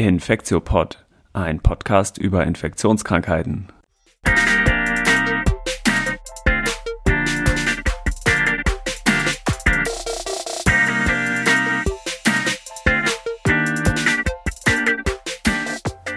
[0.00, 3.68] Infektiopod, ein Podcast über Infektionskrankheiten.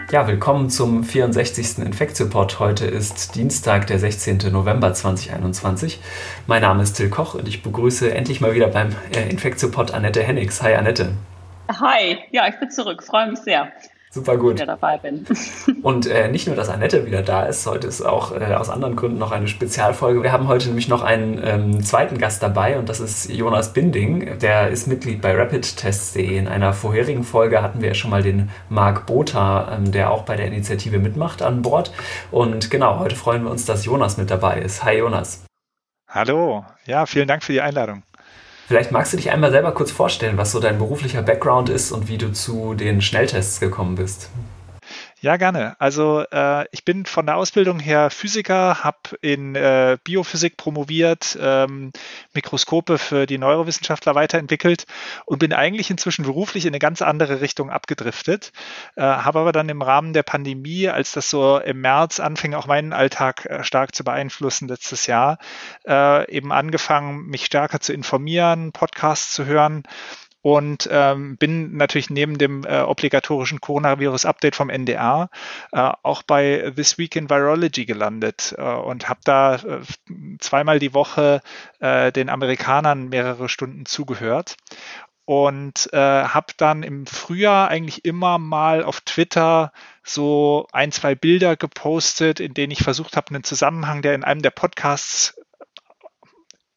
[0.10, 1.80] Ja, willkommen zum 64.
[1.80, 2.60] Infektiopod.
[2.60, 4.38] Heute ist Dienstag, der 16.
[4.50, 6.00] November 2021.
[6.48, 10.24] Mein Name ist Till Koch und ich begrüße endlich mal wieder beim äh, Infektiopod Annette
[10.24, 10.62] Hennigs.
[10.62, 11.12] Hi Annette.
[11.70, 13.72] Hi, ja, ich bin zurück, freue mich sehr.
[14.14, 14.56] Super gut.
[14.56, 15.26] Wieder dabei bin.
[15.82, 18.96] Und äh, nicht nur, dass Annette wieder da ist, heute ist auch äh, aus anderen
[18.96, 20.22] Gründen noch eine Spezialfolge.
[20.22, 24.38] Wir haben heute nämlich noch einen ähm, zweiten Gast dabei und das ist Jonas Binding.
[24.38, 26.38] Der ist Mitglied bei rapidtests.de.
[26.38, 30.26] In einer vorherigen Folge hatten wir ja schon mal den Marc Botha, ähm, der auch
[30.26, 31.92] bei der Initiative mitmacht, an Bord.
[32.30, 34.84] Und genau, heute freuen wir uns, dass Jonas mit dabei ist.
[34.84, 35.44] Hi Jonas.
[36.08, 38.04] Hallo, ja, vielen Dank für die Einladung.
[38.68, 42.08] Vielleicht magst du dich einmal selber kurz vorstellen, was so dein beruflicher Background ist und
[42.08, 44.30] wie du zu den Schnelltests gekommen bist.
[45.24, 45.78] Ja, gerne.
[45.80, 51.94] Also äh, ich bin von der Ausbildung her Physiker, habe in äh, Biophysik promoviert, ähm,
[52.34, 54.86] Mikroskope für die Neurowissenschaftler weiterentwickelt
[55.24, 58.52] und bin eigentlich inzwischen beruflich in eine ganz andere Richtung abgedriftet.
[58.98, 62.68] Äh, habe aber dann im Rahmen der Pandemie, als das so im März anfing, auch
[62.68, 65.38] meinen Alltag äh, stark zu beeinflussen letztes Jahr,
[65.88, 69.84] äh, eben angefangen, mich stärker zu informieren, Podcasts zu hören
[70.44, 75.30] und ähm, bin natürlich neben dem äh, obligatorischen Coronavirus-Update vom NDR
[75.72, 79.80] äh, auch bei This Week in Virology gelandet äh, und habe da äh,
[80.40, 81.42] zweimal die Woche
[81.80, 84.58] äh, den Amerikanern mehrere Stunden zugehört.
[85.26, 89.72] Und äh, habe dann im Frühjahr eigentlich immer mal auf Twitter
[90.04, 94.42] so ein, zwei Bilder gepostet, in denen ich versucht habe, einen Zusammenhang, der in einem
[94.42, 95.36] der Podcasts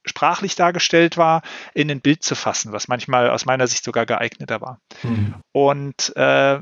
[0.06, 1.42] sprachlich dargestellt war,
[1.74, 4.80] in ein Bild zu fassen, was manchmal aus meiner Sicht sogar geeigneter war.
[5.02, 5.34] Mhm.
[5.52, 6.60] Und äh,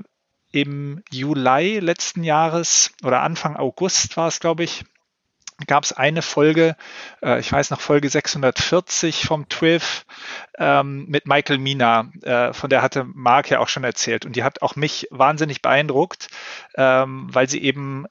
[0.53, 4.85] im Juli letzten Jahres oder Anfang August war es, glaube ich,
[5.67, 6.77] gab es eine Folge,
[7.23, 10.05] äh, ich weiß noch Folge 640 vom TWIF
[10.59, 14.43] ähm, mit Michael Mina, äh, von der hatte Mark ja auch schon erzählt und die
[14.43, 16.29] hat auch mich wahnsinnig beeindruckt,
[16.77, 18.07] ähm, weil sie eben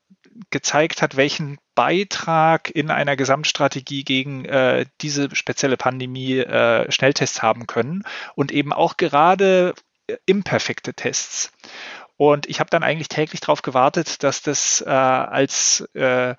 [0.50, 7.68] gezeigt hat, welchen Beitrag in einer Gesamtstrategie gegen äh, diese spezielle Pandemie äh, Schnelltests haben
[7.68, 8.04] können
[8.36, 9.74] und eben auch gerade
[10.08, 11.52] äh, imperfekte Tests.
[12.18, 16.36] Und ich habe dann eigentlich täglich darauf gewartet, dass das äh, als äh,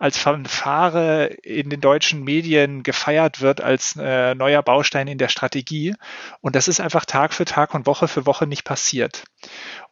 [0.00, 5.94] als Fanfare in den deutschen Medien gefeiert wird als äh, neuer Baustein in der Strategie.
[6.40, 9.24] Und das ist einfach Tag für Tag und Woche für Woche nicht passiert.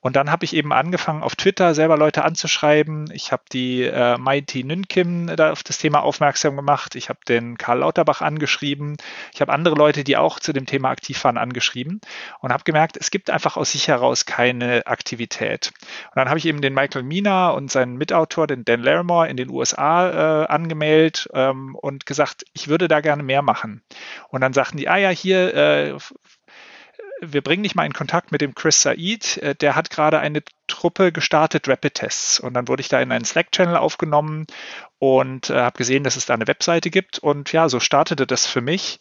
[0.00, 3.10] Und dann habe ich eben angefangen, auf Twitter selber Leute anzuschreiben.
[3.12, 6.94] Ich habe die äh, Mighty Nünkim da auf das Thema aufmerksam gemacht.
[6.94, 8.96] Ich habe den Karl Lauterbach angeschrieben.
[9.34, 12.00] Ich habe andere Leute, die auch zu dem Thema aktiv waren, angeschrieben
[12.40, 15.72] und habe gemerkt, es gibt einfach aus sich heraus keine Aktivität.
[16.06, 19.36] Und dann habe ich eben den Michael Mina und seinen Mitautor, den Dan Larimore, in
[19.36, 23.82] den USA äh, angemeldet ähm, und gesagt, ich würde da gerne mehr machen.
[24.28, 25.98] Und dann sagten die, ah ja, hier äh,
[27.20, 29.38] wir bringen dich mal in Kontakt mit dem Chris Said.
[29.38, 32.41] Äh, der hat gerade eine Truppe gestartet, Rapid Tests.
[32.41, 34.47] Und dann wurde ich da in einen Slack-Channel aufgenommen
[34.98, 37.19] und äh, habe gesehen, dass es da eine Webseite gibt.
[37.19, 39.00] Und ja, so startete das für mich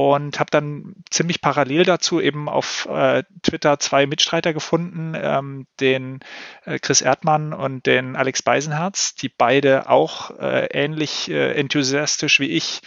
[0.00, 6.20] und habe dann ziemlich parallel dazu eben auf äh, Twitter zwei Mitstreiter gefunden, ähm, den
[6.64, 12.48] äh, Chris Erdmann und den Alex Beisenherz, die beide auch äh, ähnlich äh, enthusiastisch wie
[12.48, 12.80] ich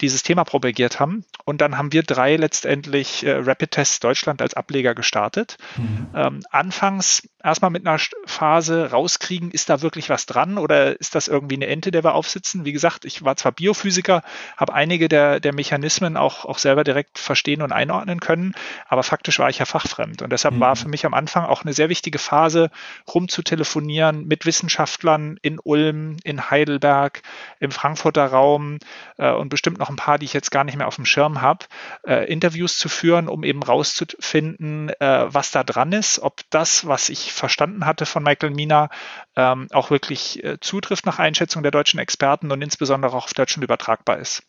[0.00, 1.24] dieses Thema propagiert haben.
[1.44, 5.56] Und dann haben wir drei letztendlich äh, Rapid Tests Deutschland als Ableger gestartet.
[5.76, 6.06] Mhm.
[6.14, 11.28] Ähm, anfangs erstmal mit einer Phase rauskriegen, ist da wirklich was dran oder ist das
[11.28, 12.64] irgendwie eine Ente, der wir aufsitzen?
[12.64, 14.22] Wie gesagt, ich war zwar Biophysiker,
[14.56, 18.54] habe einige der, der Mechanismen auch, auch selber direkt verstehen und einordnen können,
[18.86, 20.22] aber faktisch war ich ja fachfremd.
[20.22, 20.60] Und deshalb mhm.
[20.60, 22.70] war für mich am Anfang auch eine sehr wichtige Phase,
[23.12, 27.22] rumzutelefonieren mit Wissenschaftlern in Ulm, in Heidelberg,
[27.58, 28.78] im Frankfurter Raum
[29.18, 31.42] äh, und bestimmt noch ein paar, die ich jetzt gar nicht mehr auf dem Schirm
[31.42, 31.66] habe,
[32.06, 37.08] äh, Interviews zu führen, um eben rauszufinden, äh, was da dran ist, ob das, was
[37.08, 38.90] ich verstanden hatte von Michael Mina,
[39.34, 43.64] ähm, auch wirklich äh, zutrifft nach Einschätzung der deutschen Experten und insbesondere auch auf Deutschland
[43.64, 44.44] übertragbar ist.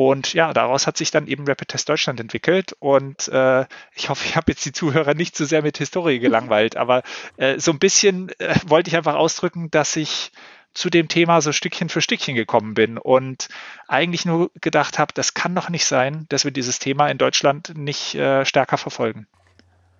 [0.00, 2.74] Und ja, daraus hat sich dann eben Rapid Test Deutschland entwickelt.
[2.78, 6.76] Und äh, ich hoffe, ich habe jetzt die Zuhörer nicht zu sehr mit Historie gelangweilt,
[6.76, 7.02] aber
[7.36, 10.32] äh, so ein bisschen äh, wollte ich einfach ausdrücken, dass ich
[10.72, 13.48] zu dem Thema so Stückchen für Stückchen gekommen bin und
[13.88, 17.76] eigentlich nur gedacht habe, das kann doch nicht sein, dass wir dieses Thema in Deutschland
[17.76, 19.26] nicht äh, stärker verfolgen.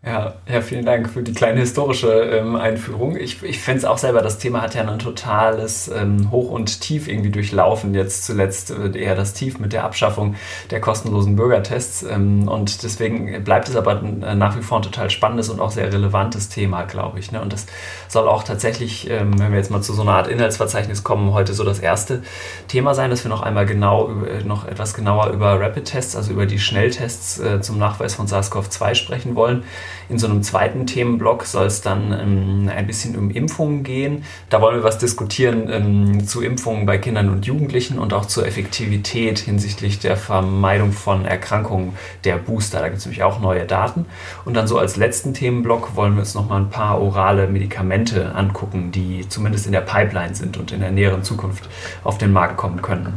[0.02, 3.16] Ja, ja, vielen Dank für die kleine historische ähm, Einführung.
[3.16, 6.80] Ich, ich fände es auch selber, das Thema hat ja ein totales ähm, Hoch und
[6.80, 7.92] Tief irgendwie durchlaufen.
[7.92, 10.36] Jetzt zuletzt äh, eher das Tief mit der Abschaffung
[10.70, 12.02] der kostenlosen Bürgertests.
[12.02, 15.70] Ähm, und deswegen bleibt es aber äh, nach wie vor ein total spannendes und auch
[15.70, 17.30] sehr relevantes Thema, glaube ich.
[17.30, 17.42] Ne?
[17.42, 17.66] Und das
[18.08, 21.52] soll auch tatsächlich, ähm, wenn wir jetzt mal zu so einer Art Inhaltsverzeichnis kommen, heute
[21.52, 22.22] so das erste
[22.68, 26.46] Thema sein, dass wir noch einmal genau, äh, noch etwas genauer über Rapid-Tests, also über
[26.46, 29.64] die Schnelltests äh, zum Nachweis von SARS-CoV-2 sprechen wollen.
[30.08, 34.24] In so einem zweiten Themenblock soll es dann ähm, ein bisschen um Impfungen gehen.
[34.48, 38.46] Da wollen wir was diskutieren ähm, zu Impfungen bei Kindern und Jugendlichen und auch zur
[38.46, 41.94] Effektivität hinsichtlich der Vermeidung von Erkrankungen
[42.24, 42.80] der Booster.
[42.80, 44.06] Da gibt es nämlich auch neue Daten.
[44.44, 48.34] Und dann so als letzten Themenblock wollen wir uns noch mal ein paar orale Medikamente
[48.34, 51.68] angucken, die zumindest in der Pipeline sind und in der näheren Zukunft
[52.04, 53.14] auf den Markt kommen können.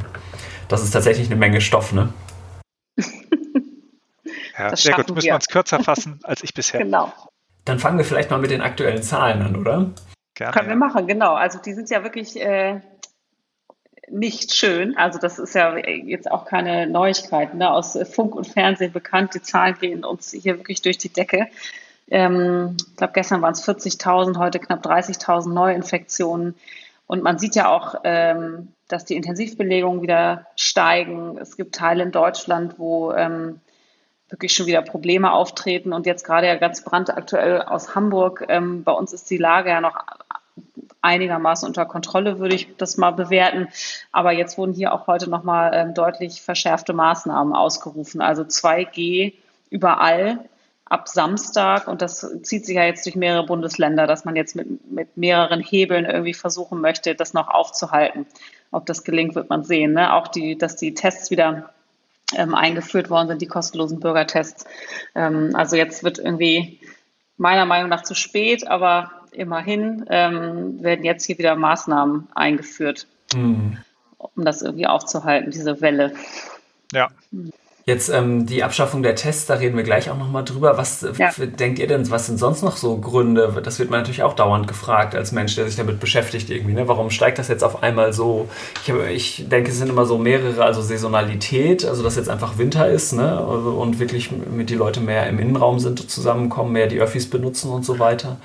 [0.68, 2.10] Das ist tatsächlich eine Menge Stoff, ne?
[4.64, 5.10] Ja, das sehr gut.
[5.14, 6.80] Müssen wir uns kürzer fassen als ich bisher.
[6.80, 7.12] Genau.
[7.66, 9.92] Dann fangen wir vielleicht mal mit den aktuellen Zahlen an, oder?
[10.36, 11.34] Gerne, Können wir machen, genau.
[11.34, 12.80] Also die sind ja wirklich äh,
[14.10, 14.96] nicht schön.
[14.96, 17.54] Also das ist ja jetzt auch keine Neuigkeit.
[17.56, 17.70] Ne?
[17.70, 19.34] Aus Funk und Fernsehen bekannt.
[19.34, 21.48] Die Zahlen gehen uns hier wirklich durch die Decke.
[22.10, 26.56] Ähm, ich glaube, gestern waren es 40.000, heute knapp 30.000 Neuinfektionen.
[27.06, 31.38] Und man sieht ja auch, ähm, dass die Intensivbelegungen wieder steigen.
[31.38, 33.60] Es gibt Teile in Deutschland, wo ähm,
[34.34, 35.94] wirklich schon wieder Probleme auftreten.
[35.94, 38.44] Und jetzt gerade ja ganz brandaktuell aus Hamburg.
[38.50, 39.96] Ähm, bei uns ist die Lage ja noch
[41.02, 43.68] einigermaßen unter Kontrolle, würde ich das mal bewerten.
[44.12, 48.22] Aber jetzt wurden hier auch heute nochmal ähm, deutlich verschärfte Maßnahmen ausgerufen.
[48.22, 49.34] Also 2G
[49.70, 50.50] überall
[50.86, 51.88] ab Samstag.
[51.88, 55.60] Und das zieht sich ja jetzt durch mehrere Bundesländer, dass man jetzt mit, mit mehreren
[55.60, 58.26] Hebeln irgendwie versuchen möchte, das noch aufzuhalten.
[58.72, 59.94] Ob das gelingt, wird man sehen.
[59.94, 60.14] Ne?
[60.14, 61.70] Auch die, dass die Tests wieder
[62.38, 64.66] ähm, eingeführt worden sind, die kostenlosen Bürgertests.
[65.16, 66.80] Ähm, also jetzt wird irgendwie
[67.38, 73.78] meiner Meinung nach zu spät, aber immerhin ähm, werden jetzt hier wieder Maßnahmen eingeführt, mhm.
[74.18, 76.14] um das irgendwie aufzuhalten, diese Welle.
[76.92, 77.10] Ja.
[77.32, 77.52] Mhm.
[77.86, 80.78] Jetzt ähm, die Abschaffung der Tests, da reden wir gleich auch nochmal drüber.
[80.78, 81.32] Was ja.
[81.38, 83.62] denkt ihr denn, was sind sonst noch so Gründe?
[83.62, 86.76] Das wird man natürlich auch dauernd gefragt als Mensch, der sich damit beschäftigt irgendwie.
[86.76, 86.88] Ne?
[86.88, 88.48] Warum steigt das jetzt auf einmal so?
[88.84, 92.58] Ich, hab, ich denke, es sind immer so mehrere, also Saisonalität, also dass jetzt einfach
[92.58, 93.42] Winter ist ne?
[93.46, 97.84] und wirklich mit die Leute mehr im Innenraum sind, zusammenkommen, mehr die Öffis benutzen und
[97.84, 98.38] so weiter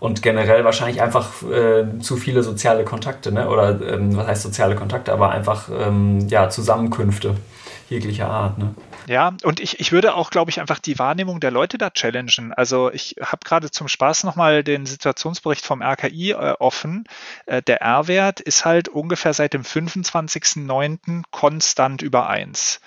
[0.00, 3.48] und generell wahrscheinlich einfach äh, zu viele soziale Kontakte, ne?
[3.48, 7.36] oder ähm, was heißt soziale Kontakte, aber einfach ähm, ja, Zusammenkünfte
[7.90, 8.58] jeglicher Art.
[8.58, 8.74] Ne?
[9.06, 12.52] Ja, und ich, ich würde auch, glaube ich, einfach die Wahrnehmung der Leute da challengen.
[12.52, 17.04] Also ich habe gerade zum Spaß nochmal den Situationsbericht vom RKI äh, offen.
[17.46, 21.22] Äh, der R-Wert ist halt ungefähr seit dem 25.09.
[21.30, 22.80] konstant über 1.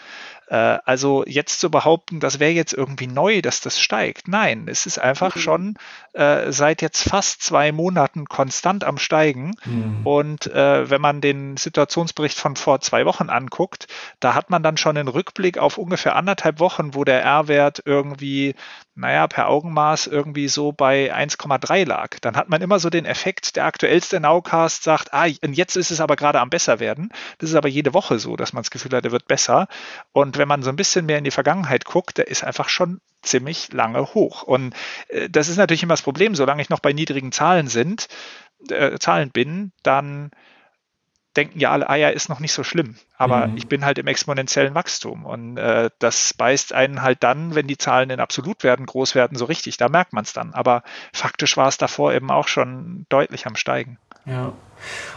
[0.48, 4.28] Äh, also jetzt zu behaupten, das wäre jetzt irgendwie neu, dass das steigt.
[4.28, 5.40] Nein, es ist einfach mhm.
[5.40, 5.74] schon
[6.14, 9.56] äh, seit jetzt fast zwei Monaten konstant am Steigen.
[9.66, 10.06] Mhm.
[10.06, 13.88] Und äh, wenn man den Situationsbericht von vor zwei Wochen anguckt,
[14.20, 18.56] da hat man dann schon einen Rückblick auf ungefähr anderthalb Wochen, wo der R-Wert irgendwie
[18.96, 22.20] naja, per Augenmaß irgendwie so bei 1,3 lag.
[22.22, 25.90] Dann hat man immer so den Effekt, der aktuellste Nowcast sagt, ah, und jetzt ist
[25.90, 27.10] es aber gerade am besser werden.
[27.40, 29.68] Das ist aber jede Woche so, dass man das Gefühl hat, er wird besser.
[30.12, 33.02] Und wenn man so ein bisschen mehr in die Vergangenheit guckt, der ist einfach schon
[33.22, 34.44] ziemlich lange hoch.
[34.44, 34.74] Und
[35.08, 38.08] äh, das ist natürlich immer das Problem, solange ich noch bei niedrigen Zahlen sind,
[38.70, 40.32] äh, Zahlen bin, dann
[41.36, 42.96] denken ja alle, ah ja, ist noch nicht so schlimm.
[43.18, 43.58] Aber mhm.
[43.58, 45.26] ich bin halt im exponentiellen Wachstum.
[45.26, 49.38] Und äh, das beißt einen halt dann, wenn die Zahlen in absolut werden, groß werden,
[49.38, 49.78] so richtig.
[49.78, 50.54] Da merkt man es dann.
[50.54, 53.98] Aber faktisch war es davor eben auch schon deutlich am Steigen.
[54.26, 54.54] Ja.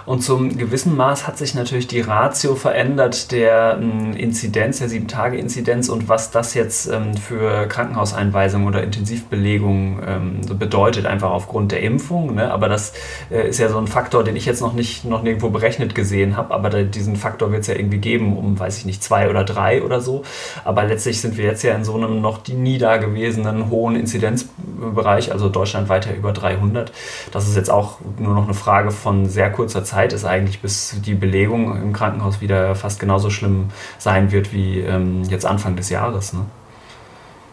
[0.07, 5.89] Und zum gewissen Maß hat sich natürlich die Ratio verändert der ähm, Inzidenz, der 7-Tage-Inzidenz
[5.89, 12.37] und was das jetzt ähm, für Krankenhauseinweisungen oder Intensivbelegungen ähm, bedeutet, einfach aufgrund der Impfung.
[12.37, 12.53] Ne?
[12.53, 12.93] Aber das
[13.33, 16.37] äh, ist ja so ein Faktor, den ich jetzt noch nicht noch nirgendwo berechnet gesehen
[16.37, 16.55] habe.
[16.55, 19.83] Aber diesen Faktor wird es ja irgendwie geben, um, weiß ich nicht, zwei oder drei
[19.83, 20.23] oder so.
[20.65, 25.49] Aber letztlich sind wir jetzt ja in so einem noch nie dagewesenen hohen Inzidenzbereich, also
[25.49, 26.93] Deutschland weiter über 300.
[27.33, 31.01] Das ist jetzt auch nur noch eine Frage von sehr kurzer Zeit ist eigentlich, bis
[31.01, 35.89] die Belegung im Krankenhaus wieder fast genauso schlimm sein wird wie ähm, jetzt Anfang des
[35.91, 36.33] Jahres.
[36.33, 36.45] Ne?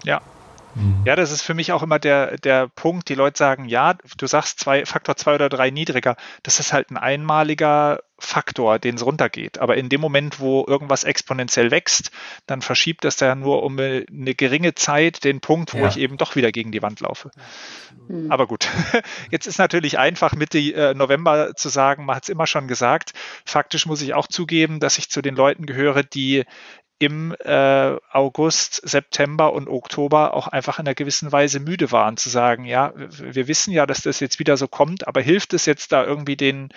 [0.04, 0.22] Ja.
[0.76, 1.04] Mhm.
[1.06, 3.10] Ja, das ist für mich auch immer der, der Punkt.
[3.10, 6.16] Die Leute sagen, ja, du sagst zwei, Faktor zwei oder drei niedriger.
[6.44, 9.60] Das ist halt ein einmaliger Faktor, den es runtergeht.
[9.60, 12.12] Aber in dem Moment, wo irgendwas exponentiell wächst,
[12.48, 15.88] dann verschiebt das ja nur um eine geringe Zeit den Punkt, wo ja.
[15.88, 17.32] ich eben doch wieder gegen die Wand laufe.
[18.08, 18.32] Mhm.
[18.32, 18.68] Aber gut,
[19.32, 23.14] jetzt ist natürlich einfach Mitte äh, November zu sagen, man hat es immer schon gesagt.
[23.46, 26.46] Faktisch muss ich auch zugeben, dass ich zu den Leuten gehöre, die
[27.00, 32.30] im äh, August, September und Oktober auch einfach in einer gewissen Weise müde waren, zu
[32.30, 35.92] sagen, ja, wir wissen ja, dass das jetzt wieder so kommt, aber hilft es jetzt
[35.92, 36.70] da irgendwie den,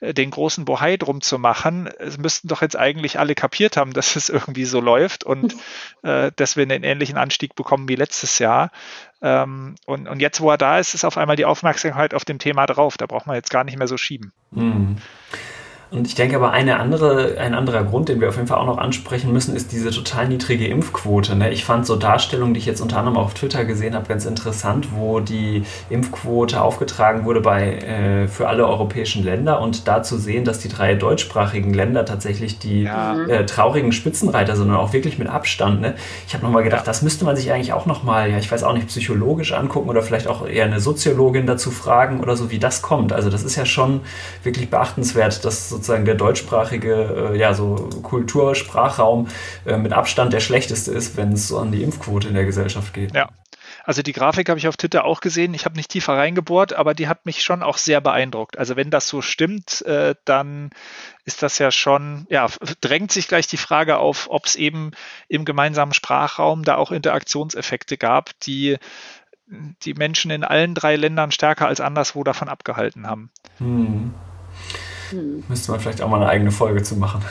[0.00, 1.88] äh, den großen Bohai drum zu machen?
[1.98, 5.54] Es müssten doch jetzt eigentlich alle kapiert haben, dass es irgendwie so läuft und
[6.02, 8.70] äh, dass wir einen ähnlichen Anstieg bekommen wie letztes Jahr.
[9.22, 12.38] Ähm, und, und jetzt, wo er da ist, ist auf einmal die Aufmerksamkeit auf dem
[12.38, 12.96] Thema drauf.
[12.96, 14.32] Da braucht man jetzt gar nicht mehr so schieben.
[14.50, 14.96] Mhm.
[15.92, 18.66] Und ich denke aber, eine andere, ein anderer Grund, den wir auf jeden Fall auch
[18.66, 21.34] noch ansprechen müssen, ist diese total niedrige Impfquote.
[21.34, 21.50] Ne?
[21.50, 24.88] Ich fand so Darstellungen, die ich jetzt unter anderem auf Twitter gesehen habe, ganz interessant,
[24.94, 30.44] wo die Impfquote aufgetragen wurde bei, äh, für alle europäischen Länder und da zu sehen,
[30.44, 33.20] dass die drei deutschsprachigen Länder tatsächlich die ja.
[33.24, 35.80] äh, traurigen Spitzenreiter sind und auch wirklich mit Abstand.
[35.80, 35.94] Ne?
[36.28, 38.74] Ich habe nochmal gedacht, das müsste man sich eigentlich auch nochmal, ja, ich weiß auch
[38.74, 42.80] nicht, psychologisch angucken oder vielleicht auch eher eine Soziologin dazu fragen oder so, wie das
[42.80, 43.12] kommt.
[43.12, 44.02] Also das ist ja schon
[44.44, 49.28] wirklich beachtenswert, dass sozusagen der deutschsprachige, äh, ja, so Kultursprachraum
[49.66, 53.14] äh, mit Abstand der schlechteste ist, wenn es an die Impfquote in der Gesellschaft geht.
[53.14, 53.28] Ja.
[53.84, 55.54] Also die Grafik habe ich auf Twitter auch gesehen.
[55.54, 58.58] Ich habe nicht tiefer reingebohrt, aber die hat mich schon auch sehr beeindruckt.
[58.58, 60.70] Also wenn das so stimmt, äh, dann
[61.24, 62.46] ist das ja schon, ja,
[62.82, 64.90] drängt sich gleich die Frage auf, ob es eben
[65.28, 68.76] im gemeinsamen Sprachraum da auch Interaktionseffekte gab, die
[69.82, 73.30] die Menschen in allen drei Ländern stärker als anderswo davon abgehalten haben.
[73.58, 74.14] Hm.
[75.10, 75.44] Hm.
[75.48, 77.24] Müsste man vielleicht auch mal eine eigene Folge zu machen.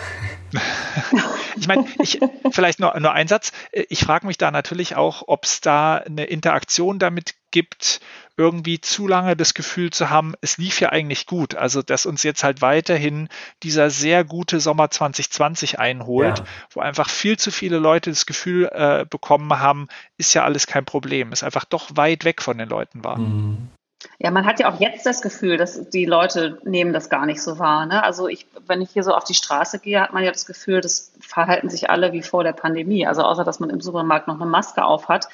[1.57, 2.19] ich meine, ich,
[2.51, 3.51] vielleicht nur, nur ein Satz.
[3.71, 7.99] Ich frage mich da natürlich auch, ob es da eine Interaktion damit gibt,
[8.37, 11.55] irgendwie zu lange das Gefühl zu haben, es lief ja eigentlich gut.
[11.55, 13.27] Also, dass uns jetzt halt weiterhin
[13.63, 16.45] dieser sehr gute Sommer 2020 einholt, ja.
[16.71, 20.85] wo einfach viel zu viele Leute das Gefühl äh, bekommen haben, ist ja alles kein
[20.85, 23.17] Problem, es einfach doch weit weg von den Leuten war.
[23.17, 23.69] Mhm.
[24.17, 27.41] Ja, man hat ja auch jetzt das Gefühl, dass die Leute nehmen das gar nicht
[27.41, 27.85] so wahr.
[27.85, 28.01] Ne?
[28.01, 30.79] Also ich, wenn ich hier so auf die Straße gehe, hat man ja das Gefühl,
[30.79, 33.05] das verhalten sich alle wie vor der Pandemie.
[33.05, 35.27] Also außer, dass man im Supermarkt noch eine Maske auf hat.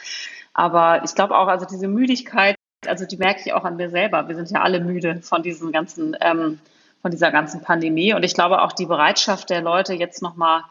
[0.53, 2.55] Aber ich glaube auch, also diese Müdigkeit,
[2.87, 4.27] also die merke ich auch an mir selber.
[4.27, 6.59] Wir sind ja alle müde von diesen ganzen, ähm,
[7.01, 8.13] von dieser ganzen Pandemie.
[8.13, 10.63] Und ich glaube auch die Bereitschaft der Leute jetzt nochmal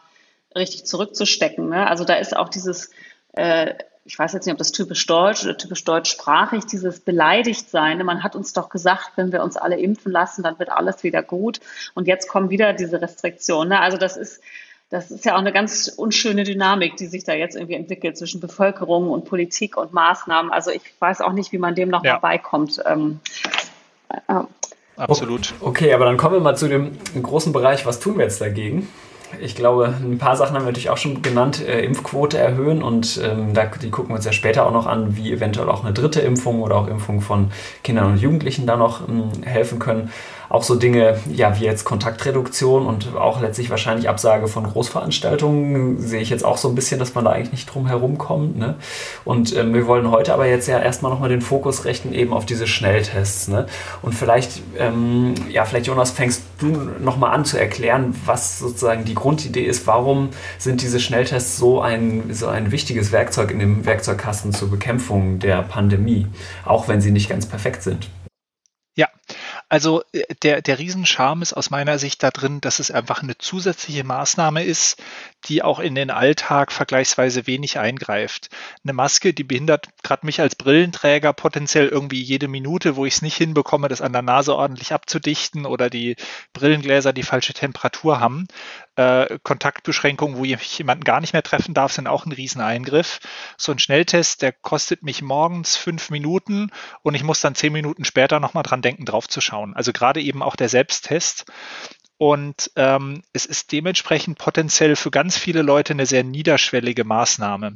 [0.55, 1.69] richtig zurückzustecken.
[1.69, 1.87] Ne?
[1.87, 2.91] Also da ist auch dieses,
[3.33, 3.75] äh,
[4.07, 8.05] ich weiß jetzt nicht, ob das typisch deutsch oder typisch deutschsprachig, dieses Beleidigtsein.
[8.05, 11.23] Man hat uns doch gesagt, wenn wir uns alle impfen lassen, dann wird alles wieder
[11.23, 11.59] gut.
[11.95, 13.69] Und jetzt kommen wieder diese Restriktionen.
[13.69, 13.79] Ne?
[13.79, 14.41] Also das ist,
[14.91, 18.39] das ist ja auch eine ganz unschöne Dynamik, die sich da jetzt irgendwie entwickelt zwischen
[18.39, 20.51] Bevölkerung und Politik und Maßnahmen.
[20.51, 22.19] Also ich weiß auch nicht, wie man dem noch ja.
[22.19, 22.79] beikommt.
[22.85, 23.19] Ähm,
[24.27, 24.41] äh,
[24.97, 25.55] Absolut.
[25.61, 28.87] Okay, aber dann kommen wir mal zu dem großen Bereich, was tun wir jetzt dagegen?
[29.41, 31.65] Ich glaube, ein paar Sachen haben wir natürlich auch schon genannt.
[31.65, 35.15] Äh, Impfquote erhöhen und ähm, da, die gucken wir uns ja später auch noch an,
[35.17, 37.51] wie eventuell auch eine dritte Impfung oder auch Impfung von
[37.83, 40.11] Kindern und Jugendlichen da noch ähm, helfen können
[40.49, 46.21] auch so Dinge, ja, wie jetzt Kontaktreduktion und auch letztlich wahrscheinlich Absage von Großveranstaltungen, sehe
[46.21, 48.57] ich jetzt auch so ein bisschen, dass man da eigentlich nicht drum herum kommt.
[48.57, 48.75] Ne?
[49.23, 52.45] Und ähm, wir wollen heute aber jetzt ja erstmal nochmal den Fokus richten eben auf
[52.45, 53.47] diese Schnelltests.
[53.47, 53.65] Ne?
[54.01, 59.15] Und vielleicht, ähm, ja, vielleicht Jonas, fängst du nochmal an zu erklären, was sozusagen die
[59.15, 64.53] Grundidee ist, warum sind diese Schnelltests so ein, so ein wichtiges Werkzeug in dem Werkzeugkasten
[64.53, 66.27] zur Bekämpfung der Pandemie,
[66.65, 68.09] auch wenn sie nicht ganz perfekt sind.
[69.67, 73.37] Also äh, der, der Riesenscharme ist aus meiner Sicht da drin, dass es einfach eine
[73.37, 75.01] zusätzliche Maßnahme ist,
[75.45, 78.49] die auch in den Alltag vergleichsweise wenig eingreift.
[78.83, 83.21] Eine Maske, die behindert gerade mich als Brillenträger potenziell irgendwie jede Minute, wo ich es
[83.21, 86.15] nicht hinbekomme, das an der Nase ordentlich abzudichten oder die
[86.53, 88.47] Brillengläser die falsche Temperatur haben.
[88.95, 93.19] Äh, Kontaktbeschränkungen, wo ich jemanden gar nicht mehr treffen darf, sind auch ein Rieseneingriff.
[93.57, 96.71] So ein Schnelltest, der kostet mich morgens fünf Minuten
[97.01, 99.73] und ich muss dann zehn Minuten später nochmal dran denken, drauf zu schauen.
[99.75, 101.45] Also gerade eben auch der Selbsttest.
[102.17, 107.75] Und ähm, es ist dementsprechend potenziell für ganz viele Leute eine sehr niederschwellige Maßnahme.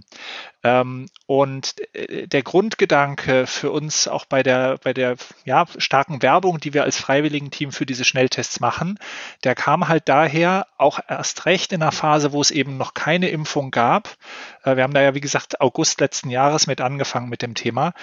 [0.63, 6.59] Ähm, und äh, der Grundgedanke für uns auch bei der, bei der ja, starken Werbung,
[6.59, 8.97] die wir als Freiwilligenteam für diese Schnelltests machen,
[9.43, 13.29] der kam halt daher auch erst recht in einer Phase, wo es eben noch keine
[13.29, 14.15] Impfung gab.
[14.63, 17.93] Äh, wir haben da ja, wie gesagt, August letzten Jahres mit angefangen mit dem Thema.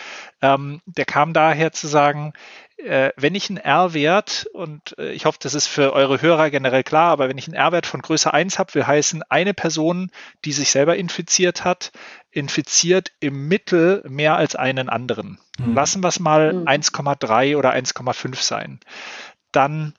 [0.42, 2.34] Ähm, der kam daher zu sagen,
[2.78, 6.82] äh, wenn ich einen R-Wert, und äh, ich hoffe, das ist für eure Hörer generell
[6.82, 10.10] klar, aber wenn ich einen R-Wert von Größe 1 habe, will heißen, eine Person,
[10.44, 11.92] die sich selber infiziert hat,
[12.30, 15.38] infiziert im Mittel mehr als einen anderen.
[15.58, 15.74] Mhm.
[15.74, 16.68] Lassen wir es mal mhm.
[16.68, 18.80] 1,3 oder 1,5 sein.
[19.52, 19.94] Dann,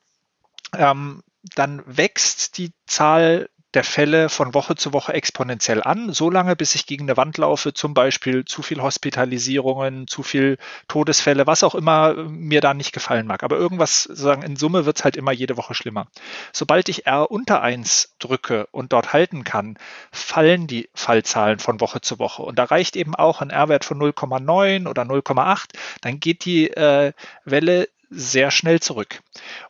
[0.77, 1.23] ähm,
[1.55, 6.85] dann wächst die Zahl der Fälle von Woche zu Woche exponentiell an, solange bis ich
[6.85, 10.57] gegen eine Wand laufe, zum Beispiel zu viel Hospitalisierungen, zu viel
[10.87, 13.43] Todesfälle, was auch immer mir da nicht gefallen mag.
[13.43, 16.07] Aber irgendwas, sozusagen in Summe wird es halt immer jede Woche schlimmer.
[16.53, 19.77] Sobald ich R unter 1 drücke und dort halten kann,
[20.11, 22.43] fallen die Fallzahlen von Woche zu Woche.
[22.43, 27.11] Und da reicht eben auch ein R-Wert von 0,9 oder 0,8, dann geht die äh,
[27.43, 29.21] Welle sehr schnell zurück.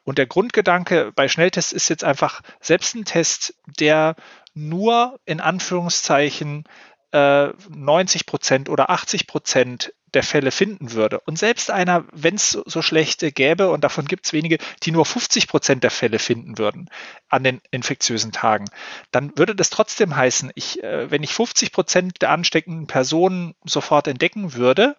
[0.04, 4.16] Und der Grundgedanke bei Schnelltests ist jetzt einfach, selbst ein Test, der
[4.54, 6.66] nur in Anführungszeichen
[7.12, 11.20] äh, 90 Prozent oder 80 Prozent der Fälle finden würde.
[11.22, 15.06] Und selbst einer, wenn es so schlechte gäbe, und davon gibt es wenige, die nur
[15.06, 16.90] 50 Prozent der Fälle finden würden
[17.28, 18.66] an den infektiösen Tagen,
[19.12, 24.08] dann würde das trotzdem heißen, ich, äh, wenn ich 50 Prozent der ansteckenden Personen sofort
[24.08, 24.96] entdecken würde,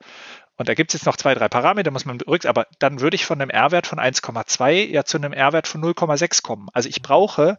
[0.58, 3.14] und da gibt es jetzt noch zwei, drei Parameter, muss man berücksichtigen, aber dann würde
[3.14, 6.68] ich von einem R-Wert von 1,2 ja zu einem R-Wert von 0,6 kommen.
[6.72, 7.56] Also ich brauche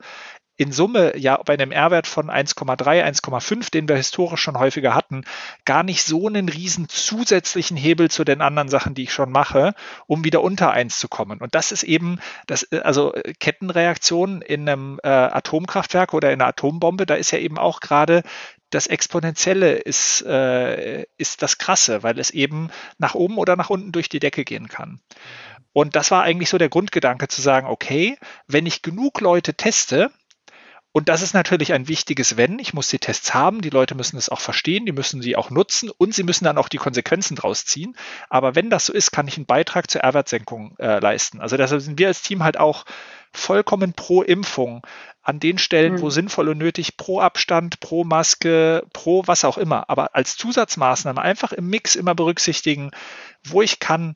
[0.57, 5.23] in Summe ja bei einem R-Wert von 1,3, 1,5, den wir historisch schon häufiger hatten,
[5.63, 9.73] gar nicht so einen riesen zusätzlichen Hebel zu den anderen Sachen, die ich schon mache,
[10.05, 11.39] um wieder unter 1 zu kommen.
[11.39, 17.05] Und das ist eben, das, also Kettenreaktionen in einem äh, Atomkraftwerk oder in einer Atombombe,
[17.05, 18.23] da ist ja eben auch gerade
[18.69, 23.91] das Exponentielle ist, äh, ist das Krasse, weil es eben nach oben oder nach unten
[23.91, 24.99] durch die Decke gehen kann.
[25.73, 30.11] Und das war eigentlich so der Grundgedanke zu sagen, okay, wenn ich genug Leute teste,
[30.91, 32.57] und das ist natürlich ein wichtiges Wenn.
[32.57, 35.51] Ich muss die Tests haben, die Leute müssen es auch verstehen, die müssen sie auch
[35.51, 37.95] nutzen und sie müssen dann auch die Konsequenzen draus ziehen.
[38.27, 41.41] Aber wenn das so ist, kann ich einen Beitrag zur R-Wertsenkung äh, leisten.
[41.41, 42.85] Also deshalb sind wir als Team halt auch
[43.31, 44.81] vollkommen pro Impfung
[45.29, 46.01] an den Stellen, mhm.
[46.01, 49.87] wo sinnvoll und nötig, pro Abstand, pro Maske, pro was auch immer.
[49.87, 52.89] Aber als Zusatzmaßnahme einfach im Mix immer berücksichtigen,
[53.43, 54.15] wo ich kann,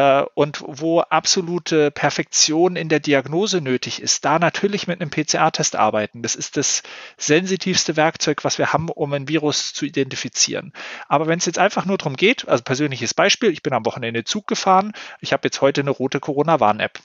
[0.00, 5.76] äh, und wo absolute Perfektion in der Diagnose nötig ist, da natürlich mit einem PCR-Test
[5.76, 6.22] arbeiten.
[6.22, 6.82] Das ist das
[7.18, 10.72] sensitivste Werkzeug, was wir haben, um ein Virus zu identifizieren.
[11.08, 14.24] Aber wenn es jetzt einfach nur darum geht, also persönliches Beispiel, ich bin am Wochenende
[14.24, 16.98] Zug gefahren, ich habe jetzt heute eine rote Corona-Warn-App.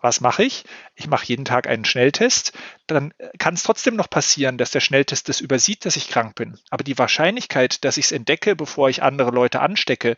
[0.00, 0.64] Was mache ich?
[0.94, 2.52] Ich mache jeden Tag einen Schnelltest.
[2.86, 6.58] Dann kann es trotzdem noch passieren, dass der Schnelltest das übersieht, dass ich krank bin.
[6.70, 10.16] Aber die Wahrscheinlichkeit, dass ich es entdecke, bevor ich andere Leute anstecke,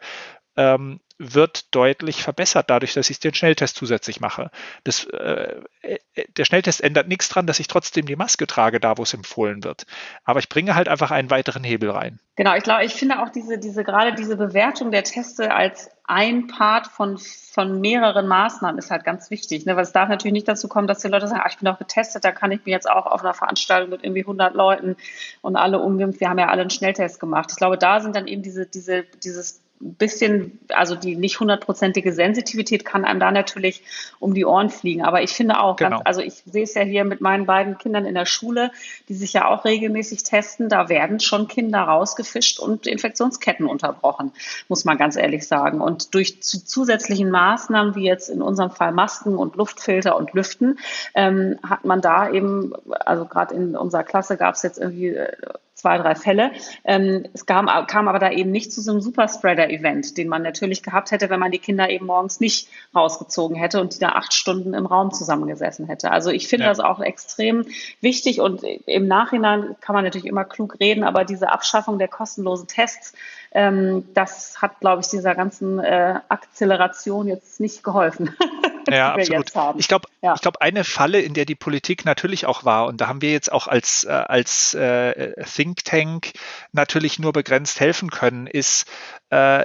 [0.58, 4.50] ähm, wird deutlich verbessert, dadurch, dass ich den Schnelltest zusätzlich mache.
[4.84, 5.98] Das, äh, äh,
[6.36, 9.64] der Schnelltest ändert nichts dran, dass ich trotzdem die Maske trage, da wo es empfohlen
[9.64, 9.86] wird.
[10.24, 12.20] Aber ich bringe halt einfach einen weiteren Hebel rein.
[12.36, 16.46] Genau, ich glaube, ich finde auch diese, diese, gerade diese Bewertung der Teste als ein
[16.46, 19.74] Part von, von mehreren Maßnahmen ist halt ganz wichtig, ne?
[19.74, 21.78] weil es darf natürlich nicht dazu kommen, dass die Leute sagen, ach, ich bin doch
[21.78, 24.96] getestet, da kann ich mir jetzt auch auf einer Veranstaltung mit irgendwie 100 Leuten
[25.42, 27.50] und alle ungeimpft, wir haben ja alle einen Schnelltest gemacht.
[27.50, 32.84] Ich glaube, da sind dann eben diese, diese, dieses bisschen, also die nicht hundertprozentige Sensitivität
[32.84, 33.82] kann einem da natürlich
[34.18, 35.02] um die Ohren fliegen.
[35.02, 35.90] Aber ich finde auch, genau.
[35.90, 38.72] ganz, also ich sehe es ja hier mit meinen beiden Kindern in der Schule,
[39.08, 44.32] die sich ja auch regelmäßig testen, da werden schon Kinder rausgefischt und Infektionsketten unterbrochen,
[44.68, 45.80] muss man ganz ehrlich sagen.
[45.80, 50.78] Und durch zusätzlichen Maßnahmen, wie jetzt in unserem Fall Masken und Luftfilter und Lüften,
[51.14, 55.32] ähm, hat man da eben, also gerade in unserer Klasse gab es jetzt irgendwie äh,
[55.78, 56.50] zwei, drei Fälle.
[56.84, 60.82] Ähm, es kam, kam aber da eben nicht zu so einem Superspreader-Event, den man natürlich
[60.82, 64.34] gehabt hätte, wenn man die Kinder eben morgens nicht rausgezogen hätte und die da acht
[64.34, 66.10] Stunden im Raum zusammengesessen hätte.
[66.10, 66.70] Also ich finde ja.
[66.70, 67.64] das auch extrem
[68.00, 72.66] wichtig und im Nachhinein kann man natürlich immer klug reden, aber diese Abschaffung der kostenlosen
[72.66, 73.14] Tests,
[73.52, 78.34] ähm, das hat, glaube ich, dieser ganzen äh, Akzeleration jetzt nicht geholfen.
[78.90, 79.50] ja, absolut.
[79.78, 80.34] Ich glaube, ja.
[80.34, 83.32] ich glaube, eine Falle, in der die Politik natürlich auch war, und da haben wir
[83.32, 86.32] jetzt auch als, äh, als äh, Think Tank
[86.72, 88.86] natürlich nur begrenzt helfen können, ist,
[89.30, 89.64] äh,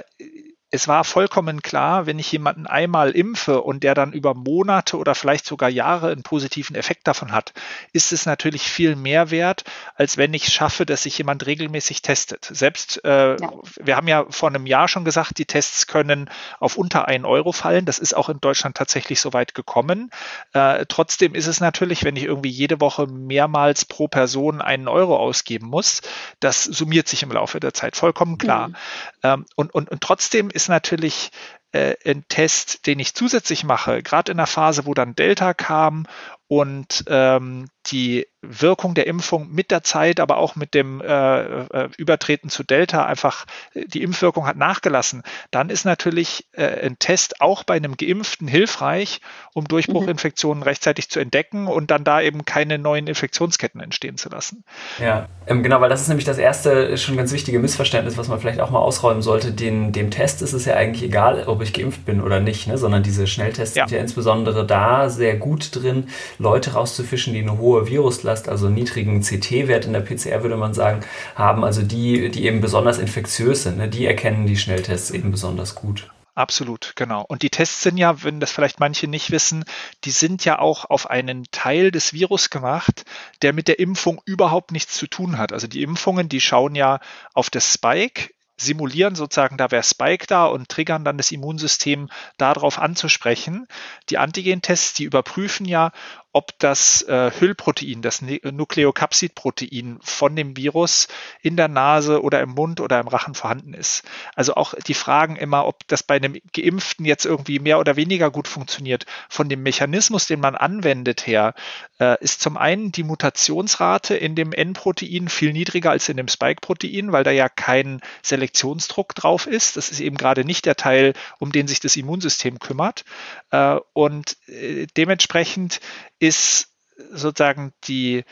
[0.74, 5.14] es war vollkommen klar, wenn ich jemanden einmal impfe und der dann über Monate oder
[5.14, 7.52] vielleicht sogar Jahre einen positiven Effekt davon hat,
[7.92, 9.62] ist es natürlich viel mehr wert,
[9.94, 12.48] als wenn ich schaffe, dass sich jemand regelmäßig testet.
[12.50, 13.52] Selbst, äh, ja.
[13.80, 17.52] wir haben ja vor einem Jahr schon gesagt, die Tests können auf unter einen Euro
[17.52, 17.84] fallen.
[17.84, 20.10] Das ist auch in Deutschland tatsächlich so weit gekommen.
[20.54, 25.16] Äh, trotzdem ist es natürlich, wenn ich irgendwie jede Woche mehrmals pro Person einen Euro
[25.16, 26.02] ausgeben muss,
[26.40, 28.68] das summiert sich im Laufe der Zeit vollkommen klar.
[28.68, 28.76] Mhm.
[29.22, 31.30] Ähm, und, und, und trotzdem ist ist natürlich
[31.72, 36.06] äh, ein Test, den ich zusätzlich mache, gerade in der Phase, wo dann Delta kam
[36.48, 41.88] und ähm, die Wirkung der Impfung mit der Zeit, aber auch mit dem äh, äh,
[41.96, 47.64] Übertreten zu Delta einfach die Impfwirkung hat nachgelassen, dann ist natürlich äh, ein Test auch
[47.64, 49.20] bei einem Geimpften hilfreich,
[49.54, 50.64] um Durchbruchinfektionen mhm.
[50.64, 54.64] rechtzeitig zu entdecken und dann da eben keine neuen Infektionsketten entstehen zu lassen.
[55.00, 58.40] Ja, ähm, genau, weil das ist nämlich das erste schon ganz wichtige Missverständnis, was man
[58.40, 59.52] vielleicht auch mal ausräumen sollte.
[59.52, 62.78] Den, dem Test ist es ja eigentlich egal, ob ich geimpft bin oder nicht, ne?
[62.78, 63.86] sondern diese Schnelltests ja.
[63.86, 68.68] sind ja insbesondere da sehr gut drin, Leute rauszufischen, die eine hohe hohe Viruslast, also
[68.68, 71.00] niedrigen CT-Wert in der PCR, würde man sagen,
[71.34, 75.74] haben, also die, die eben besonders infektiös sind, ne, die erkennen die Schnelltests eben besonders
[75.74, 76.10] gut.
[76.36, 77.24] Absolut, genau.
[77.28, 79.64] Und die Tests sind ja, wenn das vielleicht manche nicht wissen,
[80.02, 83.04] die sind ja auch auf einen Teil des Virus gemacht,
[83.42, 85.52] der mit der Impfung überhaupt nichts zu tun hat.
[85.52, 86.98] Also die Impfungen, die schauen ja
[87.34, 92.78] auf das Spike simulieren sozusagen, da wäre Spike da und triggern dann das Immunsystem darauf
[92.78, 93.66] anzusprechen.
[94.10, 95.92] Die Antigen-Tests, die überprüfen ja,
[96.34, 101.06] ob das äh, Hüllprotein, das ne-, Nukleokapsidprotein von dem Virus
[101.42, 104.02] in der Nase oder im Mund oder im Rachen vorhanden ist.
[104.34, 108.32] Also auch die Fragen immer, ob das bei einem Geimpften jetzt irgendwie mehr oder weniger
[108.32, 109.06] gut funktioniert.
[109.28, 111.54] Von dem Mechanismus, den man anwendet her,
[112.00, 117.12] äh, ist zum einen die Mutationsrate in dem N-Protein viel niedriger als in dem Spike-Protein,
[117.12, 119.76] weil da ja kein Selektionsdruck drauf ist.
[119.76, 123.04] Das ist eben gerade nicht der Teil, um den sich das Immunsystem kümmert.
[123.52, 125.78] Äh, und äh, dementsprechend
[126.18, 126.68] ist
[127.12, 128.24] sozusagen die,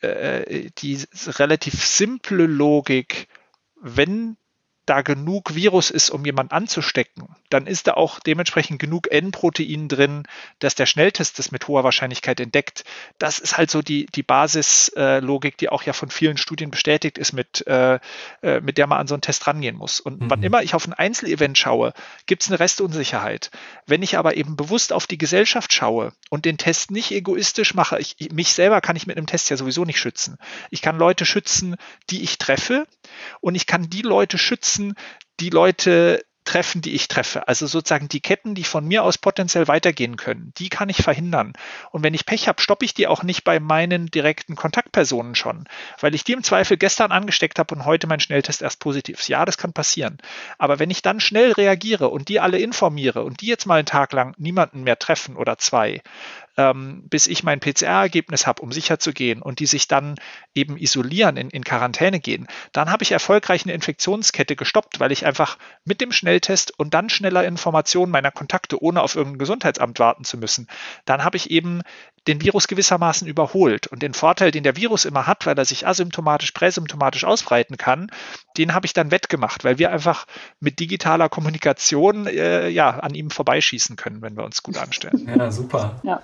[0.00, 3.28] äh, die relativ simple Logik,
[3.80, 4.36] wenn
[4.92, 10.24] da genug Virus ist, um jemanden anzustecken, dann ist da auch dementsprechend genug N-Protein drin,
[10.58, 12.84] dass der Schnelltest das mit hoher Wahrscheinlichkeit entdeckt.
[13.16, 17.32] Das ist halt so die, die Basislogik, die auch ja von vielen Studien bestätigt ist,
[17.32, 18.00] mit, äh,
[18.42, 19.98] äh, mit der man an so einen Test rangehen muss.
[19.98, 20.28] Und mhm.
[20.28, 21.94] wann immer ich auf ein Einzelevent schaue,
[22.26, 23.50] gibt es eine Restunsicherheit.
[23.86, 27.98] Wenn ich aber eben bewusst auf die Gesellschaft schaue und den Test nicht egoistisch mache,
[27.98, 30.36] ich, mich selber kann ich mit einem Test ja sowieso nicht schützen.
[30.68, 31.76] Ich kann Leute schützen,
[32.10, 32.86] die ich treffe
[33.40, 34.81] und ich kann die Leute schützen,
[35.40, 37.46] die Leute treffen, die ich treffe.
[37.48, 41.52] Also sozusagen die Ketten, die von mir aus potenziell weitergehen können, die kann ich verhindern.
[41.90, 45.68] Und wenn ich Pech habe, stoppe ich die auch nicht bei meinen direkten Kontaktpersonen schon,
[46.00, 49.28] weil ich die im Zweifel gestern angesteckt habe und heute mein Schnelltest erst positiv ist.
[49.28, 50.18] Ja, das kann passieren.
[50.58, 53.86] Aber wenn ich dann schnell reagiere und die alle informiere und die jetzt mal einen
[53.86, 56.02] Tag lang niemanden mehr treffen oder zwei,
[56.56, 60.16] ähm, bis ich mein PCR-Ergebnis habe, um sicher zu gehen und die sich dann
[60.54, 65.26] eben isolieren, in, in Quarantäne gehen, dann habe ich erfolgreich eine Infektionskette gestoppt, weil ich
[65.26, 70.24] einfach mit dem Schnelltest und dann schneller Informationen meiner Kontakte, ohne auf irgendein Gesundheitsamt warten
[70.24, 70.68] zu müssen,
[71.04, 71.82] dann habe ich eben
[72.28, 73.88] den Virus gewissermaßen überholt.
[73.88, 78.10] Und den Vorteil, den der Virus immer hat, weil er sich asymptomatisch, präsymptomatisch ausbreiten kann,
[78.56, 80.26] den habe ich dann wettgemacht, weil wir einfach
[80.60, 85.28] mit digitaler Kommunikation äh, ja, an ihm vorbeischießen können, wenn wir uns gut anstellen.
[85.42, 85.98] Ja, super.
[86.02, 86.20] Ja.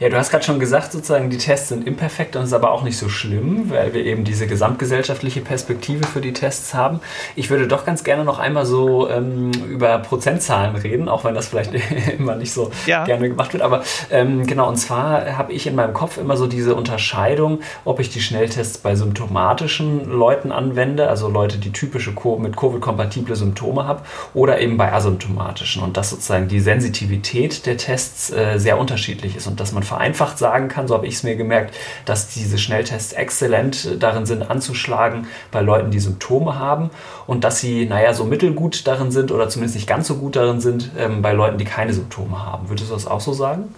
[0.00, 2.70] Ja, du hast gerade schon gesagt, sozusagen, die Tests sind imperfekt und es ist aber
[2.70, 7.00] auch nicht so schlimm, weil wir eben diese gesamtgesellschaftliche Perspektive für die Tests haben.
[7.36, 11.48] Ich würde doch ganz gerne noch einmal so ähm, über Prozentzahlen reden, auch wenn das
[11.48, 11.72] vielleicht
[12.18, 13.04] immer nicht so ja.
[13.04, 13.62] gerne gemacht wird.
[13.62, 18.00] Aber ähm, genau, und zwar habe ich in meinem Kopf immer so diese Unterscheidung, ob
[18.00, 24.00] ich die Schnelltests bei symptomatischen Leuten anwende, also Leute, die typische mit Covid-kompatible Symptome haben,
[24.34, 25.82] oder eben bei asymptomatischen.
[25.82, 30.38] Und dass sozusagen die Sensitivität der Tests äh, sehr unterschiedlich ist und dass man vereinfacht
[30.38, 35.26] sagen kann, so habe ich es mir gemerkt, dass diese Schnelltests exzellent darin sind, anzuschlagen
[35.50, 36.90] bei Leuten, die Symptome haben
[37.26, 40.60] und dass sie, naja, so mittelgut darin sind oder zumindest nicht ganz so gut darin
[40.60, 42.68] sind ähm, bei Leuten, die keine Symptome haben.
[42.68, 43.74] Würdest du das auch so sagen?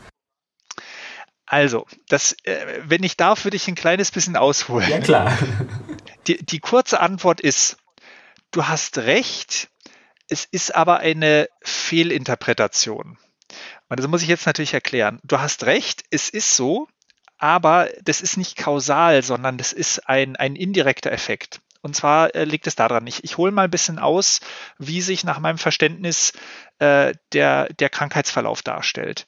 [1.51, 4.89] Also, das, äh, wenn ich darf, würde ich ein kleines bisschen ausholen.
[4.89, 5.37] Ja, klar.
[6.27, 7.79] Die, die kurze Antwort ist,
[8.51, 9.69] du hast recht,
[10.29, 13.17] es ist aber eine Fehlinterpretation.
[13.89, 15.19] Und das muss ich jetzt natürlich erklären.
[15.25, 16.89] Du hast recht, es ist so,
[17.39, 21.63] aber das ist nicht kausal, sondern das ist ein, ein indirekter Effekt.
[21.81, 24.41] Und zwar äh, liegt es daran, ich, ich hole mal ein bisschen aus,
[24.79, 26.35] wie sich nach meinem Verständnis
[26.79, 29.27] äh, der, der Krankheitsverlauf darstellt.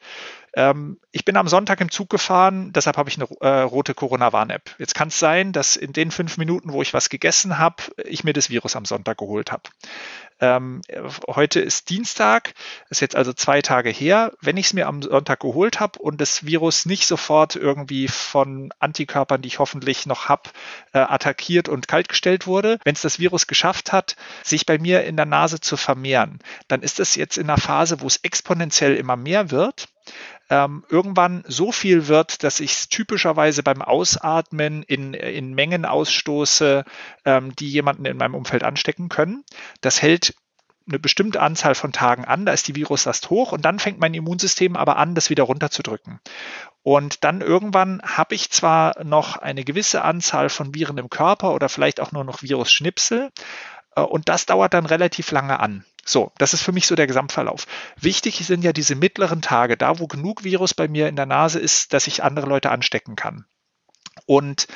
[0.54, 4.74] Ähm, ich bin am Sonntag im Zug gefahren, deshalb habe ich eine äh, rote Corona-Warn-App.
[4.78, 8.24] Jetzt kann es sein, dass in den fünf Minuten, wo ich was gegessen habe, ich
[8.24, 9.62] mir das Virus am Sonntag geholt habe.
[10.40, 10.82] Ähm,
[11.28, 12.54] heute ist Dienstag,
[12.90, 14.32] ist jetzt also zwei Tage her.
[14.40, 18.74] Wenn ich es mir am Sonntag geholt habe und das Virus nicht sofort irgendwie von
[18.80, 20.50] Antikörpern, die ich hoffentlich noch habe,
[20.92, 25.16] äh, attackiert und kaltgestellt wurde, wenn es das Virus geschafft hat, sich bei mir in
[25.16, 29.16] der Nase zu vermehren, dann ist es jetzt in einer Phase, wo es exponentiell immer
[29.16, 29.88] mehr wird
[30.52, 36.84] ähm, irgendwann so viel wird, dass ich es typischerweise beim Ausatmen in, in Mengen ausstoße,
[37.24, 39.44] ähm, die jemanden in meinem Umfeld anstecken können.
[39.80, 40.34] Das hält
[40.86, 44.12] eine bestimmte Anzahl von Tagen an, da ist die Viruslast hoch und dann fängt mein
[44.12, 46.20] Immunsystem aber an, das wieder runterzudrücken.
[46.82, 51.70] Und dann irgendwann habe ich zwar noch eine gewisse Anzahl von Viren im Körper oder
[51.70, 53.30] vielleicht auch nur noch Virusschnipsel
[53.96, 55.86] äh, und das dauert dann relativ lange an.
[56.04, 57.66] So, das ist für mich so der Gesamtverlauf.
[58.00, 61.60] Wichtig sind ja diese mittleren Tage, da wo genug Virus bei mir in der Nase
[61.60, 63.44] ist, dass ich andere Leute anstecken kann.
[64.26, 64.66] Und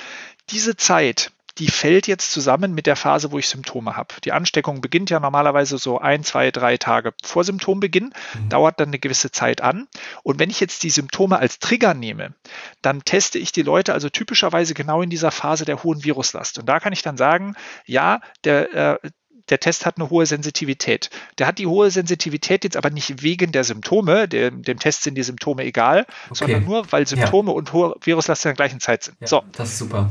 [0.50, 4.14] diese Zeit die fällt jetzt zusammen mit der Phase, wo ich Symptome habe.
[4.24, 8.48] Die Ansteckung beginnt ja normalerweise so ein, zwei, drei Tage vor Symptombeginn, mhm.
[8.48, 9.88] dauert dann eine gewisse Zeit an.
[10.22, 12.34] Und wenn ich jetzt die Symptome als Trigger nehme,
[12.82, 16.58] dann teste ich die Leute also typischerweise genau in dieser Phase der hohen Viruslast.
[16.58, 17.54] Und da kann ich dann sagen,
[17.86, 19.10] ja, der, äh,
[19.48, 21.10] der Test hat eine hohe Sensitivität.
[21.38, 25.14] Der hat die hohe Sensitivität jetzt aber nicht wegen der Symptome, dem, dem Test sind
[25.14, 26.34] die Symptome egal, okay.
[26.34, 27.56] sondern nur, weil Symptome ja.
[27.56, 29.16] und hohe Viruslast in der gleichen Zeit sind.
[29.20, 29.42] Ja, so.
[29.52, 30.10] Das ist super.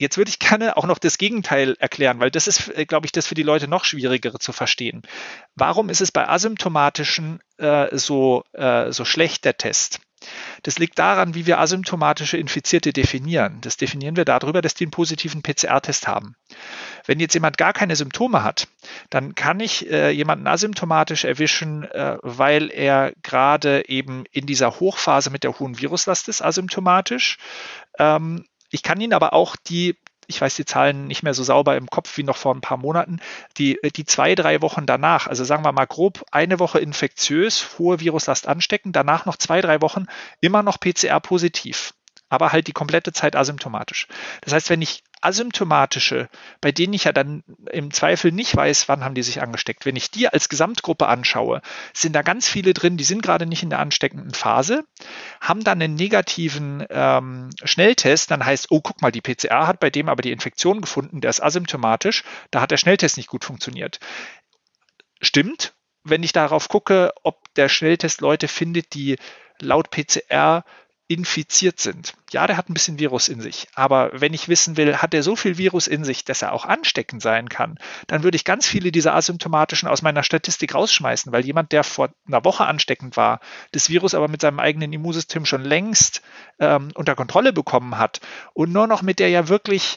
[0.00, 3.12] Jetzt würde ich gerne auch noch das Gegenteil erklären, weil das ist, äh, glaube ich,
[3.12, 5.02] das für die Leute noch schwierigere zu verstehen.
[5.56, 10.00] Warum ist es bei asymptomatischen äh, so, äh, so schlecht, der Test?
[10.62, 13.58] Das liegt daran, wie wir asymptomatische Infizierte definieren.
[13.62, 16.36] Das definieren wir darüber, dass die einen positiven PCR-Test haben.
[17.06, 18.68] Wenn jetzt jemand gar keine Symptome hat,
[19.08, 25.30] dann kann ich äh, jemanden asymptomatisch erwischen, äh, weil er gerade eben in dieser Hochphase
[25.30, 27.38] mit der hohen Viruslast ist, asymptomatisch.
[27.98, 29.96] Ähm, ich kann Ihnen aber auch die
[30.30, 32.78] ich weiß die Zahlen nicht mehr so sauber im Kopf wie noch vor ein paar
[32.78, 33.20] Monaten,
[33.58, 38.00] die, die zwei, drei Wochen danach, also sagen wir mal grob eine Woche infektiös, hohe
[38.00, 40.06] Viruslast anstecken, danach noch zwei, drei Wochen
[40.40, 41.92] immer noch PCR positiv
[42.30, 44.06] aber halt die komplette Zeit asymptomatisch.
[44.40, 46.30] Das heißt, wenn ich asymptomatische,
[46.62, 49.96] bei denen ich ja dann im Zweifel nicht weiß, wann haben die sich angesteckt, wenn
[49.96, 51.60] ich die als Gesamtgruppe anschaue,
[51.92, 54.84] sind da ganz viele drin, die sind gerade nicht in der ansteckenden Phase,
[55.40, 59.90] haben dann einen negativen ähm, Schnelltest, dann heißt, oh, guck mal, die PCR hat bei
[59.90, 63.98] dem aber die Infektion gefunden, der ist asymptomatisch, da hat der Schnelltest nicht gut funktioniert.
[65.20, 69.16] Stimmt, wenn ich darauf gucke, ob der Schnelltest Leute findet, die
[69.60, 70.64] laut PCR
[71.10, 72.14] infiziert sind.
[72.30, 75.24] Ja, der hat ein bisschen Virus in sich, aber wenn ich wissen will, hat er
[75.24, 78.64] so viel Virus in sich, dass er auch ansteckend sein kann, dann würde ich ganz
[78.64, 83.40] viele dieser asymptomatischen aus meiner Statistik rausschmeißen, weil jemand, der vor einer Woche ansteckend war,
[83.72, 86.22] das Virus aber mit seinem eigenen Immunsystem schon längst
[86.60, 88.20] ähm, unter Kontrolle bekommen hat
[88.52, 89.96] und nur noch mit der ja wirklich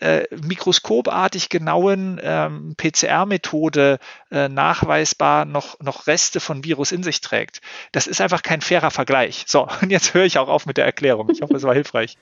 [0.00, 3.98] äh, mikroskopartig genauen ähm, PCR-Methode
[4.30, 7.60] äh, nachweisbar noch, noch Reste von Virus in sich trägt.
[7.92, 9.44] Das ist einfach kein fairer Vergleich.
[9.46, 11.30] So, und jetzt höre ich auch auf mit der Erklärung.
[11.30, 12.16] Ich hoffe, es war hilfreich.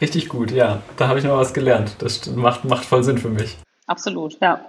[0.00, 0.82] Richtig gut, ja.
[0.96, 1.96] Da habe ich noch was gelernt.
[1.98, 3.56] Das macht, macht voll Sinn für mich.
[3.86, 4.64] Absolut, ja.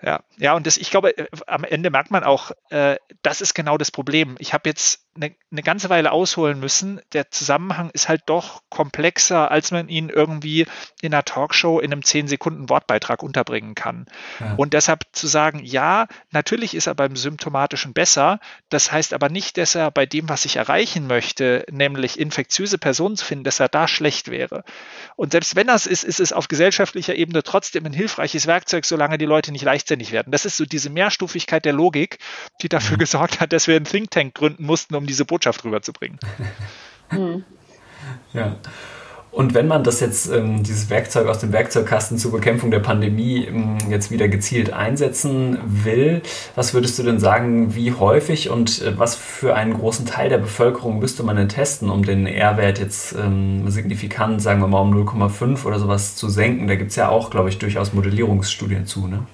[0.00, 3.54] Ja, ja, und das, ich glaube, äh, am Ende merkt man auch, äh, das ist
[3.54, 4.36] genau das Problem.
[4.38, 7.00] Ich habe jetzt eine, eine ganze Weile ausholen müssen.
[7.12, 10.66] Der Zusammenhang ist halt doch komplexer, als man ihn irgendwie
[11.00, 14.06] in einer Talkshow in einem 10 Sekunden Wortbeitrag unterbringen kann.
[14.40, 14.54] Ja.
[14.56, 18.38] Und deshalb zu sagen, ja, natürlich ist er beim Symptomatischen besser.
[18.68, 23.16] Das heißt aber nicht, dass er bei dem, was ich erreichen möchte, nämlich infektiöse Personen
[23.16, 24.62] zu finden, dass er da schlecht wäre.
[25.16, 29.18] Und selbst wenn das ist, ist es auf gesellschaftlicher Ebene trotzdem ein hilfreiches Werkzeug, solange
[29.18, 30.30] die Leute nicht leichtsinnig werden.
[30.30, 32.18] Das ist so diese Mehrstufigkeit der Logik,
[32.62, 33.00] die dafür mhm.
[33.00, 36.18] gesorgt hat, dass wir einen Think Tank gründen mussten, um diese Botschaft rüberzubringen.
[37.10, 37.42] Hm.
[38.34, 38.56] Ja.
[39.30, 43.46] Und wenn man das jetzt, ähm, dieses Werkzeug aus dem Werkzeugkasten zur Bekämpfung der Pandemie
[43.46, 46.20] ähm, jetzt wieder gezielt einsetzen will,
[46.54, 50.36] was würdest du denn sagen, wie häufig und äh, was für einen großen Teil der
[50.36, 54.92] Bevölkerung müsste man denn testen, um den R-Wert jetzt ähm, signifikant, sagen wir mal um
[54.92, 56.68] 0,5 oder sowas zu senken?
[56.68, 59.26] Da gibt es ja auch, glaube ich, durchaus Modellierungsstudien zu, ne?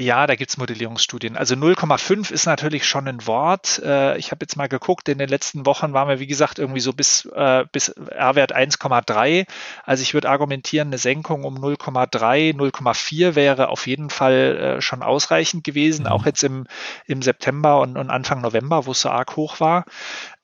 [0.00, 1.36] Ja, da gibt es Modellierungsstudien.
[1.36, 3.82] Also 0,5 ist natürlich schon ein Wort.
[3.84, 6.80] Äh, ich habe jetzt mal geguckt, in den letzten Wochen waren wir, wie gesagt, irgendwie
[6.80, 9.46] so bis, äh, bis R-Wert 1,3.
[9.84, 15.02] Also ich würde argumentieren, eine Senkung um 0,3, 0,4 wäre auf jeden Fall äh, schon
[15.02, 16.12] ausreichend gewesen, mhm.
[16.12, 16.66] auch jetzt im,
[17.04, 19.84] im September und, und Anfang November, wo es so arg hoch war.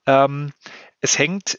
[0.05, 0.51] Ähm,
[1.01, 1.57] es hängt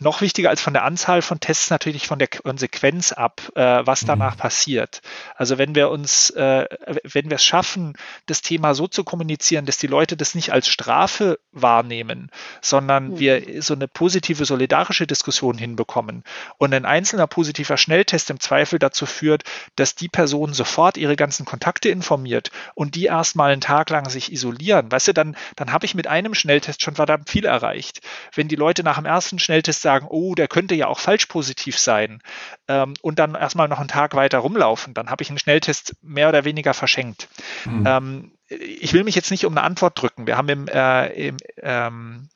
[0.00, 4.00] noch wichtiger als von der Anzahl von Tests natürlich von der Konsequenz ab, äh, was
[4.00, 4.40] danach mhm.
[4.40, 5.00] passiert.
[5.36, 6.66] Also wenn wir uns, äh,
[7.04, 7.94] wenn wir es schaffen,
[8.26, 12.30] das Thema so zu kommunizieren, dass die Leute das nicht als Strafe wahrnehmen,
[12.60, 13.18] sondern mhm.
[13.18, 16.24] wir so eine positive solidarische Diskussion hinbekommen
[16.58, 19.44] und ein einzelner positiver Schnelltest im Zweifel dazu führt,
[19.76, 24.32] dass die Person sofort ihre ganzen Kontakte informiert und die erstmal einen Tag lang sich
[24.32, 28.00] isolieren, weißt du, dann, dann habe ich mit einem Schnelltest schon verdammt viel erreicht.
[28.34, 31.26] Wenn die Leute nach dem ersten Schnelltest Schnelltest sagen, oh, der könnte ja auch falsch
[31.26, 32.22] positiv sein
[32.66, 36.30] ähm, und dann erstmal noch einen Tag weiter rumlaufen, dann habe ich einen Schnelltest mehr
[36.30, 37.28] oder weniger verschenkt.
[37.66, 37.84] Mhm.
[37.86, 40.26] Ähm, ich will mich jetzt nicht um eine Antwort drücken.
[40.26, 42.30] Wir haben im, äh, im ähm,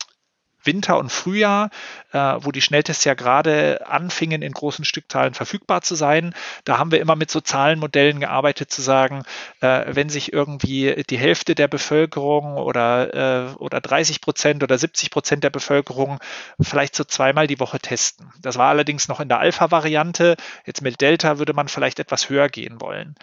[0.67, 1.71] Winter und Frühjahr,
[2.13, 6.35] äh, wo die Schnelltests ja gerade anfingen, in großen Stückzahlen verfügbar zu sein.
[6.65, 9.25] Da haben wir immer mit so Zahlenmodellen gearbeitet, zu sagen,
[9.61, 15.11] äh, wenn sich irgendwie die Hälfte der Bevölkerung oder, äh, oder 30 Prozent oder 70
[15.11, 16.19] Prozent der Bevölkerung
[16.61, 18.33] vielleicht so zweimal die Woche testen.
[18.41, 20.37] Das war allerdings noch in der Alpha-Variante.
[20.67, 23.15] Jetzt mit Delta würde man vielleicht etwas höher gehen wollen.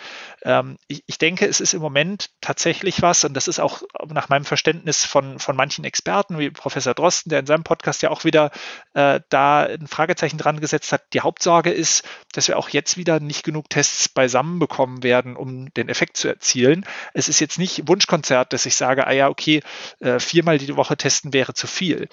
[0.43, 4.29] Ähm, ich, ich denke, es ist im Moment tatsächlich was, und das ist auch nach
[4.29, 8.23] meinem Verständnis von, von manchen Experten, wie Professor Drosten, der in seinem Podcast ja auch
[8.23, 8.51] wieder
[8.93, 11.13] äh, da ein Fragezeichen dran gesetzt hat.
[11.13, 15.73] Die Hauptsorge ist, dass wir auch jetzt wieder nicht genug Tests beisammen bekommen werden, um
[15.73, 16.85] den Effekt zu erzielen.
[17.13, 19.61] Es ist jetzt nicht Wunschkonzert, dass ich sage, ah ja, okay,
[19.99, 22.07] äh, viermal die Woche testen wäre zu viel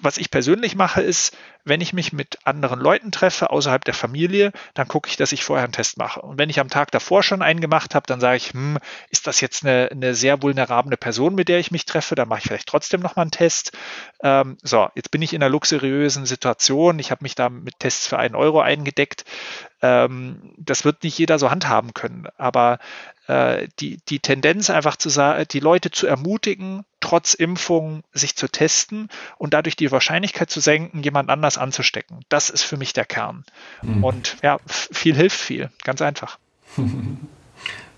[0.00, 4.52] was ich persönlich mache, ist, wenn ich mich mit anderen Leuten treffe, außerhalb der Familie,
[4.74, 6.20] dann gucke ich, dass ich vorher einen Test mache.
[6.22, 8.78] Und wenn ich am Tag davor schon einen gemacht habe, dann sage ich, hm,
[9.10, 12.40] ist das jetzt eine, eine sehr vulnerable Person, mit der ich mich treffe, dann mache
[12.40, 13.72] ich vielleicht trotzdem nochmal einen Test.
[14.22, 16.98] Ähm, so, jetzt bin ich in einer luxuriösen Situation.
[16.98, 19.24] Ich habe mich da mit Tests für einen Euro eingedeckt.
[19.82, 22.26] Ähm, das wird nicht jeder so handhaben können.
[22.36, 22.78] Aber
[23.26, 28.48] äh, die, die Tendenz einfach zu sagen, die Leute zu ermutigen, trotz Impfung sich zu
[28.48, 32.20] testen und dadurch die Wahrscheinlichkeit zu senken, jemand anders anzustecken.
[32.28, 33.44] Das ist für mich der Kern.
[33.82, 34.04] Mhm.
[34.04, 35.70] Und ja, viel hilft viel.
[35.82, 36.38] Ganz einfach.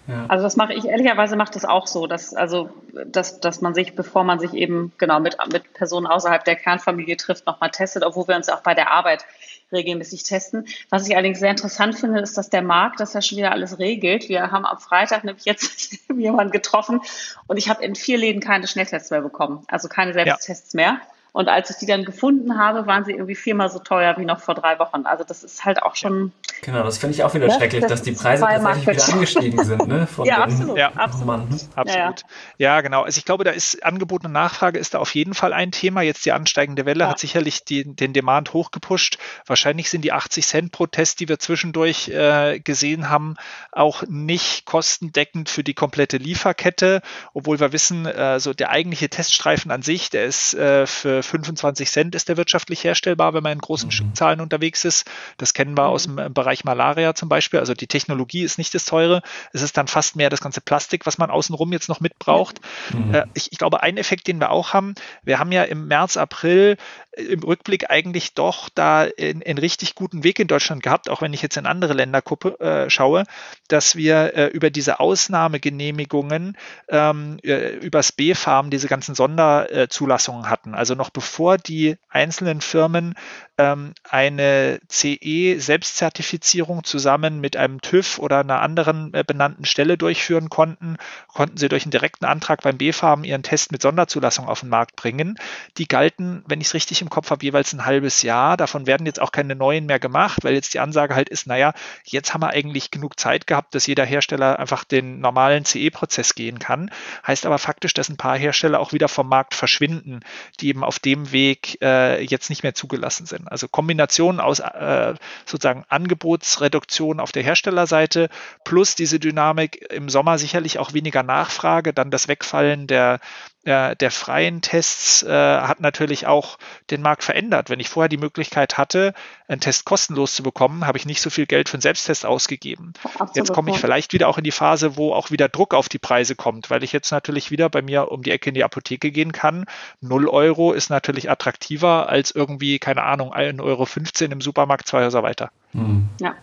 [0.08, 0.26] Ja.
[0.28, 2.70] Also das mache ich ehrlicherweise macht das auch so, dass also
[3.06, 7.16] dass, dass man sich, bevor man sich eben genau mit, mit Personen außerhalb der Kernfamilie
[7.16, 9.24] trifft, nochmal testet, obwohl wir uns auch bei der Arbeit
[9.70, 10.66] regelmäßig testen.
[10.90, 13.78] Was ich allerdings sehr interessant finde, ist, dass der Markt das ja schon wieder alles
[13.78, 14.28] regelt.
[14.28, 17.00] Wir haben am Freitag nämlich jetzt jemanden getroffen
[17.46, 20.76] und ich habe in vier Läden keine Schnelltests mehr bekommen, also keine Selbsttests ja.
[20.76, 21.00] mehr.
[21.32, 24.40] Und als ich die dann gefunden habe, waren sie irgendwie viermal so teuer wie noch
[24.40, 25.06] vor drei Wochen.
[25.06, 26.32] Also das ist halt auch schon.
[26.64, 29.64] Genau, das finde ich auch wieder das, schrecklich, das dass die Preise tatsächlich wieder angestiegen
[29.64, 29.88] sind.
[29.88, 30.06] Ne?
[30.12, 30.78] Von ja, absolut.
[30.78, 31.40] Ja, absolut.
[31.74, 31.86] Absolut.
[31.96, 32.14] Ja,
[32.58, 32.80] ja.
[32.82, 33.02] genau.
[33.02, 36.02] Also ich glaube, da ist Angebot und Nachfrage ist da auf jeden Fall ein Thema.
[36.02, 37.10] Jetzt die ansteigende Welle ja.
[37.10, 39.18] hat sicherlich die, den Demand hochgepusht.
[39.44, 43.34] Wahrscheinlich sind die 80 Cent pro Test, die wir zwischendurch äh, gesehen haben,
[43.72, 47.02] auch nicht kostendeckend für die komplette Lieferkette,
[47.34, 51.90] obwohl wir wissen, äh, so der eigentliche Teststreifen an sich, der ist äh, für 25
[51.90, 53.92] Cent ist der wirtschaftlich herstellbar, wenn man in großen mhm.
[53.92, 55.10] Stückzahlen unterwegs ist.
[55.38, 55.88] Das kennen wir mhm.
[55.88, 57.60] aus dem äh, Bereich Malaria zum Beispiel.
[57.60, 59.22] Also die Technologie ist nicht das teure.
[59.52, 62.60] Es ist dann fast mehr das ganze Plastik, was man außenrum jetzt noch mitbraucht.
[62.92, 63.14] Mhm.
[63.14, 66.18] Äh, ich, ich glaube, ein Effekt, den wir auch haben, wir haben ja im März,
[66.18, 66.76] April
[67.16, 71.42] im Rückblick eigentlich doch da einen richtig guten Weg in Deutschland gehabt, auch wenn ich
[71.42, 73.24] jetzt in andere Länder gucke, äh, schaue,
[73.68, 76.56] dass wir äh, über diese Ausnahmegenehmigungen
[76.88, 80.74] ähm, äh, übers B-Farm diese ganzen Sonderzulassungen hatten.
[80.74, 83.14] Also noch bevor die einzelnen Firmen
[83.58, 90.96] ähm, eine CE-Selbstzertifizierung zusammen mit einem TÜV oder einer anderen äh, benannten Stelle durchführen konnten,
[91.28, 94.96] konnten sie durch einen direkten Antrag beim B-Farm ihren Test mit Sonderzulassung auf den Markt
[94.96, 95.36] bringen.
[95.76, 98.56] Die galten, wenn ich es richtig im Kopf habe, jeweils ein halbes Jahr.
[98.56, 101.74] Davon werden jetzt auch keine neuen mehr gemacht, weil jetzt die Ansage halt ist, naja,
[102.04, 106.58] jetzt haben wir eigentlich genug Zeit gehabt, dass jeder Hersteller einfach den normalen CE-Prozess gehen
[106.58, 106.90] kann.
[107.26, 110.20] Heißt aber faktisch, dass ein paar Hersteller auch wieder vom Markt verschwinden,
[110.60, 113.50] die eben auf dem Weg äh, jetzt nicht mehr zugelassen sind.
[113.50, 118.28] Also Kombination aus äh, sozusagen Angebotsreduktion auf der Herstellerseite
[118.64, 123.20] plus diese Dynamik im Sommer sicherlich auch weniger Nachfrage, dann das Wegfallen der
[123.64, 126.58] äh, der freien Tests äh, hat natürlich auch
[126.90, 127.70] den Markt verändert.
[127.70, 129.14] Wenn ich vorher die Möglichkeit hatte,
[129.48, 132.92] einen Test kostenlos zu bekommen, habe ich nicht so viel Geld für einen Selbsttest ausgegeben.
[133.04, 133.36] Absolut.
[133.36, 135.98] Jetzt komme ich vielleicht wieder auch in die Phase, wo auch wieder Druck auf die
[135.98, 139.12] Preise kommt, weil ich jetzt natürlich wieder bei mir um die Ecke in die Apotheke
[139.12, 139.66] gehen kann.
[140.00, 145.22] 0 Euro ist natürlich attraktiver als irgendwie, keine Ahnung, 1,15 Euro im Supermarkt zwei Häuser
[145.22, 145.50] weiter.
[145.72, 146.08] Hm.
[146.20, 146.34] Ja.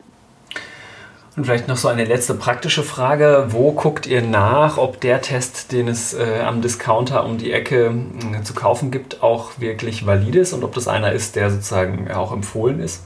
[1.40, 3.46] Und vielleicht noch so eine letzte praktische Frage.
[3.48, 7.94] Wo guckt ihr nach, ob der Test, den es äh, am Discounter um die Ecke
[8.38, 12.12] äh, zu kaufen gibt, auch wirklich valid ist und ob das einer ist, der sozusagen
[12.12, 13.06] auch empfohlen ist?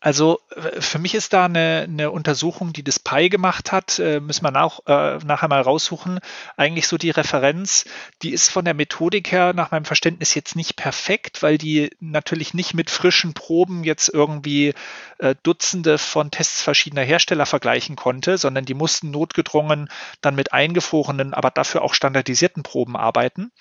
[0.00, 0.40] Also
[0.78, 4.50] für mich ist da eine, eine Untersuchung, die das PI gemacht hat, äh, müssen wir
[4.50, 6.20] nach, äh, nachher mal raussuchen.
[6.56, 7.84] Eigentlich so die Referenz,
[8.22, 12.54] die ist von der Methodik her nach meinem Verständnis jetzt nicht perfekt, weil die natürlich
[12.54, 14.72] nicht mit frischen Proben jetzt irgendwie
[15.18, 19.90] äh, Dutzende von Tests verschiedener Hersteller vergleichen konnte, sondern die mussten notgedrungen
[20.22, 23.52] dann mit eingefrorenen, aber dafür auch standardisierten Proben arbeiten.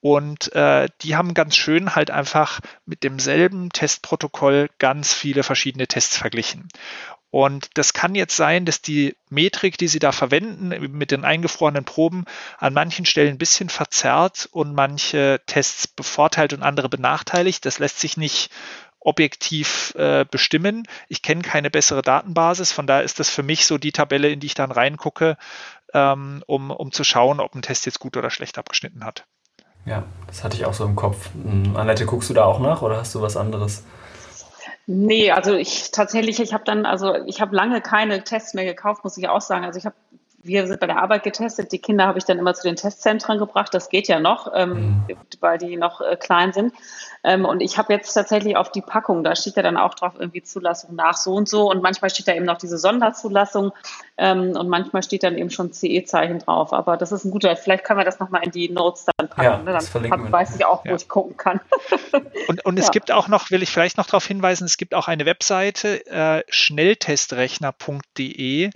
[0.00, 6.16] Und äh, die haben ganz schön halt einfach mit demselben Testprotokoll ganz viele verschiedene Tests
[6.16, 6.68] verglichen.
[7.30, 11.84] Und das kann jetzt sein, dass die Metrik, die Sie da verwenden, mit den eingefrorenen
[11.84, 12.24] Proben,
[12.56, 17.66] an manchen Stellen ein bisschen verzerrt und manche Tests bevorteilt und andere benachteiligt.
[17.66, 18.50] Das lässt sich nicht
[19.00, 20.84] objektiv äh, bestimmen.
[21.08, 24.40] Ich kenne keine bessere Datenbasis, von daher ist das für mich so die Tabelle, in
[24.40, 25.36] die ich dann reingucke,
[25.94, 29.26] ähm, um, um zu schauen, ob ein Test jetzt gut oder schlecht abgeschnitten hat.
[29.88, 31.30] Ja, das hatte ich auch so im Kopf.
[31.32, 33.84] Hm, Annette, guckst du da auch nach oder hast du was anderes?
[34.86, 39.04] Nee, also ich tatsächlich, ich habe dann, also ich habe lange keine Tests mehr gekauft,
[39.04, 39.64] muss ich auch sagen.
[39.64, 39.94] Also ich habe
[40.42, 41.72] wir sind bei der Arbeit getestet.
[41.72, 43.74] Die Kinder habe ich dann immer zu den Testzentren gebracht.
[43.74, 45.16] Das geht ja noch, ähm, mhm.
[45.40, 46.72] weil die noch äh, klein sind.
[47.24, 50.14] Ähm, und ich habe jetzt tatsächlich auf die Packung, da steht ja dann auch drauf
[50.18, 51.70] irgendwie Zulassung nach so und so.
[51.70, 53.72] Und manchmal steht da eben noch diese Sonderzulassung
[54.16, 56.72] ähm, und manchmal steht dann eben schon CE-Zeichen drauf.
[56.72, 59.66] Aber das ist ein guter, vielleicht können wir das nochmal in die Notes dann reinpacken.
[59.66, 60.08] Ja, ne?
[60.08, 60.96] Dann hab, weiß ich auch, wo ja.
[60.96, 61.60] ich gucken kann.
[62.48, 62.90] und, und es ja.
[62.90, 66.42] gibt auch noch, will ich vielleicht noch darauf hinweisen, es gibt auch eine Webseite, äh,
[66.48, 68.70] schnelltestrechner.de.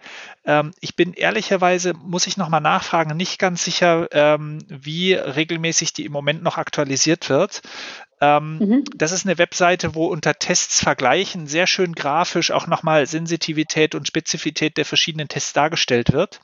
[0.44, 6.04] Ähm, ich bin ehrlicherweise, muss ich nochmal nachfragen, nicht ganz sicher, ähm, wie regelmäßig die
[6.04, 7.62] im Moment noch aktualisiert wird.
[8.22, 8.84] Ähm, mhm.
[8.94, 14.06] Das ist eine Webseite, wo unter Tests vergleichen sehr schön grafisch auch nochmal Sensitivität und
[14.06, 16.40] Spezifität der verschiedenen Tests dargestellt wird.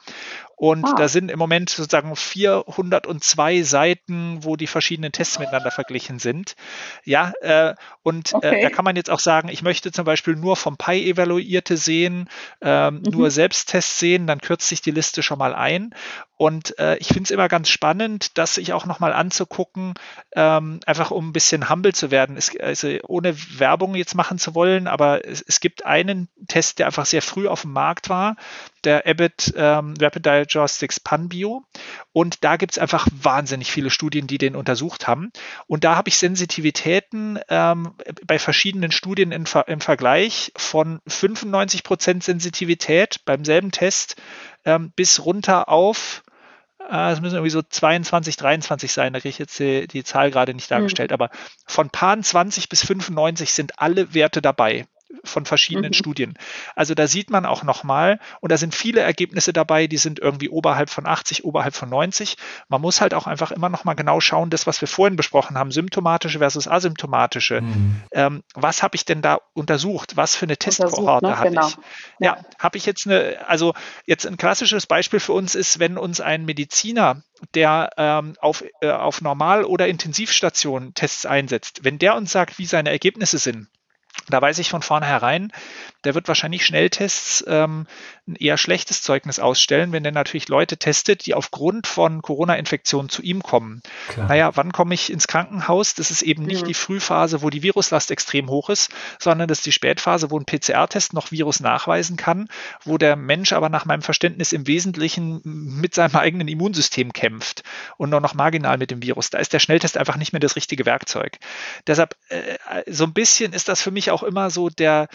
[0.58, 0.94] Und ah.
[0.96, 6.56] da sind im Moment sozusagen 402 Seiten, wo die verschiedenen Tests miteinander verglichen sind.
[7.04, 8.58] Ja, äh, und okay.
[8.58, 11.76] äh, da kann man jetzt auch sagen, ich möchte zum Beispiel nur vom Pi evaluierte
[11.76, 12.28] sehen,
[12.60, 13.02] ähm, mhm.
[13.12, 15.94] nur Selbsttests sehen, dann kürzt sich die Liste schon mal ein.
[16.38, 19.94] Und äh, ich finde es immer ganz spannend, das sich auch nochmal anzugucken,
[20.36, 22.36] ähm, einfach um ein bisschen humble zu werden.
[22.36, 26.86] Es, also ohne Werbung jetzt machen zu wollen, aber es, es, gibt einen Test, der
[26.86, 28.36] einfach sehr früh auf dem Markt war,
[28.84, 31.64] der Abbott ähm, Rapid Diagnostics Panbio.
[32.12, 35.32] Und da gibt es einfach wahnsinnig viele Studien, die den untersucht haben.
[35.66, 43.24] Und da habe ich Sensitivitäten ähm, bei verschiedenen Studien in, im Vergleich von 95% Sensitivität
[43.24, 44.14] beim selben Test
[44.64, 46.22] ähm, bis runter auf
[46.88, 50.54] es müssen irgendwie so 22, 23 sein, da kriege ich jetzt die, die Zahl gerade
[50.54, 51.14] nicht dargestellt, mhm.
[51.14, 51.30] aber
[51.66, 54.86] von Pan 20 bis 95 sind alle Werte dabei
[55.24, 55.94] von verschiedenen mhm.
[55.94, 56.34] Studien.
[56.74, 60.48] Also da sieht man auch nochmal, und da sind viele Ergebnisse dabei, die sind irgendwie
[60.48, 62.36] oberhalb von 80, oberhalb von 90.
[62.68, 65.70] Man muss halt auch einfach immer nochmal genau schauen, das, was wir vorhin besprochen haben,
[65.70, 67.60] symptomatische versus asymptomatische.
[67.62, 68.02] Mhm.
[68.12, 70.16] Ähm, was habe ich denn da untersucht?
[70.16, 71.38] Was für eine Testkohorte ne?
[71.38, 71.68] hatte genau.
[71.68, 71.76] ich?
[72.18, 73.74] Ja, ja habe ich jetzt eine, also
[74.06, 77.22] jetzt ein klassisches Beispiel für uns ist, wenn uns ein Mediziner
[77.54, 82.66] der ähm, auf, äh, auf Normal- oder Intensivstation Tests einsetzt, wenn der uns sagt, wie
[82.66, 83.68] seine Ergebnisse sind,
[84.30, 85.52] da weiß ich von vornherein,
[86.04, 87.86] der wird wahrscheinlich Schnelltests ähm,
[88.26, 93.22] ein eher schlechtes Zeugnis ausstellen, wenn der natürlich Leute testet, die aufgrund von Corona-Infektionen zu
[93.22, 93.82] ihm kommen.
[94.08, 94.28] Klar.
[94.28, 95.94] Naja, wann komme ich ins Krankenhaus?
[95.94, 96.68] Das ist eben nicht mhm.
[96.68, 100.44] die Frühphase, wo die Viruslast extrem hoch ist, sondern das ist die Spätphase, wo ein
[100.44, 102.48] PCR-Test noch Virus nachweisen kann,
[102.84, 107.62] wo der Mensch aber nach meinem Verständnis im Wesentlichen mit seinem eigenen Immunsystem kämpft
[107.96, 109.30] und nur noch marginal mit dem Virus.
[109.30, 111.38] Da ist der Schnelltest einfach nicht mehr das richtige Werkzeug.
[111.86, 115.08] Deshalb, äh, so ein bisschen ist das für mich auch immer so der,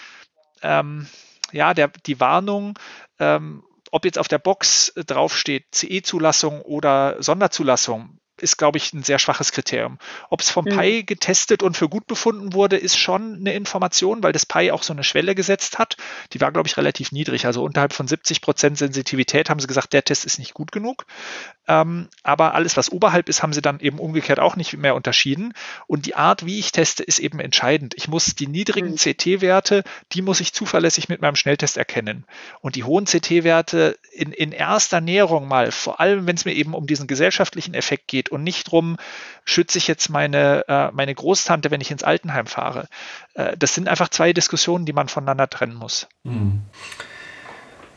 [0.61, 1.07] ähm,
[1.51, 2.77] ja, der, die Warnung,
[3.19, 9.19] ähm, ob jetzt auf der Box draufsteht CE-Zulassung oder Sonderzulassung, ist, glaube ich, ein sehr
[9.19, 9.99] schwaches Kriterium.
[10.29, 10.77] Ob es vom mhm.
[10.77, 14.83] Pi getestet und für gut befunden wurde, ist schon eine Information, weil das Pi auch
[14.83, 15.97] so eine Schwelle gesetzt hat.
[16.33, 17.45] Die war, glaube ich, relativ niedrig.
[17.45, 21.05] Also unterhalb von 70 Prozent Sensitivität haben sie gesagt, der Test ist nicht gut genug.
[21.67, 25.53] Ähm, aber alles, was oberhalb ist, haben sie dann eben umgekehrt auch nicht mehr unterschieden.
[25.87, 27.93] Und die Art, wie ich teste, ist eben entscheidend.
[27.95, 28.95] Ich muss die niedrigen mhm.
[28.97, 32.25] CT-Werte, die muss ich zuverlässig mit meinem Schnelltest erkennen.
[32.59, 36.73] Und die hohen CT-Werte in, in erster Näherung mal, vor allem wenn es mir eben
[36.73, 38.97] um diesen gesellschaftlichen Effekt geht und nicht drum,
[39.45, 42.87] schütze ich jetzt meine, äh, meine Großtante, wenn ich ins Altenheim fahre.
[43.35, 46.07] Äh, das sind einfach zwei Diskussionen, die man voneinander trennen muss.
[46.23, 46.63] Mhm.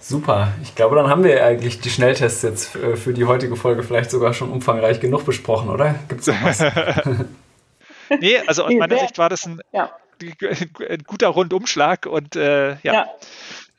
[0.08, 0.52] Super.
[0.62, 4.12] Ich glaube, dann haben wir eigentlich die Schnelltests jetzt äh, für die heutige Folge vielleicht
[4.12, 5.96] sogar schon umfangreich genug besprochen, oder?
[6.08, 6.60] Gibt es noch was?
[8.20, 9.90] nee, also aus meiner Sicht war das ein, ja.
[10.22, 12.92] ein guter Rundumschlag und äh, ja.
[12.92, 13.06] ja.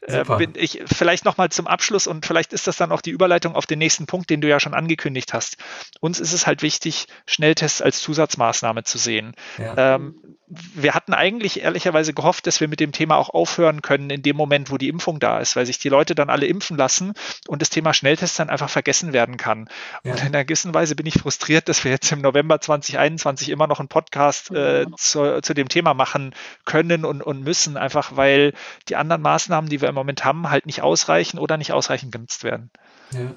[0.01, 3.55] Äh, bin ich vielleicht nochmal zum Abschluss und vielleicht ist das dann auch die Überleitung
[3.55, 5.55] auf den nächsten Punkt, den du ja schon angekündigt hast.
[6.01, 9.34] Uns ist es halt wichtig, Schnelltests als Zusatzmaßnahme zu sehen.
[9.57, 9.95] Ja.
[9.95, 14.21] Ähm, wir hatten eigentlich ehrlicherweise gehofft, dass wir mit dem Thema auch aufhören können in
[14.21, 17.13] dem Moment, wo die Impfung da ist, weil sich die Leute dann alle impfen lassen
[17.47, 19.69] und das Thema Schnelltests dann einfach vergessen werden kann.
[20.03, 20.13] Ja.
[20.13, 23.67] Und in einer gewissen Weise bin ich frustriert, dass wir jetzt im November 2021 immer
[23.67, 26.33] noch einen Podcast äh, zu, zu, dem Thema machen
[26.63, 28.53] können und, und müssen, einfach weil
[28.87, 32.45] die anderen Maßnahmen, die wir im Moment haben, halt nicht ausreichen oder nicht ausreichend genutzt
[32.45, 32.71] werden.
[33.11, 33.31] Ja.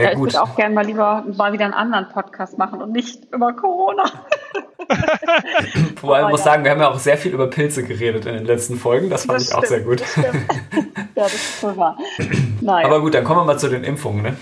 [0.00, 2.92] Ja, ja, ich würde auch gerne mal lieber mal wieder einen anderen Podcast machen und
[2.92, 4.04] nicht über Corona.
[6.00, 8.46] Wobei man muss sagen, wir haben ja auch sehr viel über Pilze geredet in den
[8.46, 9.10] letzten Folgen.
[9.10, 10.02] Das fand das ich stimmt, auch sehr gut.
[10.16, 10.32] ja,
[11.14, 11.98] das ist so wahr.
[12.60, 12.86] Naja.
[12.86, 14.22] Aber gut, dann kommen wir mal zu den Impfungen.
[14.22, 14.36] Ne?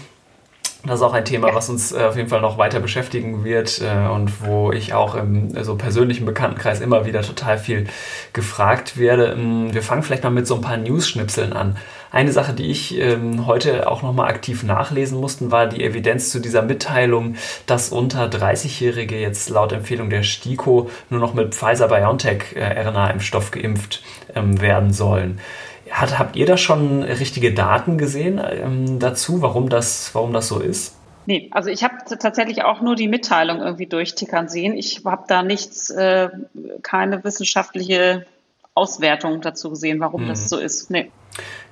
[0.84, 3.82] Das ist auch ein Thema, was uns äh, auf jeden Fall noch weiter beschäftigen wird
[3.82, 7.88] äh, und wo ich auch im so persönlichen Bekanntenkreis immer wieder total viel
[8.32, 9.32] gefragt werde.
[9.32, 11.76] Ähm, wir fangen vielleicht mal mit so ein paar News-Schnipseln an.
[12.12, 16.38] Eine Sache, die ich ähm, heute auch nochmal aktiv nachlesen musste, war die Evidenz zu
[16.38, 17.34] dieser Mitteilung,
[17.66, 22.84] dass unter 30-Jährige jetzt laut Empfehlung der STIKO nur noch mit Pfizer-BioNTech äh,
[23.50, 24.02] geimpft
[24.34, 25.40] ähm, werden sollen.
[25.90, 30.60] Hat, habt ihr da schon richtige Daten gesehen ähm, dazu, warum das, warum das so
[30.60, 30.96] ist?
[31.26, 34.74] Nee, also ich habe tatsächlich auch nur die Mitteilung irgendwie durchtickern sehen.
[34.74, 36.30] Ich habe da nichts, äh,
[36.82, 38.24] keine wissenschaftliche
[38.74, 40.28] Auswertung dazu gesehen, warum mhm.
[40.28, 40.90] das so ist.
[40.90, 41.10] Nee.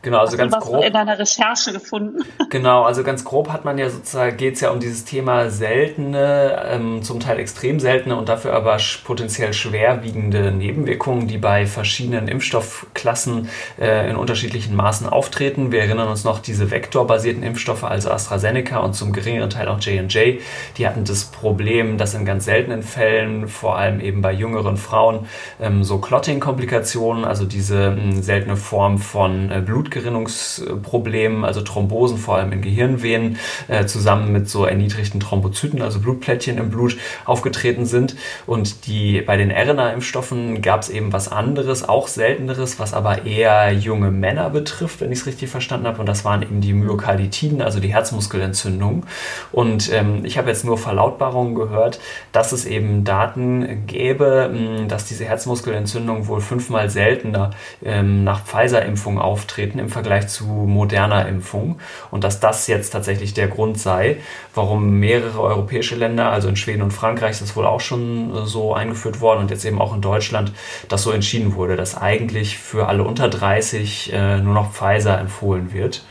[0.06, 0.84] Genau, also Hast ganz was grob.
[0.84, 2.22] in deiner Recherche gefunden?
[2.48, 6.62] Genau, also ganz grob hat man ja sozusagen, geht es ja um dieses Thema seltene,
[6.70, 13.48] ähm, zum Teil extrem seltene und dafür aber potenziell schwerwiegende Nebenwirkungen, die bei verschiedenen Impfstoffklassen
[13.80, 15.72] äh, in unterschiedlichen Maßen auftreten.
[15.72, 20.40] Wir erinnern uns noch, diese vektorbasierten Impfstoffe, also AstraZeneca und zum geringeren Teil auch J&J,
[20.76, 25.26] die hatten das Problem, dass in ganz seltenen Fällen, vor allem eben bei jüngeren Frauen,
[25.60, 32.52] ähm, so Clotting-Komplikationen, also diese ähm, seltene Form von äh, Blutgerinnungsproblemen, also Thrombosen vor allem
[32.52, 33.38] in Gehirnvenen,
[33.68, 38.16] äh, zusammen mit so erniedrigten Thrombozyten, also Blutplättchen im Blut, aufgetreten sind.
[38.46, 43.72] Und die bei den RNA-Impfstoffen gab es eben was anderes, auch selteneres, was aber eher
[43.72, 46.00] junge Männer betrifft, wenn ich es richtig verstanden habe.
[46.00, 49.04] Und das waren eben die Myokarditiden, also die Herzmuskelentzündungen.
[49.52, 52.00] Und ähm, ich habe jetzt nur Verlautbarungen gehört,
[52.32, 54.50] dass es eben Daten gäbe,
[54.88, 57.50] dass diese Herzmuskelentzündungen wohl fünfmal seltener
[57.84, 61.78] ähm, nach Pfizer-Impfung auftreten im Vergleich zu moderner Impfung.
[62.10, 64.16] Und dass das jetzt tatsächlich der Grund sei,
[64.54, 68.46] warum mehrere europäische Länder, also in Schweden und Frankreich, ist das wohl auch schon äh,
[68.46, 70.52] so eingeführt worden und jetzt eben auch in Deutschland,
[70.88, 75.74] das so entschieden wurde, dass eigentlich für alle unter 30 äh, nur noch Pfizer empfohlen
[75.74, 76.02] wird.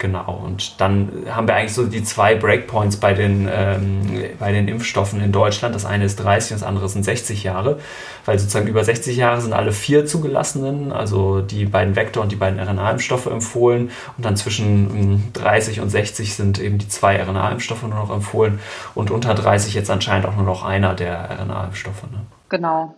[0.00, 4.00] Genau, und dann haben wir eigentlich so die zwei Breakpoints bei den, ähm,
[4.38, 5.74] bei den Impfstoffen in Deutschland.
[5.74, 7.78] Das eine ist 30 und das andere sind 60 Jahre,
[8.24, 12.36] weil sozusagen über 60 Jahre sind alle vier zugelassenen, also die beiden Vektor- und die
[12.36, 17.82] beiden RNA-Impfstoffe empfohlen und dann zwischen 30 ähm, und 60 sind eben die zwei RNA-Impfstoffe
[17.82, 18.58] nur noch empfohlen
[18.94, 22.04] und unter 30 jetzt anscheinend auch nur noch einer der RNA-Impfstoffe.
[22.04, 22.20] Ne?
[22.48, 22.94] Genau,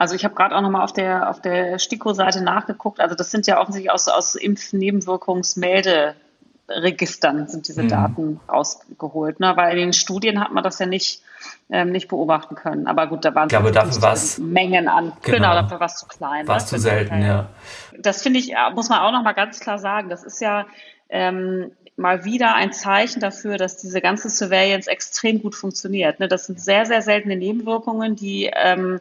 [0.00, 3.00] also ich habe gerade auch nochmal auf der, auf der STIKO-Seite nachgeguckt.
[3.00, 6.14] Also das sind ja offensichtlich aus, aus Impfnebenwirkungsmelde
[6.70, 7.88] Registern sind diese mhm.
[7.88, 9.52] Daten rausgeholt, ne?
[9.56, 11.22] weil in den Studien hat man das ja nicht,
[11.68, 12.86] ähm, nicht beobachten können.
[12.86, 15.12] Aber gut, da waren ich glaube, dafür war's, Mengen an.
[15.22, 16.46] Genau, genau dafür war es zu klein.
[16.46, 17.48] War es zu selten, ja.
[17.98, 20.08] Das finde ich, muss man auch nochmal ganz klar sagen.
[20.08, 20.66] Das ist ja
[21.08, 26.18] ähm, mal wieder ein Zeichen dafür, dass diese ganze Surveillance extrem gut funktioniert.
[26.20, 26.28] Ne?
[26.28, 29.00] Das sind sehr, sehr seltene Nebenwirkungen, die ähm,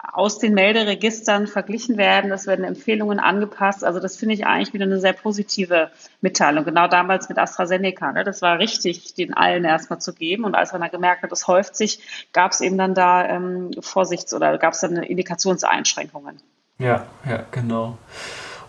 [0.00, 2.30] aus den Melderegistern verglichen werden.
[2.30, 3.84] Es werden Empfehlungen angepasst.
[3.84, 5.90] Also das finde ich eigentlich wieder eine sehr positive
[6.20, 6.64] Mitteilung.
[6.64, 8.12] Genau damals mit AstraZeneca.
[8.12, 8.24] Ne?
[8.24, 10.44] Das war richtig, den allen erstmal zu geben.
[10.44, 13.70] Und als man dann gemerkt hat, es häuft sich, gab es eben dann da ähm,
[13.80, 16.40] Vorsichts- oder gab es dann Indikationseinschränkungen.
[16.78, 17.98] Ja, ja, genau.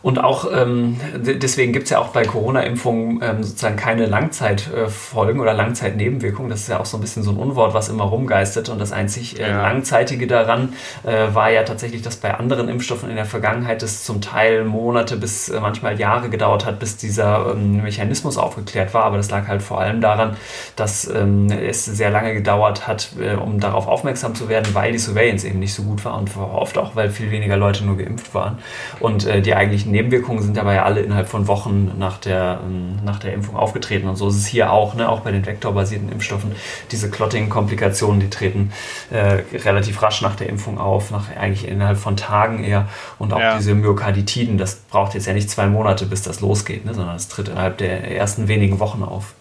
[0.01, 5.53] Und auch ähm, deswegen gibt es ja auch bei Corona-Impfungen ähm, sozusagen keine Langzeitfolgen oder
[5.53, 6.49] Langzeitnebenwirkungen.
[6.49, 8.69] Das ist ja auch so ein bisschen so ein Unwort, was immer rumgeistert.
[8.69, 9.51] Und das einzig äh.
[9.51, 10.73] Langzeitige daran
[11.03, 15.17] äh, war ja tatsächlich, dass bei anderen Impfstoffen in der Vergangenheit es zum Teil Monate
[15.17, 19.03] bis äh, manchmal Jahre gedauert hat, bis dieser ähm, Mechanismus aufgeklärt war.
[19.03, 20.37] Aber das lag halt vor allem daran,
[20.77, 24.97] dass ähm, es sehr lange gedauert hat, äh, um darauf aufmerksam zu werden, weil die
[24.97, 28.33] Surveillance eben nicht so gut war und oft auch, weil viel weniger Leute nur geimpft
[28.33, 28.59] waren.
[29.01, 32.99] Und äh, die eigentlichen Nebenwirkungen sind dabei ja alle innerhalb von Wochen nach der, ähm,
[33.03, 34.07] nach der Impfung aufgetreten.
[34.07, 35.09] Und so ist es hier auch, ne?
[35.09, 36.51] auch bei den vektorbasierten Impfstoffen.
[36.91, 38.71] Diese Clotting-Komplikationen, die treten
[39.11, 42.87] äh, relativ rasch nach der Impfung auf, nach, eigentlich innerhalb von Tagen eher.
[43.17, 43.57] Und auch ja.
[43.57, 46.93] diese Myokarditiden, das braucht jetzt ja nicht zwei Monate, bis das losgeht, ne?
[46.93, 49.33] sondern es tritt innerhalb der ersten wenigen Wochen auf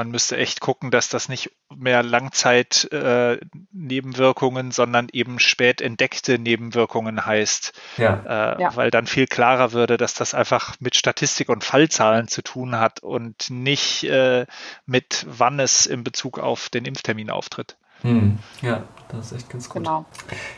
[0.00, 7.26] man müsste echt gucken, dass das nicht mehr Langzeit-Nebenwirkungen, äh, sondern eben spät entdeckte Nebenwirkungen
[7.26, 7.78] heißt.
[7.98, 8.54] Ja.
[8.56, 8.74] Äh, ja.
[8.76, 13.00] Weil dann viel klarer würde, dass das einfach mit Statistik und Fallzahlen zu tun hat
[13.00, 14.46] und nicht äh,
[14.86, 17.76] mit wann es in Bezug auf den Impftermin auftritt.
[18.02, 18.38] Hm.
[18.62, 19.82] Ja, das ist echt ganz gut.
[19.82, 20.04] Genau.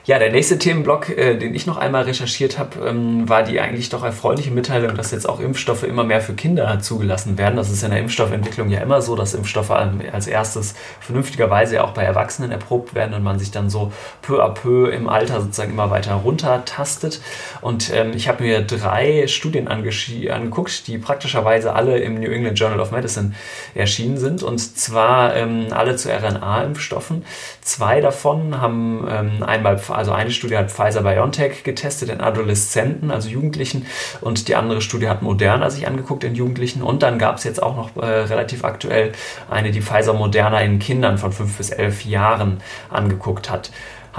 [0.04, 3.88] Ja, der nächste Themenblock, äh, den ich noch einmal recherchiert habe, ähm, war die eigentlich
[3.88, 7.56] doch erfreuliche Mitteilung, dass jetzt auch Impfstoffe immer mehr für Kinder zugelassen werden.
[7.56, 12.02] Das ist in der Impfstoffentwicklung ja immer so, dass Impfstoffe als erstes vernünftiger auch bei
[12.02, 15.90] Erwachsenen erprobt werden und man sich dann so peu à peu im Alter sozusagen immer
[15.90, 17.20] weiter runtertastet.
[17.60, 22.80] Und ähm, ich habe mir drei Studien angeguckt, die praktischerweise alle im New England Journal
[22.80, 23.32] of Medicine
[23.74, 27.24] erschienen sind und zwar ähm, alle zu RNA-Impfstoffen.
[27.60, 33.86] Zwei davon haben ähm, einmal, also eine Studie hat Pfizer-BioNTech getestet in Adoleszenten, also Jugendlichen,
[34.20, 36.82] und die andere Studie hat Moderna sich angeguckt in Jugendlichen.
[36.82, 39.12] Und dann gab es jetzt auch noch äh, relativ aktuell
[39.50, 42.60] eine, die Pfizer-Moderna in Kindern von fünf bis elf Jahren
[42.90, 43.70] angeguckt hat.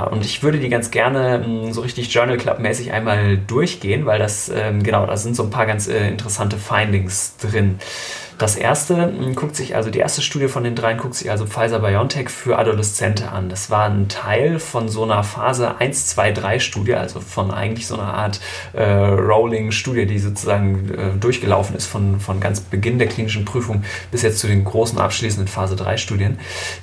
[0.10, 4.18] Und ich würde die ganz gerne ähm, so richtig Journal Club mäßig einmal durchgehen, weil
[4.18, 7.80] das, ähm, genau, da sind so ein paar ganz äh, interessante Findings drin.
[8.44, 11.46] Das erste hm, guckt sich, also die erste Studie von den dreien guckt sich also
[11.46, 13.48] Pfizer BioNTech für Adoleszente an.
[13.48, 17.88] Das war ein Teil von so einer Phase 1, 2, 3 Studie, also von eigentlich
[17.88, 18.42] so einer Art
[18.74, 24.24] äh, Rolling-Studie, die sozusagen äh, durchgelaufen ist von, von ganz Beginn der klinischen Prüfung bis
[24.24, 26.38] jetzt zu den großen abschließenden Phase 3 Studien,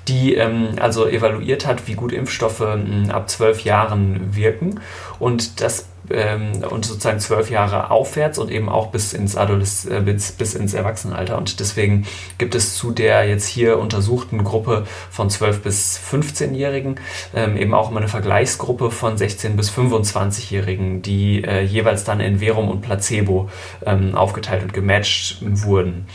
[0.08, 4.80] die ähm, also evaluiert hat, wie gut Impfstoffe äh, ab 12 Jahren wirken.
[5.18, 10.00] Und das ähm, und sozusagen zwölf Jahre aufwärts und eben auch bis ins Adolesz äh,
[10.00, 11.36] bis, bis ins Erwachsenenalter.
[11.36, 12.06] Und deswegen
[12.38, 16.96] gibt es zu der jetzt hier untersuchten Gruppe von 12 bis 15-Jährigen
[17.34, 22.38] ähm, eben auch immer eine Vergleichsgruppe von 16 bis 25-Jährigen, die äh, jeweils dann in
[22.38, 23.50] Verum und Placebo
[23.84, 26.06] ähm, aufgeteilt und gematcht wurden.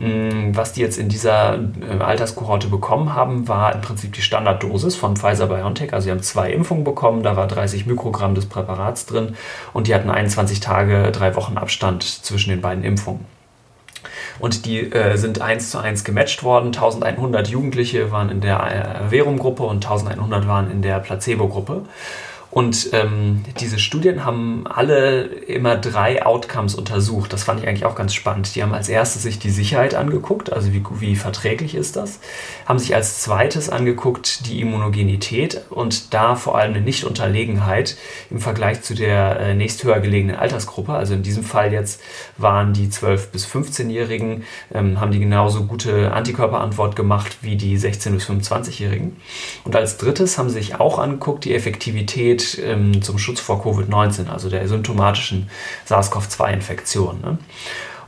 [0.00, 4.96] Mm, was die jetzt in dieser äh, Alterskohorte bekommen haben, war im Prinzip die Standarddosis
[4.96, 5.92] von Pfizer BioNTech.
[5.92, 9.36] Also sie haben zwei Impfungen bekommen, da war 30 Mikrogramm des Präparats drin
[9.74, 13.26] und die hatten 21 Tage, drei Wochen Abstand zwischen den beiden Impfungen.
[14.38, 16.68] Und die äh, sind eins zu eins gematcht worden.
[16.68, 21.82] 1100 Jugendliche waren in der äh, Verum-Gruppe und 1100 waren in der Placebo-Gruppe.
[22.50, 27.32] Und ähm, diese Studien haben alle immer drei Outcomes untersucht.
[27.32, 28.54] Das fand ich eigentlich auch ganz spannend.
[28.56, 32.18] Die haben als erstes sich die Sicherheit angeguckt, also wie, wie verträglich ist das.
[32.66, 37.96] Haben sich als zweites angeguckt die Immunogenität und da vor allem eine Nichtunterlegenheit
[38.30, 40.92] im Vergleich zu der äh, nächsthöher gelegenen Altersgruppe.
[40.92, 42.00] Also in diesem Fall jetzt
[42.36, 44.42] waren die 12- bis 15-Jährigen,
[44.74, 49.16] ähm, haben die genauso gute Antikörperantwort gemacht wie die 16- bis 25-Jährigen.
[49.62, 53.64] Und als drittes haben sie sich auch angeguckt die Effektivität geht ähm, zum Schutz vor
[53.64, 55.50] Covid-19, also der symptomatischen
[55.88, 57.20] SARS-CoV-2-Infektion.
[57.20, 57.38] Ne?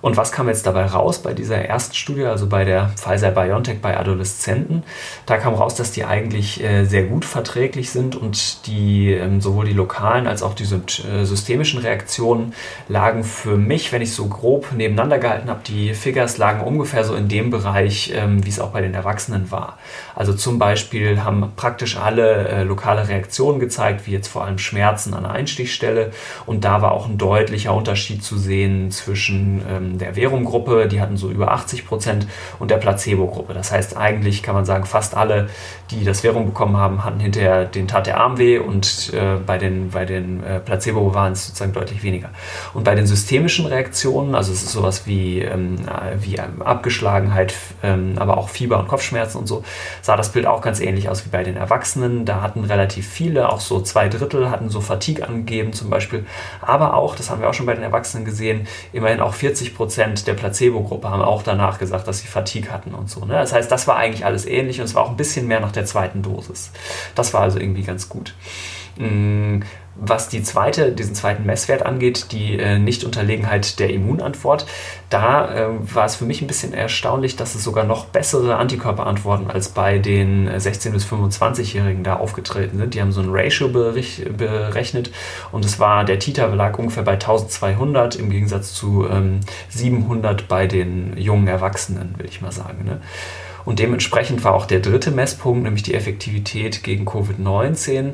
[0.02, 3.96] Und was kam jetzt dabei raus bei dieser ersten Studie, also bei der Pfizer-BioNTech bei
[3.96, 4.82] Adoleszenten?
[5.26, 9.64] Da kam raus, dass die eigentlich äh, sehr gut verträglich sind und die ähm, sowohl
[9.64, 12.52] die lokalen als auch die äh, systemischen Reaktionen
[12.88, 17.14] lagen für mich, wenn ich so grob nebeneinander gehalten habe, die Figures lagen ungefähr so
[17.14, 19.78] in dem Bereich, ähm, wie es auch bei den Erwachsenen war.
[20.16, 25.14] Also zum Beispiel haben praktisch alle äh, lokale Reaktionen gezeigt, wie jetzt vor allem Schmerzen
[25.14, 26.10] an der Einstichstelle
[26.44, 31.16] und da war auch ein deutlicher Unterschied zu sehen zwischen ähm, der Verum-Gruppe, die hatten
[31.16, 32.26] so über 80 Prozent,
[32.58, 33.54] und der Placebo-Gruppe.
[33.54, 35.48] Das heißt, eigentlich kann man sagen, fast alle,
[35.92, 39.58] die das Verum bekommen haben, hatten hinterher den tat der Arm weh und äh, bei
[39.58, 42.30] den, bei den äh, Placebo waren es sozusagen deutlich weniger.
[42.74, 45.76] Und bei den systemischen Reaktionen, also es ist sowas wie, ähm,
[46.18, 49.64] wie ähm, Abgeschlagenheit, ähm, aber auch Fieber und Kopfschmerzen und so,
[50.00, 52.24] sah das Bild auch ganz ähnlich aus wie bei den Erwachsenen.
[52.24, 56.26] Da hatten relativ viele, auch so zwei Drittel, hatten so Fatigue angegeben zum Beispiel.
[56.60, 59.92] Aber auch, das haben wir auch schon bei den Erwachsenen gesehen, immerhin auch 40 Prozent
[59.92, 63.24] Prozent der Placebo-Gruppe haben auch danach gesagt, dass sie Fatigue hatten und so.
[63.24, 63.34] Ne?
[63.34, 65.72] Das heißt, das war eigentlich alles ähnlich und es war auch ein bisschen mehr nach
[65.72, 66.70] der zweiten Dosis.
[67.14, 68.34] Das war also irgendwie ganz gut.
[68.96, 69.60] Mm,
[69.94, 74.64] was die zweite, diesen zweiten Messwert angeht, die äh, Nichtunterlegenheit der Immunantwort,
[75.10, 79.50] da äh, war es für mich ein bisschen erstaunlich, dass es sogar noch bessere Antikörperantworten
[79.50, 82.94] als bei den 16- bis 25-Jährigen da aufgetreten sind.
[82.94, 85.10] Die haben so ein Ratio berechnet
[85.52, 90.66] und es war, der Titer lag ungefähr bei 1200 im Gegensatz zu ähm, 700 bei
[90.66, 92.84] den jungen Erwachsenen, will ich mal sagen.
[92.84, 93.00] Ne?
[93.64, 98.12] Und dementsprechend war auch der dritte Messpunkt, nämlich die Effektivität gegen Covid-19,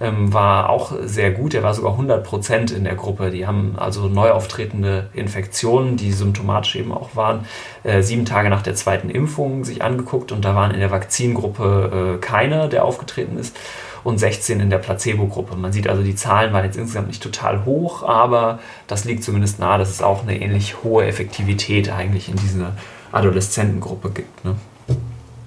[0.00, 1.54] ähm, war auch sehr gut.
[1.54, 3.30] Er war sogar 100 Prozent in der Gruppe.
[3.30, 7.46] Die haben also neu auftretende Infektionen, die symptomatisch eben auch waren,
[7.82, 10.32] äh, sieben Tage nach der zweiten Impfung sich angeguckt.
[10.32, 13.56] Und da waren in der Vakzingruppe äh, keiner, der aufgetreten ist
[14.04, 15.56] und 16 in der Placebo-Gruppe.
[15.56, 19.58] Man sieht also, die Zahlen waren jetzt insgesamt nicht total hoch, aber das liegt zumindest
[19.58, 22.72] nahe, dass es auch eine ähnlich hohe Effektivität eigentlich in dieser
[23.12, 24.44] Adoleszentengruppe gibt.
[24.44, 24.56] Ne?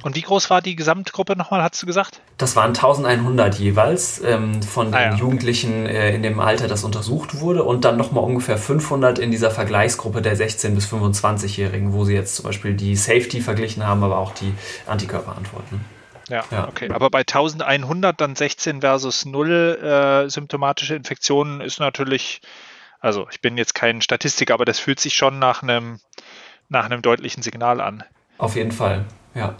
[0.03, 2.19] Und wie groß war die Gesamtgruppe nochmal, hast du gesagt?
[2.37, 5.15] Das waren 1100 jeweils ähm, von den ah, ja.
[5.15, 9.49] Jugendlichen äh, in dem Alter, das untersucht wurde und dann nochmal ungefähr 500 in dieser
[9.49, 14.17] Vergleichsgruppe der 16- bis 25-Jährigen, wo sie jetzt zum Beispiel die Safety verglichen haben, aber
[14.17, 14.53] auch die
[14.87, 15.85] Antikörperantworten.
[16.27, 16.89] Ja, ja, okay.
[16.91, 22.41] Aber bei 1100 dann 16 versus 0 äh, symptomatische Infektionen ist natürlich,
[22.99, 25.99] also ich bin jetzt kein Statistiker, aber das fühlt sich schon nach einem,
[26.67, 28.03] nach einem deutlichen Signal an.
[28.37, 29.55] Auf jeden Fall, ja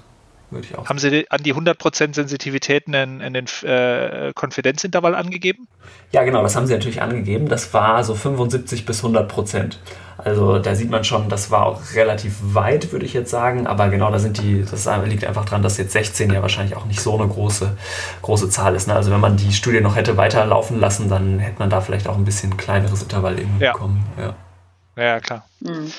[0.54, 0.88] würde ich auch.
[0.88, 5.68] Haben Sie an die 100% Sensitivitäten in, in den äh, Konfidenzintervall angegeben?
[6.12, 7.50] Ja, genau, das haben Sie natürlich angegeben.
[7.50, 9.78] Das war so 75 bis 100%.
[10.18, 13.68] Also da sieht man schon, das war auch relativ weit, würde ich jetzt sagen.
[13.68, 16.86] Aber genau, da sind die, das liegt einfach daran, dass jetzt 16 ja wahrscheinlich auch
[16.86, 17.76] nicht so eine große,
[18.22, 18.88] große Zahl ist.
[18.88, 18.96] Ne?
[18.96, 22.16] Also wenn man die Studie noch hätte weiterlaufen lassen, dann hätte man da vielleicht auch
[22.16, 23.74] ein bisschen kleineres Intervall eben ja.
[23.74, 24.06] bekommen.
[24.18, 24.36] Ja,
[25.04, 25.46] ja klar.
[25.60, 25.92] Mhm.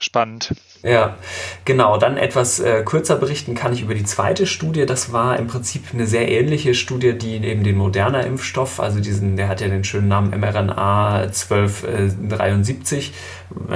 [0.00, 0.54] Spannend.
[0.82, 1.16] Ja,
[1.64, 1.98] genau.
[1.98, 4.86] Dann etwas äh, kürzer berichten kann ich über die zweite Studie.
[4.86, 9.36] Das war im Prinzip eine sehr ähnliche Studie, die eben den moderner Impfstoff, also diesen,
[9.36, 13.12] der hat ja den schönen Namen mRNA 1273,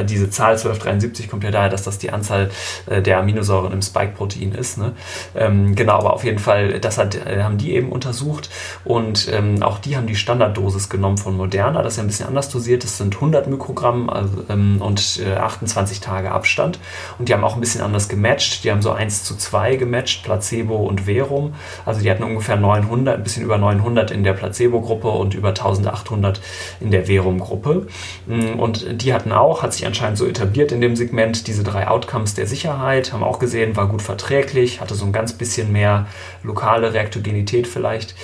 [0.04, 2.50] diese Zahl 1273 kommt ja daher, dass das die Anzahl
[2.86, 4.78] äh, der Aminosäuren im Spike-Protein ist.
[4.78, 4.92] Ne?
[5.34, 8.50] Ähm, genau, aber auf jeden Fall, das hat, äh, haben die eben untersucht
[8.84, 11.82] und ähm, auch die haben die Standarddosis genommen von Moderna.
[11.82, 12.84] Das ist ja ein bisschen anders dosiert.
[12.84, 16.78] Das sind 100 Mikrogramm also, ähm, und äh, 28 Tage Abstand.
[17.18, 18.64] Und die haben auch ein bisschen anders gematcht.
[18.64, 21.54] Die haben so 1 zu 2 gematcht, Placebo und Verum.
[21.84, 26.40] Also die hatten ungefähr 900, ein bisschen über 900 in der Placebo-Gruppe und über 1800
[26.80, 27.86] in der Verum-Gruppe.
[28.26, 31.88] Mm, und die hatten auch, hat sich anscheinend so etabliert in dem Segment, diese drei
[31.88, 36.06] Outcomes der Sicherheit, haben auch gesehen, war gut verträglich, hatte so ein ganz bisschen mehr
[36.42, 38.14] lokale Reaktogenität vielleicht.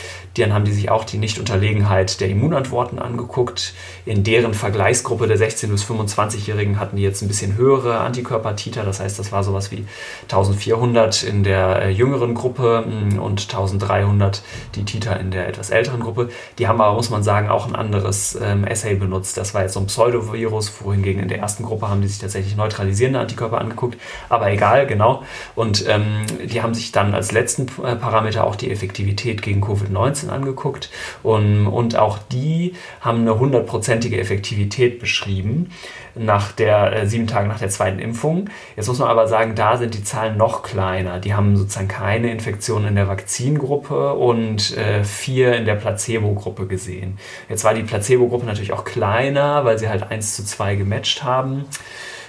[0.43, 3.75] Dann haben die sich auch die Nichtunterlegenheit der Immunantworten angeguckt.
[4.05, 8.85] In deren Vergleichsgruppe der 16- bis 25-Jährigen hatten die jetzt ein bisschen höhere Antikörpertiter.
[8.85, 9.85] Das heißt, das war sowas wie
[10.23, 14.43] 1400 in der äh, jüngeren Gruppe mm, und 1300
[14.75, 16.31] die Titer in der etwas älteren Gruppe.
[16.59, 19.37] Die haben aber, muss man sagen, auch ein anderes ähm, Assay benutzt.
[19.37, 22.57] Das war jetzt so ein Pseudovirus, wohingegen in der ersten Gruppe haben die sich tatsächlich
[22.57, 23.99] neutralisierende Antikörper angeguckt.
[24.29, 25.23] Aber egal, genau.
[25.55, 30.28] Und ähm, die haben sich dann als letzten äh, Parameter auch die Effektivität gegen Covid-19
[30.29, 30.91] Aktien angeguckt
[31.23, 35.71] und, und auch die haben eine hundertprozentige Effektivität beschrieben
[36.15, 38.51] nach der äh, sieben Tage nach der zweiten Impfung.
[38.77, 41.21] Jetzt muss man aber sagen, da sind die Zahlen noch kleiner.
[41.21, 47.19] Die haben sozusagen keine Infektion in der Vakzingruppe und äh, vier in der Placebo-Gruppe gesehen.
[47.49, 51.65] Jetzt war die Placebo-Gruppe natürlich auch kleiner, weil sie halt 1 zu 2 gematcht haben.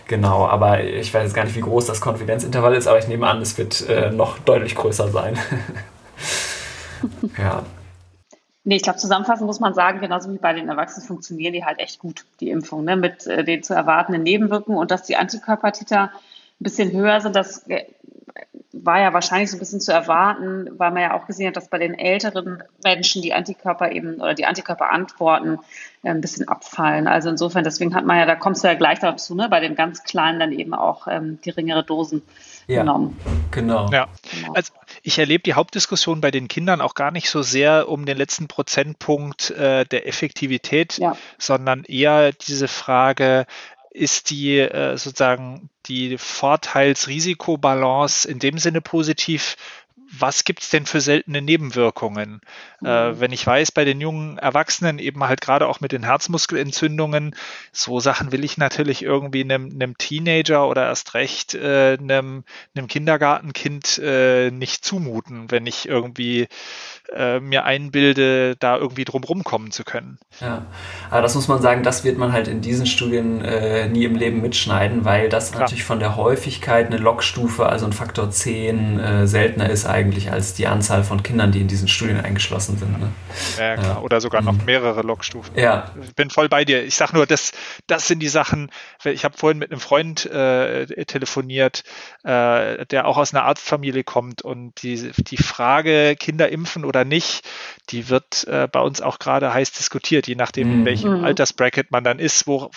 [0.07, 3.27] Genau, aber ich weiß jetzt gar nicht, wie groß das Konfidenzintervall ist, aber ich nehme
[3.27, 5.37] an, es wird äh, noch deutlich größer sein.
[7.37, 7.63] ja.
[8.65, 11.79] Nee, ich glaube, zusammenfassend muss man sagen, genauso wie bei den Erwachsenen funktionieren die halt
[11.79, 12.97] echt gut, die Impfung, ne?
[12.97, 16.11] mit äh, den zu erwartenden Nebenwirkungen und dass die Antikörpertiter ein
[16.59, 17.85] bisschen höher sind, das äh,
[18.71, 21.69] war ja wahrscheinlich so ein bisschen zu erwarten, weil man ja auch gesehen hat, dass
[21.69, 25.59] bei den älteren Menschen die Antikörper eben oder die Antikörperantworten
[26.03, 27.07] äh, ein bisschen abfallen.
[27.07, 29.75] Also insofern, deswegen hat man ja, da kommst du ja gleich dazu, ne, bei den
[29.75, 32.21] ganz Kleinen dann eben auch ähm, geringere Dosen
[32.67, 33.17] ja, genommen.
[33.51, 33.89] Genau.
[33.91, 34.07] Ja.
[34.31, 34.53] Genau.
[34.53, 34.71] Also
[35.03, 38.47] ich erlebe die Hauptdiskussion bei den Kindern auch gar nicht so sehr um den letzten
[38.47, 41.17] Prozentpunkt äh, der Effektivität, ja.
[41.37, 43.45] sondern eher diese Frage,
[43.91, 49.55] ist die äh, sozusagen die Vorteils-Risikobalance in dem Sinne positiv,
[50.17, 52.41] was gibt es denn für seltene Nebenwirkungen?
[52.83, 52.87] Äh, mhm.
[52.87, 57.35] Äh, wenn ich weiß, bei den jungen Erwachsenen eben halt gerade auch mit den Herzmuskelentzündungen,
[57.71, 62.43] so Sachen will ich natürlich irgendwie einem, einem Teenager oder erst recht äh, einem,
[62.75, 66.47] einem Kindergartenkind äh, nicht zumuten, wenn ich irgendwie
[67.13, 70.19] äh, mir einbilde, da irgendwie drum rumkommen zu können.
[70.41, 70.65] Ja,
[71.09, 73.39] aber das muss man sagen, das wird man halt in diesen Studien
[73.91, 75.63] nie im Leben mitschneiden, weil das Klar.
[75.63, 80.53] natürlich von der Häufigkeit eine Logstufe, also ein Faktor 10 äh, seltener ist eigentlich als
[80.53, 82.99] die Anzahl von Kindern, die in diesen Studien eingeschlossen sind.
[82.99, 83.11] Ne?
[83.57, 83.95] Ja, klar.
[83.95, 84.01] Ja.
[84.01, 84.65] Oder sogar noch mhm.
[84.65, 85.57] mehrere Logstufen.
[85.57, 85.91] Ja.
[86.01, 86.83] Ich bin voll bei dir.
[86.83, 87.53] Ich sage nur, das,
[87.87, 88.69] das sind die Sachen,
[89.03, 91.83] ich habe vorhin mit einem Freund äh, telefoniert,
[92.23, 97.05] äh, der auch aus einer Arztfamilie kommt und die, die Frage, Kinder impfen oder oder
[97.05, 97.47] nicht,
[97.89, 100.73] die wird äh, bei uns auch gerade heiß diskutiert, je nachdem, mhm.
[100.73, 101.25] in welchem mhm.
[101.25, 102.69] Altersbracket man dann ist, wo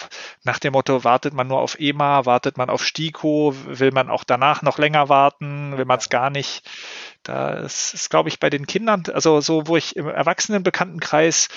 [0.44, 4.24] nach dem Motto, wartet man nur auf EMA, wartet man auf STIKO, will man auch
[4.24, 6.68] danach noch länger warten, will man es gar nicht.
[7.22, 11.48] Da ist, ist glaube ich, bei den Kindern, also so, wo ich im Erwachsenenbekanntenkreis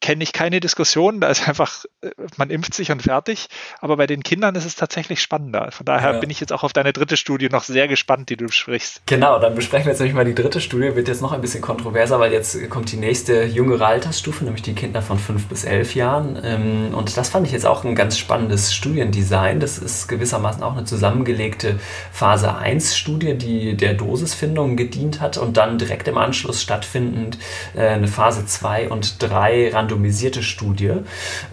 [0.00, 1.20] kenne ich keine Diskussion.
[1.20, 3.48] Da ist einfach, äh, man impft sich und fertig.
[3.80, 5.70] Aber bei den Kindern ist es tatsächlich spannender.
[5.72, 6.20] Von daher ja.
[6.20, 9.02] bin ich jetzt auch auf deine dritte Studie noch sehr gespannt, die du besprichst.
[9.06, 10.94] Genau, dann besprechen wir jetzt nämlich mal die dritte Studie.
[10.94, 14.74] Wird jetzt noch ein bisschen kontroverser, weil jetzt kommt die nächste jüngere Altersstufe, nämlich die
[14.74, 16.38] Kinder von fünf bis elf Jahren.
[16.42, 19.60] Ähm, und das fand ich jetzt auch ein ganz spannendes Studiendesign.
[19.60, 21.78] Das ist gewissermaßen auch eine zusammengelegte
[22.12, 27.38] Phase 1 Studie, die der Dosisfindung gedient hat und dann direkt im Anschluss stattfindend
[27.74, 30.92] äh, eine Phase 2 und 3 randomisierte Studie.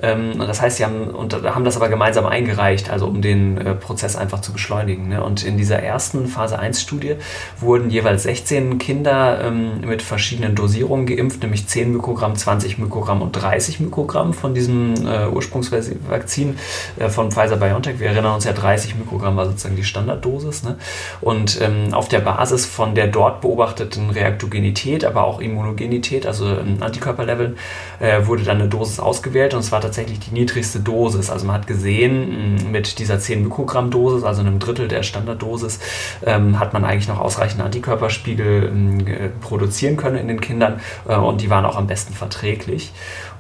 [0.02, 3.76] Ähm, das heißt, sie haben, und haben das aber gemeinsam eingereicht, also um den äh,
[3.76, 5.10] Prozess einfach zu beschleunigen.
[5.10, 5.24] Ne?
[5.24, 7.16] Und in dieser ersten Phase 1 Studie
[7.60, 13.32] wurden jeweils 16 Kinder ähm, mit verschiedenen Dosierungen geimpft, nämlich 10 Mikrogramm, 20 Mikrogramm und
[13.32, 16.58] 30 Mikrogramm von diesem äh, Ursprungsvakzin
[16.98, 18.00] äh, von Pfizer BioNTech.
[18.00, 20.64] Wir erinnern uns ja, 30 Mikrogramm war sozusagen die Standarddosis.
[20.64, 20.78] Ne?
[21.22, 26.78] Und ähm, auf der Basis von der dort beobachteten Reaktogenität, aber auch Immunogenität, also ähm,
[26.80, 27.58] Antikörperleveln,
[28.00, 31.30] äh, äh, wurde dann eine Dosis ausgewählt und es war tatsächlich die niedrigste Dosis.
[31.30, 35.80] Also man hat gesehen, mit dieser 10 Mikrogramm Dosis, also einem Drittel der Standarddosis,
[36.26, 39.06] ähm, hat man eigentlich noch ausreichend Antikörperspiegel ähm,
[39.42, 42.92] produzieren können in den Kindern äh, und die waren auch am besten verträglich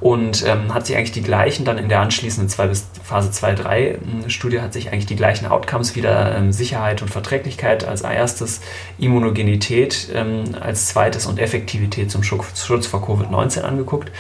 [0.02, 3.98] und ähm, hat sich eigentlich die gleichen dann in der anschließenden zwei bis Phase 2-3
[4.00, 8.62] hm, hat sich eigentlich die gleichen Outcomes wieder ähm, Sicherheit und Verträglichkeit als erstes,
[8.98, 14.12] Immunogenität ähm, als zweites und Effektivität zum Schutz vor Covid-19 angeguckt.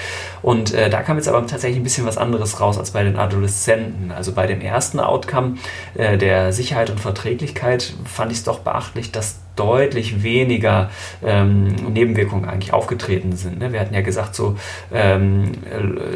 [0.41, 3.17] Und äh, da kam jetzt aber tatsächlich ein bisschen was anderes raus als bei den
[3.17, 4.11] Adoleszenten.
[4.11, 5.57] Also bei dem ersten Outcome
[5.95, 10.89] äh, der Sicherheit und Verträglichkeit fand ich es doch beachtlich, dass deutlich weniger
[11.23, 13.59] ähm, Nebenwirkungen eigentlich aufgetreten sind.
[13.59, 13.71] Ne?
[13.73, 14.55] Wir hatten ja gesagt, so
[14.93, 15.51] ähm,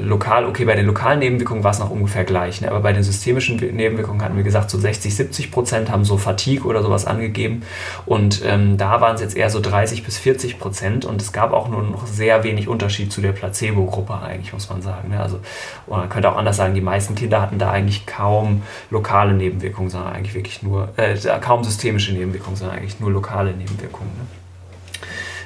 [0.02, 2.70] lokal, okay, bei den lokalen Nebenwirkungen war es noch ungefähr gleich, ne?
[2.70, 6.66] aber bei den systemischen Nebenwirkungen hatten wir gesagt, so 60, 70 Prozent haben so Fatigue
[6.66, 7.64] oder sowas angegeben
[8.06, 11.54] und ähm, da waren es jetzt eher so 30 bis 40 Prozent und es gab
[11.54, 15.10] auch nur noch sehr wenig Unterschied zu der Placebo-Gruppe eigentlich, muss man sagen.
[15.10, 15.20] Ne?
[15.20, 15.40] Also
[15.88, 20.14] man könnte auch anders sagen, die meisten Kinder hatten da eigentlich kaum lokale Nebenwirkungen, sondern
[20.14, 24.12] eigentlich wirklich nur, äh, kaum systemische Nebenwirkungen, sondern eigentlich nur lokale lokale Nebenwirkungen.
[24.18, 24.28] Ne?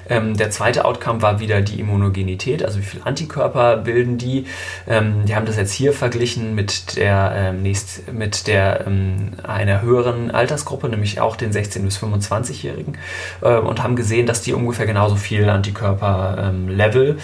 [0.09, 4.45] Ähm, der zweite Outcome war wieder die Immunogenität, also wie viel Antikörper bilden die.
[4.85, 9.81] Ähm, die haben das jetzt hier verglichen mit der ähm, nächst, mit der ähm, einer
[9.81, 12.97] höheren Altersgruppe, nämlich auch den 16- bis 25-Jährigen,
[13.41, 17.17] äh, und haben gesehen, dass die ungefähr genauso viel Antikörperlevel ähm,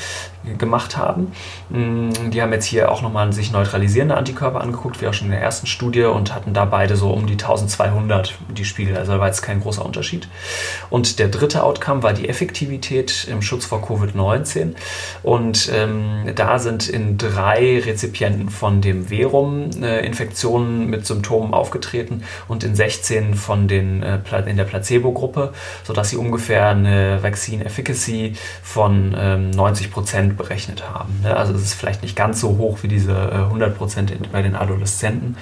[0.57, 1.31] gemacht haben.
[1.69, 5.31] Mm, die haben jetzt hier auch nochmal sich neutralisierende Antikörper angeguckt, wie auch schon in
[5.31, 8.97] der ersten Studie, und hatten da beide so um die 1200 die Spiegel.
[8.97, 10.27] Also da war jetzt kein großer Unterschied.
[10.89, 14.75] Und der dritte Outcome war die Effektivität im Schutz vor Covid-19.
[15.23, 22.23] Und ähm, da sind in drei Rezipienten von dem Verum äh, Infektionen mit Symptomen aufgetreten
[22.47, 28.33] und in 16 von den äh, in der Placebo-Gruppe, sodass sie ungefähr eine Vaccine Efficacy
[28.63, 31.21] von ähm, 90 Prozent Prozent berechnet haben.
[31.23, 31.35] Ne?
[31.35, 34.55] Also es ist vielleicht nicht ganz so hoch wie diese 100 äh, Prozent bei den
[34.55, 35.37] Adoleszenten,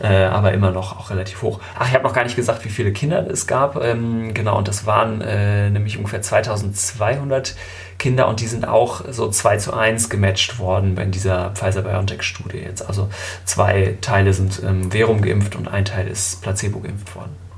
[0.00, 1.60] äh, aber immer noch auch relativ hoch.
[1.78, 3.82] Ach, ich habe noch gar nicht gesagt, wie viele Kinder es gab.
[3.82, 7.56] Ähm, genau, und das waren äh, nämlich ungefähr 2200
[7.98, 12.86] Kinder und die sind auch so 2 zu 1 gematcht worden in dieser Pfizer-BioNTech-Studie jetzt.
[12.86, 13.10] Also
[13.44, 17.49] zwei Teile sind ähm, Verum geimpft und ein Teil ist Placebo geimpft worden.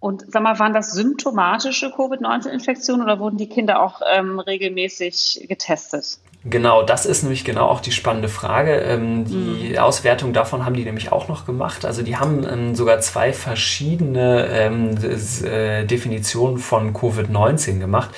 [0.00, 6.18] Und sag mal, waren das symptomatische Covid-19-Infektionen oder wurden die Kinder auch ähm, regelmäßig getestet?
[6.42, 8.72] Genau, das ist nämlich genau auch die spannende Frage.
[8.72, 9.78] Ähm, die mhm.
[9.78, 11.84] Auswertung davon haben die nämlich auch noch gemacht.
[11.84, 14.96] Also die haben ähm, sogar zwei verschiedene ähm,
[15.44, 18.08] äh, Definitionen von Covid-19 gemacht.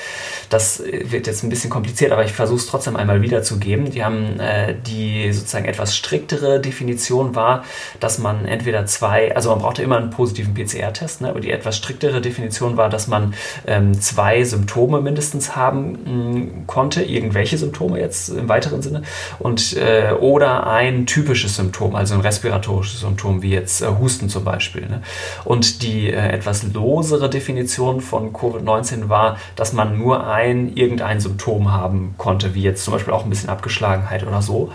[0.51, 3.91] Das wird jetzt ein bisschen kompliziert, aber ich versuche es trotzdem einmal wiederzugeben.
[3.91, 7.65] Die haben äh, die sozusagen etwas striktere Definition war,
[7.99, 11.77] dass man entweder zwei, also man brauchte immer einen positiven PCR-Test, ne, aber die etwas
[11.77, 13.35] striktere Definition war, dass man
[13.67, 19.03] ähm, zwei Symptome mindestens haben mh, mm, konnte, irgendwelche Symptome jetzt jetzt im weiteren Sinne.
[19.39, 24.45] Und, äh, oder ein typisches Symptom, also ein respiratorisches Symptom, wie jetzt äh, Husten zum
[24.45, 24.83] Beispiel.
[24.83, 25.03] Ne?
[25.45, 31.73] Und die äh, etwas losere Definition von Covid-19 war, dass man nur ein irgendein Symptom
[31.73, 34.71] haben konnte, wie jetzt zum Beispiel auch ein bisschen Abgeschlagenheit oder so.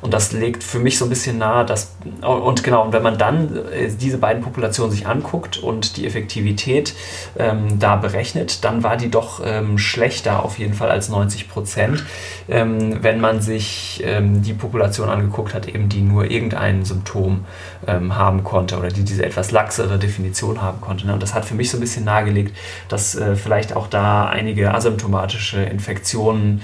[0.00, 3.18] Und das legt für mich so ein bisschen nahe, dass, und genau, und wenn man
[3.18, 6.94] dann äh, diese beiden Populationen sich anguckt und die Effektivität
[7.38, 12.04] ähm, da berechnet, dann war die doch ähm, schlechter auf jeden Fall als 90 Prozent.
[12.48, 17.44] Ähm, wenn man sich ähm, die Population angeguckt hat, eben die nur irgendein Symptom
[17.86, 21.06] ähm, haben konnte oder die diese etwas laxere Definition haben konnte.
[21.06, 21.12] Ne?
[21.14, 22.56] Und das hat für mich so ein bisschen nahegelegt,
[22.88, 26.62] dass äh, vielleicht auch da einige asymptomatische Infektionen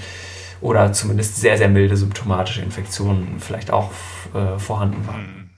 [0.61, 3.91] oder zumindest sehr, sehr milde symptomatische Infektionen vielleicht auch
[4.33, 5.51] äh, vorhanden waren.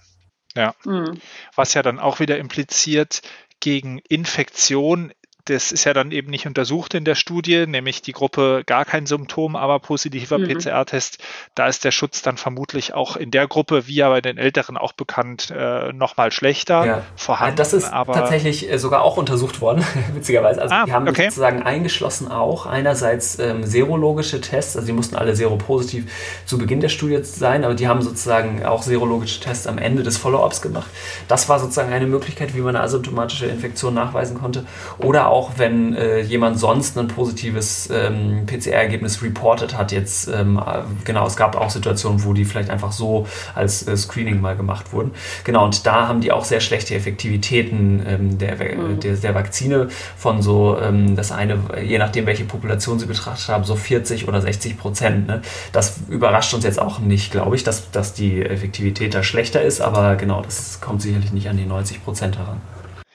[0.56, 0.74] Ja.
[0.86, 1.20] Mhm.
[1.56, 3.22] Was ja dann auch wieder impliziert,
[3.60, 5.12] gegen Infektion
[5.50, 9.06] das ist ja dann eben nicht untersucht in der Studie, nämlich die Gruppe gar kein
[9.06, 10.48] Symptom, aber positiver mhm.
[10.48, 11.18] PCR-Test.
[11.56, 14.78] Da ist der Schutz dann vermutlich auch in der Gruppe, wie ja bei den Älteren
[14.78, 17.02] auch bekannt, äh, nochmal schlechter ja.
[17.16, 17.56] vorhanden.
[17.56, 19.84] Das ist aber tatsächlich äh, sogar auch untersucht worden,
[20.14, 20.62] witzigerweise.
[20.62, 21.26] Also ah, die haben okay.
[21.26, 26.12] sozusagen eingeschlossen auch einerseits ähm, serologische Tests, also die mussten alle seropositiv
[26.46, 30.18] zu Beginn der Studie sein, aber die haben sozusagen auch serologische Tests am Ende des
[30.18, 30.90] Follow-ups gemacht.
[31.28, 34.66] Das war sozusagen eine Möglichkeit, wie man eine asymptomatische Infektion nachweisen konnte.
[35.00, 40.58] Oder auch auch wenn äh, jemand sonst ein positives ähm, PCR-Ergebnis reported hat, jetzt ähm,
[40.58, 43.26] äh, genau, es gab auch Situationen, wo die vielleicht einfach so
[43.56, 45.12] als äh, Screening mal gemacht wurden.
[45.46, 49.00] Genau, und da haben die auch sehr schlechte Effektivitäten ähm, der, mhm.
[49.00, 49.88] der, der, Vakzine
[50.18, 54.42] von so, ähm, das eine, je nachdem, welche Population sie betrachtet haben, so 40 oder
[54.42, 55.28] 60 Prozent.
[55.28, 55.42] Ne?
[55.72, 59.80] Das überrascht uns jetzt auch nicht, glaube ich, dass, dass die Effektivität da schlechter ist,
[59.80, 62.60] aber genau, das kommt sicherlich nicht an die 90 Prozent heran.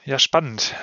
[0.05, 0.73] Ja, spannend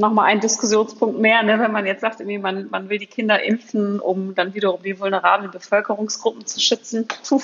[0.00, 3.42] nochmal ein Diskussionspunkt mehr, ne, wenn man jetzt sagt, irgendwie man, man will die Kinder
[3.42, 7.06] impfen, um dann wiederum die vulnerablen Bevölkerungsgruppen zu schützen.
[7.28, 7.40] Puh,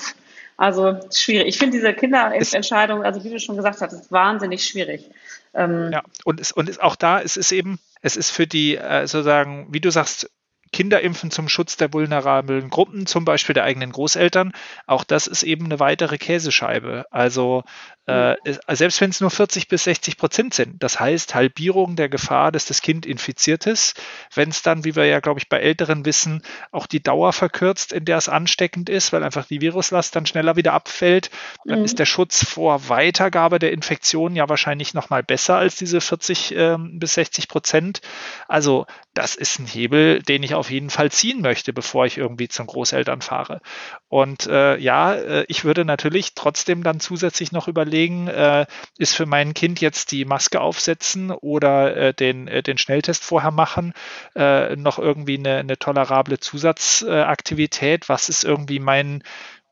[0.57, 1.47] also schwierig.
[1.47, 5.09] Ich finde diese Kinderimpfentscheidung, also wie du schon gesagt hast, ist wahnsinnig schwierig.
[5.53, 8.75] Ähm, ja, und, es, und es, auch da es ist eben, es ist für die,
[8.75, 10.29] äh, sozusagen, wie du sagst,
[10.71, 14.51] Kinder impfen zum Schutz der vulnerablen Gruppen, zum Beispiel der eigenen Großeltern.
[14.85, 17.05] Auch das ist eben eine weitere Käsescheibe.
[17.09, 17.63] Also
[18.07, 18.35] äh,
[18.69, 22.65] selbst wenn es nur 40 bis 60 Prozent sind, das heißt Halbierung der Gefahr, dass
[22.65, 24.01] das Kind infiziert ist.
[24.33, 26.41] Wenn es dann, wie wir ja, glaube ich, bei Älteren wissen,
[26.71, 30.55] auch die Dauer verkürzt, in der es ansteckend ist, weil einfach die Viruslast dann schneller
[30.55, 31.31] wieder abfällt,
[31.65, 31.85] dann mhm.
[31.85, 36.55] ist der Schutz vor Weitergabe der Infektion ja wahrscheinlich noch mal besser als diese 40
[36.55, 37.99] äh, bis 60 Prozent.
[38.47, 42.47] Also das ist ein Hebel, den ich auf jeden Fall ziehen möchte, bevor ich irgendwie
[42.47, 43.61] zum Großeltern fahre.
[44.09, 48.65] Und äh, ja, äh, ich würde natürlich trotzdem dann zusätzlich noch überlegen, äh,
[48.97, 53.51] ist für mein Kind jetzt die Maske aufsetzen oder äh, den, äh, den Schnelltest vorher
[53.51, 53.93] machen,
[54.35, 58.07] äh, noch irgendwie eine, eine tolerable Zusatzaktivität?
[58.07, 59.23] Was ist irgendwie mein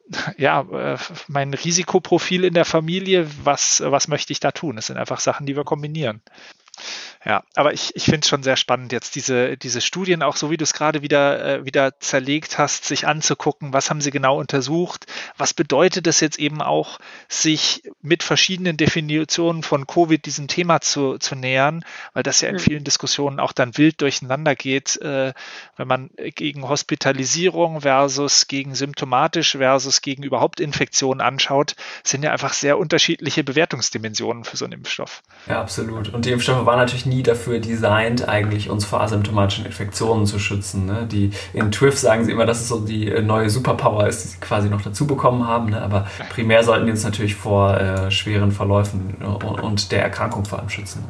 [0.37, 4.75] ja, mein Risikoprofil in der Familie, was, was möchte ich da tun?
[4.75, 6.21] Das sind einfach Sachen, die wir kombinieren.
[7.25, 10.51] Ja, aber ich, ich finde es schon sehr spannend, jetzt diese, diese Studien, auch so
[10.51, 14.39] wie du es gerade wieder, äh, wieder zerlegt hast, sich anzugucken, was haben sie genau
[14.39, 20.81] untersucht, was bedeutet es jetzt eben auch, sich mit verschiedenen Definitionen von Covid diesem Thema
[20.81, 22.63] zu, zu nähern, weil das ja in hm.
[22.63, 25.33] vielen Diskussionen auch dann wild durcheinander geht, äh,
[25.77, 32.53] wenn man gegen Hospitalisierung versus gegen symptomatisch versus gegen überhaupt Infektionen anschaut, sind ja einfach
[32.53, 35.23] sehr unterschiedliche Bewertungsdimensionen für so einen Impfstoff.
[35.47, 36.13] Ja, absolut.
[36.13, 40.85] Und die Impfstoffe waren natürlich nie dafür designt, eigentlich uns vor asymptomatischen Infektionen zu schützen.
[40.85, 41.07] Ne?
[41.11, 44.27] Die, in TWIF sagen sie immer, dass es so die äh, neue Superpower ist, die
[44.29, 45.69] sie quasi noch dazu bekommen haben.
[45.71, 45.81] Ne?
[45.81, 50.59] Aber primär sollten die uns natürlich vor äh, schweren Verläufen und, und der Erkrankung vor
[50.59, 51.03] allem schützen.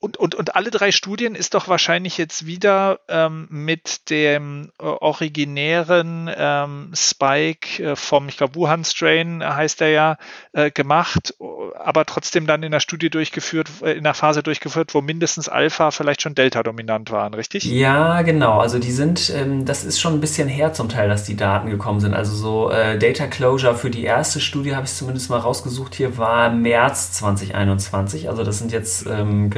[0.00, 4.84] Und, und, und alle drei Studien ist doch wahrscheinlich jetzt wieder ähm, mit dem äh,
[4.84, 10.16] originären ähm, Spike äh, vom, ich glaube, Wuhan-Strain heißt er ja,
[10.52, 11.34] äh, gemacht,
[11.74, 15.90] aber trotzdem dann in der Studie durchgeführt, äh, in der Phase durchgeführt, wo mindestens Alpha,
[15.90, 17.64] vielleicht schon Delta dominant waren, richtig?
[17.64, 18.60] Ja, genau.
[18.60, 21.70] Also die sind, ähm, das ist schon ein bisschen her zum Teil, dass die Daten
[21.70, 22.14] gekommen sind.
[22.14, 26.18] Also so äh, Data Closure für die erste Studie habe ich zumindest mal rausgesucht hier,
[26.18, 28.28] war März 2021.
[28.28, 29.50] Also das sind jetzt ähm,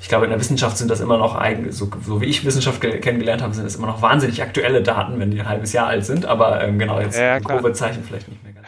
[0.00, 2.80] ich glaube, in der Wissenschaft sind das immer noch, eigen, so, so wie ich Wissenschaft
[2.80, 6.04] kennengelernt habe, sind es immer noch wahnsinnig aktuelle Daten, wenn die ein halbes Jahr alt
[6.04, 6.26] sind.
[6.26, 8.66] Aber ähm, genau, jetzt ja, Covid-Zeichen vielleicht nicht mehr ganz.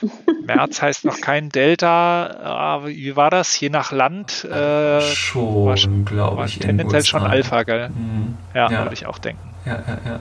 [0.46, 2.82] März heißt noch kein Delta.
[2.86, 3.58] Wie war das?
[3.58, 4.44] Je nach Land?
[4.44, 6.58] Äh, schon, glaube ich.
[6.58, 7.88] Tendenziell schon Alpha, gell?
[7.90, 8.36] Mhm.
[8.54, 9.54] Ja, ja, würde ich auch denken.
[9.66, 10.20] Ja, ja, ja.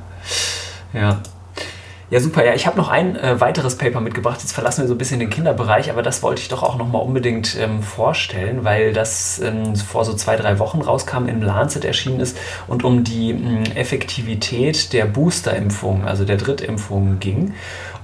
[0.94, 1.22] Ja,
[2.10, 2.46] ja, super.
[2.46, 4.40] Ja, ich habe noch ein äh, weiteres Paper mitgebracht.
[4.40, 6.88] Jetzt verlassen wir so ein bisschen den Kinderbereich, aber das wollte ich doch auch noch
[6.88, 11.84] mal unbedingt ähm, vorstellen, weil das ähm, vor so zwei, drei Wochen rauskam, im Lancet
[11.84, 12.38] erschienen ist
[12.68, 17.54] und um die ähm, Effektivität der Boosterimpfung, also der Drittimpfung ging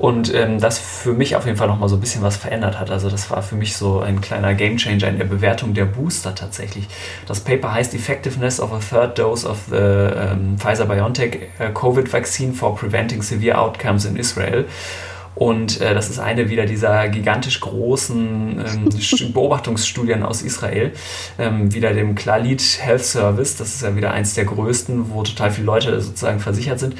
[0.03, 2.91] und ähm, das für mich auf jeden Fall nochmal so ein bisschen was verändert hat.
[2.91, 6.89] Also das war für mich so ein kleiner Gamechanger in der Bewertung der Booster tatsächlich.
[7.25, 12.51] Das Paper heißt Effectiveness of a Third Dose of the um, Pfizer-BioNTech uh, COVID Vaccine
[12.51, 14.65] for Preventing Severe Outcomes in Israel.
[15.35, 18.89] Und äh, das ist eine wieder dieser gigantisch großen ähm,
[19.33, 20.91] Beobachtungsstudien aus Israel.
[21.39, 25.51] Ähm, wieder dem Klalit Health Service, das ist ja wieder eins der größten, wo total
[25.51, 26.95] viele Leute sozusagen versichert sind.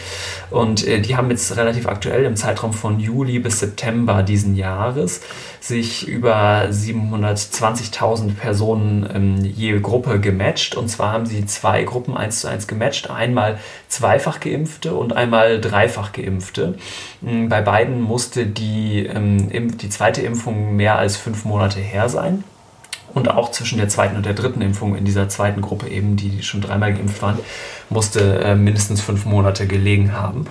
[0.50, 5.22] Und äh, die haben jetzt relativ aktuell im Zeitraum von Juli bis September diesen Jahres
[5.64, 10.76] sich über 720.000 Personen ähm, je Gruppe gematcht.
[10.76, 13.10] Und zwar haben sie zwei Gruppen eins zu eins gematcht.
[13.10, 16.76] Einmal zweifach geimpfte und einmal dreifach geimpfte.
[17.24, 22.46] Hm, bei beiden musste die, ähm, die zweite Impfung mehr als fünf Monate her sein.
[23.14, 26.42] Und auch zwischen der zweiten und der dritten Impfung in dieser zweiten Gruppe eben, die
[26.42, 27.38] schon dreimal geimpft waren,
[27.90, 30.46] musste äh, mindestens fünf Monate gelegen haben.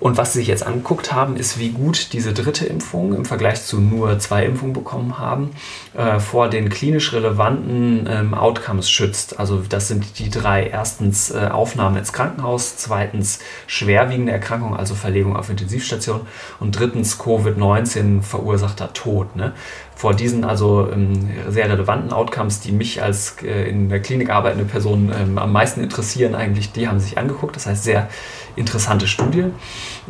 [0.00, 3.64] Und was sie sich jetzt angeguckt haben, ist, wie gut diese dritte Impfung im Vergleich
[3.64, 5.50] zu nur zwei Impfungen bekommen haben,
[5.94, 9.38] äh, vor den klinisch relevanten ähm, Outcomes schützt.
[9.38, 10.66] Also das sind die drei.
[10.66, 16.22] Erstens äh, Aufnahme ins Krankenhaus, zweitens schwerwiegende Erkrankung, also Verlegung auf Intensivstation
[16.60, 19.36] und drittens Covid-19 verursachter Tod.
[19.36, 19.52] Ne?
[19.96, 24.64] Vor diesen also ähm, sehr relevanten Outcomes, die mich als äh, in der Klinik arbeitende
[24.64, 27.54] Person ähm, am meisten interessieren, eigentlich, die haben sich angeguckt.
[27.56, 28.08] Das heißt, sehr
[28.56, 29.46] interessante Studie.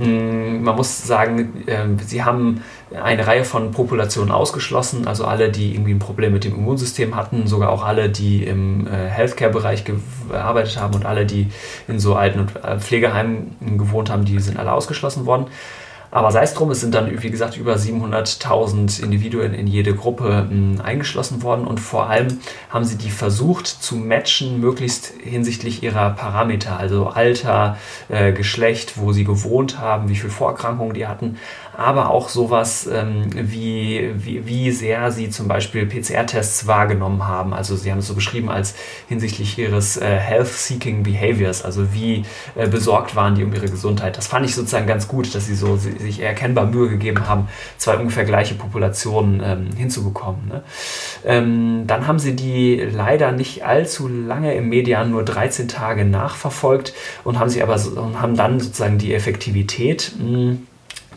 [0.00, 2.62] Ähm, man muss sagen, äh, sie haben
[2.94, 7.46] eine Reihe von Populationen ausgeschlossen, also alle, die irgendwie ein Problem mit dem Immunsystem hatten,
[7.46, 11.48] sogar auch alle, die im äh, Healthcare-Bereich gearbeitet haben und alle, die
[11.88, 15.46] in so Alten- und äh, Pflegeheimen gewohnt haben, die sind alle ausgeschlossen worden.
[16.14, 20.46] Aber sei es drum, es sind dann, wie gesagt, über 700.000 Individuen in jede Gruppe
[20.48, 21.66] mh, hm, eingeschlossen worden.
[21.66, 22.38] Und vor allem
[22.70, 29.12] haben sie die versucht zu matchen, möglichst hinsichtlich ihrer Parameter, also Alter, äh, Geschlecht, wo
[29.12, 31.36] sie gewohnt haben, wie viele Vorerkrankungen die hatten,
[31.76, 37.52] aber auch sowas ähm, wie, wie, wie sehr sie zum Beispiel PCR-Tests wahrgenommen haben.
[37.52, 38.74] Also sie haben es so beschrieben als
[39.08, 44.16] hinsichtlich ihres äh, Health-Seeking Behaviors, also wie äh, besorgt waren die um ihre Gesundheit.
[44.16, 47.48] Das fand ich sozusagen ganz gut, dass sie so sie, sich erkennbar Mühe gegeben haben,
[47.76, 50.48] zwei ungefähr gleiche Populationen ähm, hinzubekommen.
[50.48, 50.62] Ne?
[51.24, 56.94] Ähm, dann haben sie die leider nicht allzu lange im Median, nur 13 Tage nachverfolgt
[57.24, 60.66] und haben sie aber und haben dann sozusagen die Effektivität mh, hm,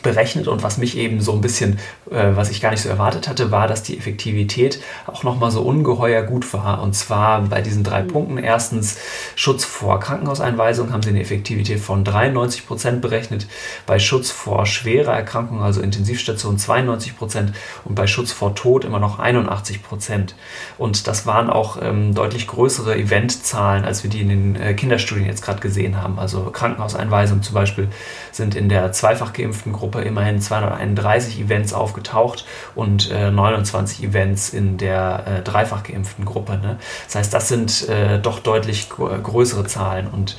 [0.07, 1.79] berechnet und was mich eben so ein bisschen,
[2.09, 6.23] was ich gar nicht so erwartet hatte, war, dass die Effektivität auch nochmal so ungeheuer
[6.23, 6.81] gut war.
[6.81, 8.07] Und zwar bei diesen drei mhm.
[8.07, 8.37] Punkten.
[8.37, 8.97] Erstens
[9.35, 13.47] Schutz vor Krankenhauseinweisung haben sie eine Effektivität von 93 Prozent berechnet,
[13.85, 17.53] bei Schutz vor schwerer Erkrankung, also Intensivstation 92 Prozent
[17.83, 20.35] und bei Schutz vor Tod immer noch 81 Prozent.
[20.77, 25.27] Und das waren auch ähm, deutlich größere Eventzahlen, als wir die in den äh, Kinderstudien
[25.27, 26.19] jetzt gerade gesehen haben.
[26.19, 27.89] Also Krankenhauseinweisung zum Beispiel
[28.31, 32.45] sind in der zweifach geimpften Gruppe immerhin 231 Events aufgetaucht
[32.75, 36.57] und äh, 29 Events in der äh, dreifach geimpften Gruppe.
[36.57, 36.77] Ne?
[37.05, 40.37] Das heißt, das sind äh, doch deutlich größere Zahlen und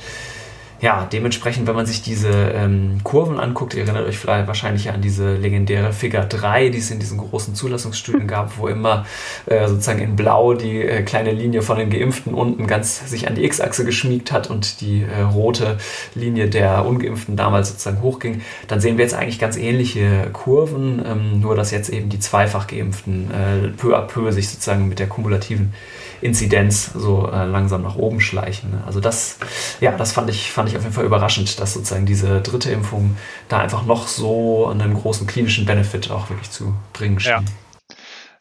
[0.81, 5.01] ja, dementsprechend, wenn man sich diese ähm, Kurven anguckt, ihr erinnert euch vielleicht wahrscheinlich an
[5.01, 9.05] diese legendäre Figure 3, die es in diesen großen Zulassungsstudien gab, wo immer
[9.45, 13.35] äh, sozusagen in Blau die äh, kleine Linie von den Geimpften unten ganz sich an
[13.35, 15.77] die X-Achse geschmiegt hat und die äh, rote
[16.15, 21.41] Linie der Ungeimpften damals sozusagen hochging, dann sehen wir jetzt eigentlich ganz ähnliche Kurven, ähm,
[21.41, 25.07] nur dass jetzt eben die zweifach Geimpften äh, peu à peu sich sozusagen mit der
[25.07, 25.73] kumulativen
[26.21, 28.71] Inzidenz so äh, langsam nach oben schleichen.
[28.71, 28.83] Ne?
[28.85, 29.39] Also das,
[29.79, 33.17] ja, das fand ich, fand ich auf jeden Fall überraschend, dass sozusagen diese dritte Impfung
[33.47, 37.45] da einfach noch so einen großen klinischen Benefit auch wirklich zu bringen schien.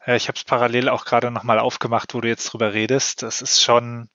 [0.06, 0.14] Ja.
[0.14, 3.22] ich habe es parallel auch gerade nochmal aufgemacht, wo du jetzt drüber redest.
[3.22, 4.08] Das ist schon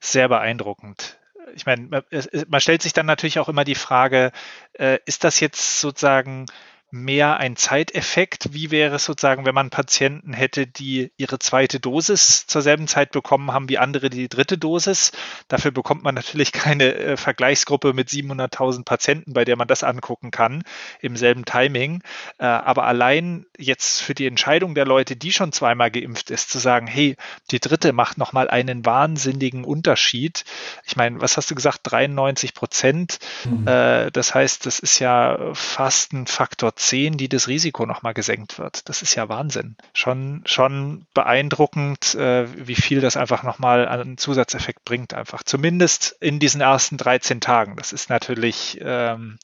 [0.00, 1.18] sehr beeindruckend.
[1.54, 2.04] Ich meine,
[2.48, 4.32] man stellt sich dann natürlich auch immer die Frage,
[4.74, 6.46] äh, ist das jetzt sozusagen
[6.90, 8.54] mehr ein Zeiteffekt?
[8.54, 13.10] Wie wäre es sozusagen, wenn man Patienten hätte, die ihre zweite Dosis zur selben Zeit
[13.12, 15.12] bekommen haben wie andere die dritte Dosis?
[15.48, 20.30] Dafür bekommt man natürlich keine äh, Vergleichsgruppe mit 700.000 Patienten, bei der man das angucken
[20.30, 20.62] kann
[21.00, 22.02] im selben Timing.
[22.38, 26.58] Äh, aber allein jetzt für die Entscheidung der Leute, die schon zweimal geimpft ist, zu
[26.58, 27.16] sagen, hey,
[27.50, 30.44] die dritte macht nochmal einen wahnsinnigen Unterschied.
[30.86, 31.80] Ich meine, was hast du gesagt?
[31.82, 33.18] 93 Prozent.
[33.44, 33.68] Mhm.
[33.68, 38.58] Äh, das heißt, das ist ja fast ein Faktor 10, die das Risiko nochmal gesenkt
[38.58, 38.88] wird.
[38.88, 39.76] Das ist ja Wahnsinn.
[39.92, 45.42] Schon, schon beeindruckend, äh, wie viel das einfach nochmal an Zusatzeffekt bringt, einfach.
[45.42, 47.76] Zumindest in diesen ersten 13 Tagen.
[47.76, 49.38] Das ist natürlich, ähm,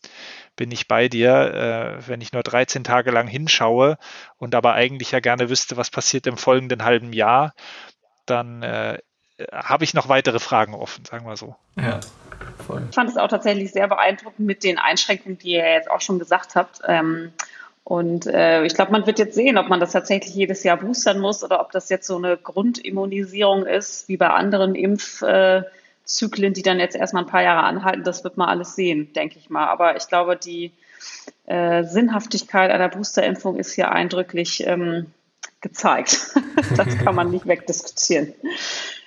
[0.56, 3.98] bin ich bei dir, äh, wenn ich nur 13 Tage lang hinschaue
[4.36, 7.52] und aber eigentlich ja gerne wüsste, was passiert im folgenden halben Jahr,
[8.26, 8.98] dann äh,
[9.52, 11.56] habe ich noch weitere Fragen offen, sagen wir so.
[11.76, 12.00] Ja.
[12.66, 12.82] Voll.
[12.88, 16.18] Ich fand es auch tatsächlich sehr beeindruckend mit den Einschränkungen, die ihr jetzt auch schon
[16.18, 16.80] gesagt habt.
[16.86, 17.32] Ähm,
[17.82, 21.18] und äh, ich glaube, man wird jetzt sehen, ob man das tatsächlich jedes Jahr boostern
[21.18, 26.78] muss oder ob das jetzt so eine Grundimmunisierung ist, wie bei anderen Impfzyklen, die dann
[26.78, 28.04] jetzt erstmal ein paar Jahre anhalten.
[28.04, 29.66] Das wird man alles sehen, denke ich mal.
[29.66, 30.72] Aber ich glaube, die
[31.46, 35.12] äh, Sinnhaftigkeit einer Boosterimpfung ist hier eindrücklich ähm,
[35.60, 36.30] gezeigt.
[36.76, 38.32] das kann man nicht wegdiskutieren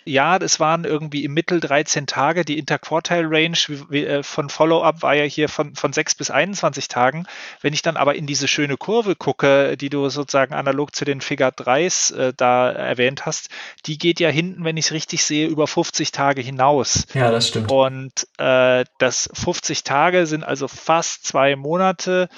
[0.08, 2.46] ja, das waren irgendwie im Mittel 13 Tage.
[2.46, 3.58] Die Interquartile-Range
[3.92, 7.26] äh, von Follow-up war ja hier von, von 6 bis 21 Tagen.
[7.62, 11.22] Wenn ich dann aber in diese schöne Kurve gucke, die du sozusagen analog zu den
[11.22, 13.50] Figure 3s äh, da erwähnt hast,
[13.86, 17.06] die geht ja hinten, wenn ich es richtig sehe, über 50 Tage hinaus.
[17.14, 17.72] Ja, das stimmt.
[17.72, 22.30] Und äh, das 50 Tage sind also fast zwei Monate.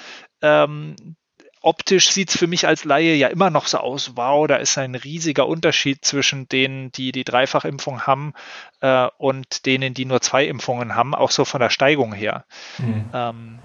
[0.41, 0.95] Ähm,
[1.61, 4.77] optisch sieht es für mich als Laie ja immer noch so aus, wow, da ist
[4.77, 8.33] ein riesiger Unterschied zwischen denen, die die Dreifachimpfung haben
[8.81, 12.45] äh, und denen, die nur zwei Impfungen haben, auch so von der Steigung her.
[12.77, 13.05] Mhm.
[13.13, 13.59] Ähm,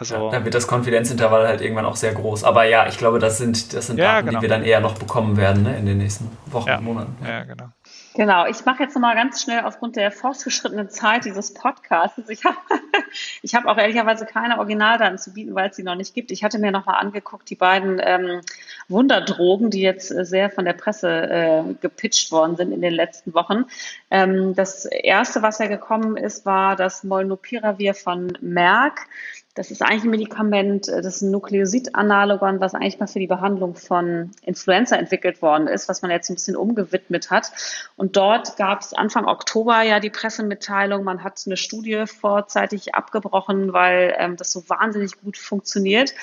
[0.00, 2.42] also, ja, dann wird das Konfidenzintervall halt irgendwann auch sehr groß.
[2.44, 4.38] Aber ja, ich glaube, das sind, das sind ja, Daten, genau.
[4.38, 6.78] die wir dann eher noch bekommen werden ne, in den nächsten Wochen ja.
[6.78, 7.16] und Monaten.
[7.22, 7.66] Ja, genau.
[8.14, 12.28] Genau, ich mache jetzt nochmal ganz schnell aufgrund der fortgeschrittenen Zeit dieses Podcasts.
[12.28, 12.56] Ich habe
[13.42, 16.32] ich hab auch ehrlicherweise keine Originaldaten zu bieten, weil es sie noch nicht gibt.
[16.32, 18.40] Ich hatte mir nochmal angeguckt, die beiden ähm,
[18.88, 23.32] Wunderdrogen, die jetzt äh, sehr von der Presse äh, gepitcht worden sind in den letzten
[23.32, 23.66] Wochen.
[24.10, 29.06] Ähm, das erste, was ja gekommen ist, war das Molnupiravir von Merck.
[29.54, 33.26] Das ist eigentlich ein Medikament, äh, das ist ein Nukleosid-Analogon, was eigentlich mal für die
[33.26, 37.50] Behandlung von Influenza entwickelt worden ist, was man jetzt ein bisschen umgewidmet hat.
[37.96, 43.72] Und dort gab es Anfang Oktober ja die Pressemitteilung, man hat eine Studie vorzeitig abgebrochen,
[43.72, 46.14] weil ähm, das so wahnsinnig gut funktioniert.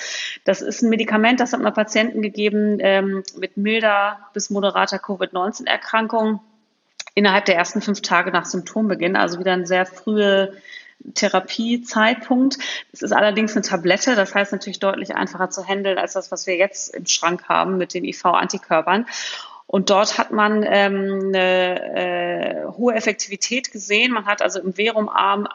[0.44, 6.40] Das ist ein Medikament, das hat man Patienten gegeben ähm, mit milder bis moderater Covid-19-Erkrankung
[7.14, 10.52] innerhalb der ersten fünf Tage nach Symptombeginn, also wieder eine sehr frühe
[11.14, 12.58] Therapiezeitpunkt.
[12.92, 16.46] Es ist allerdings eine Tablette, das heißt natürlich deutlich einfacher zu handeln als das, was
[16.46, 19.06] wir jetzt im Schrank haben mit den IV-Antikörpern.
[19.66, 24.12] Und dort hat man ähm, eine äh, hohe Effektivität gesehen.
[24.12, 25.46] Man hat also im Verumarm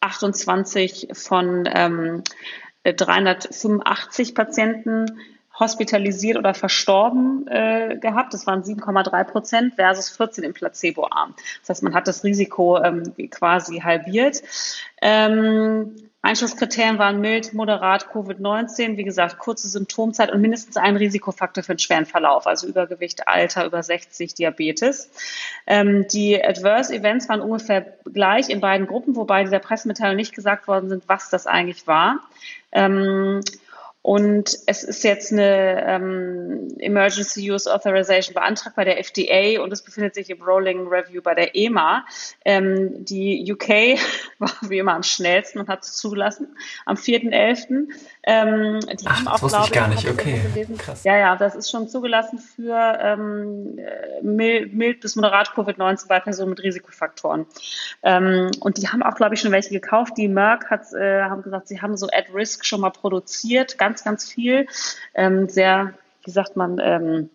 [0.00, 2.24] 28 von ähm,
[2.82, 5.20] 385 Patienten
[5.58, 8.34] hospitalisiert oder verstorben äh, gehabt.
[8.34, 11.34] Das waren 7,3 Prozent versus 14 im Placeboarm.
[11.60, 14.42] Das heißt, man hat das Risiko ähm, quasi halbiert.
[15.00, 21.72] Ähm, Einschlusskriterien waren mild, moderat, Covid-19, wie gesagt, kurze Symptomzeit und mindestens ein Risikofaktor für
[21.72, 25.10] einen schweren Verlauf, also Übergewicht, Alter, über 60, Diabetes.
[25.66, 30.34] Ähm, die Adverse Events waren ungefähr gleich in beiden Gruppen, wobei in dieser Pressemitteilung nicht
[30.34, 32.20] gesagt worden sind, was das eigentlich war.
[32.72, 33.42] Ähm,
[34.04, 39.80] und es ist jetzt eine ähm, Emergency Use Authorization beantragt bei der FDA und es
[39.80, 42.04] befindet sich im Rolling Review bei der EMA.
[42.44, 43.98] Ähm, die UK
[44.38, 46.54] war wie immer am schnellsten und hat es zugelassen
[46.84, 47.88] am 4.11.
[48.24, 50.66] Ähm, die Ach, haben auch, das wusste ich gar nicht, okay.
[50.76, 51.04] Krass.
[51.04, 53.78] Ja, ja, das ist schon zugelassen für ähm,
[54.20, 57.46] mild, mild bis moderat Covid-19 bei Personen mit Risikofaktoren.
[58.02, 60.18] Ähm, und die haben auch, glaube ich, schon welche gekauft.
[60.18, 64.04] Die Merck hat, äh, haben gesagt, sie haben so At-Risk schon mal produziert, ganz ganz,
[64.04, 64.66] ganz viel.
[65.14, 65.94] Ähm, sehr,
[66.24, 67.30] wie sagt man, ähm,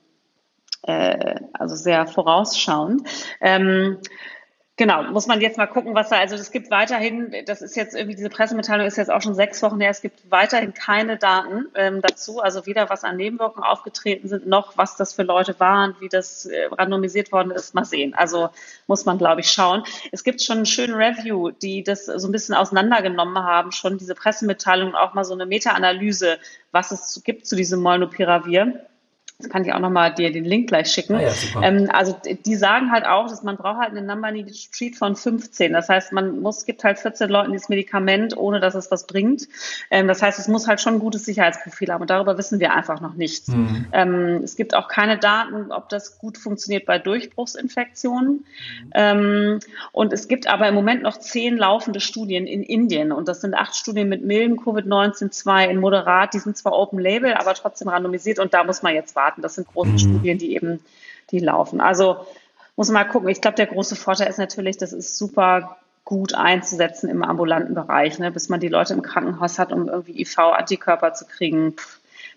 [0.84, 3.08] äh, also sehr vorausschauend.
[3.40, 4.00] Ähm,
[4.80, 7.94] Genau, muss man jetzt mal gucken, was da, also es gibt weiterhin, das ist jetzt
[7.94, 11.66] irgendwie, diese Pressemitteilung ist jetzt auch schon sechs Wochen her, es gibt weiterhin keine Daten
[11.76, 15.98] ähm, dazu, also weder was an Nebenwirkungen aufgetreten sind, noch was das für Leute waren,
[16.00, 18.14] wie das äh, randomisiert worden ist, mal sehen.
[18.14, 18.52] Also
[18.88, 19.84] muss man, glaube ich, schauen.
[20.14, 24.16] Es gibt schon einen schönen Review, die das so ein bisschen auseinandergenommen haben, schon diese
[24.16, 26.38] Pressemitteilung, auch mal so eine Meta-Analyse,
[26.72, 28.86] was es gibt zu diesem Molnupiravir.
[29.42, 31.16] Das kann ich auch nochmal dir den Link gleich schicken.
[31.16, 31.32] Ah ja,
[31.64, 32.14] ähm, also
[32.46, 35.72] die sagen halt auch, dass man braucht halt eine Number Needed Street von 15.
[35.72, 39.48] Das heißt, man muss, gibt halt 14 Leuten dieses Medikament, ohne dass es was bringt.
[39.92, 42.02] Ähm, das heißt, es muss halt schon ein gutes Sicherheitsprofil haben.
[42.02, 43.48] Und darüber wissen wir einfach noch nichts.
[43.48, 43.86] Mhm.
[43.94, 48.44] Ähm, es gibt auch keine Daten, ob das gut funktioniert bei Durchbruchsinfektionen.
[48.94, 49.60] Mhm.
[49.94, 53.14] Und es gibt aber im Moment noch zehn laufende Studien in Indien.
[53.14, 56.34] Und das sind acht Studien mit milden Covid-19, zwei in moderat.
[56.34, 58.38] Die sind zwar Open Label, aber trotzdem randomisiert.
[58.40, 59.42] Und da muss man jetzt warten warten.
[59.42, 59.98] Das sind große mhm.
[60.00, 60.80] Studien, die eben,
[61.32, 61.82] die laufen.
[61.82, 62.26] Also
[62.76, 63.30] muss man mal gucken.
[63.30, 68.18] Ich glaube, der große Vorteil ist natürlich, das ist super gut einzusetzen im ambulanten Bereich,
[68.18, 68.32] ne?
[68.32, 71.76] bis man die Leute im Krankenhaus hat, um irgendwie IV-Antikörper zu kriegen.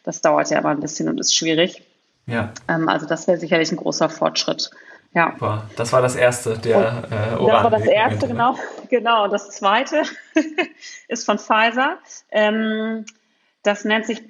[0.05, 1.83] das dauert ja aber ein bisschen und ist schwierig.
[2.27, 2.53] Ja.
[2.69, 4.71] Ähm, also das wäre sicherlich ein großer Fortschritt.
[5.15, 5.33] Ja.
[5.33, 5.71] Super.
[5.77, 8.59] Das war das erste der äh, Oran Das war das erste, genau.
[8.91, 9.29] Genau.
[9.29, 10.03] Das zweite
[11.09, 11.97] ist von Pfizer.
[12.31, 13.07] Ähm,
[13.63, 14.23] das nennt sich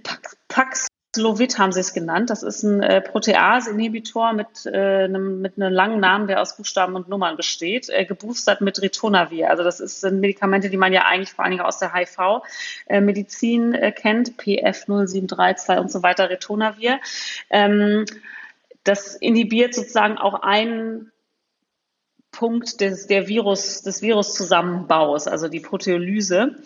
[0.48, 2.30] Pax Slovit haben sie es genannt.
[2.30, 6.94] Das ist ein äh, Protease-Inhibitor mit, äh, einem, mit einem langen Namen, der aus Buchstaben
[6.96, 9.50] und Nummern besteht, äh, geboostert mit Ritonavir.
[9.50, 13.74] Also das ist, sind Medikamente, die man ja eigentlich vor allen Dingen aus der HIV-Medizin
[13.74, 16.98] äh, kennt, PF 0732 und so weiter, Ritonavir.
[17.50, 18.06] Ähm,
[18.82, 21.12] das inhibiert sozusagen auch einen
[22.30, 26.56] Punkt des, der Virus, des Viruszusammenbaus, also die Proteolyse.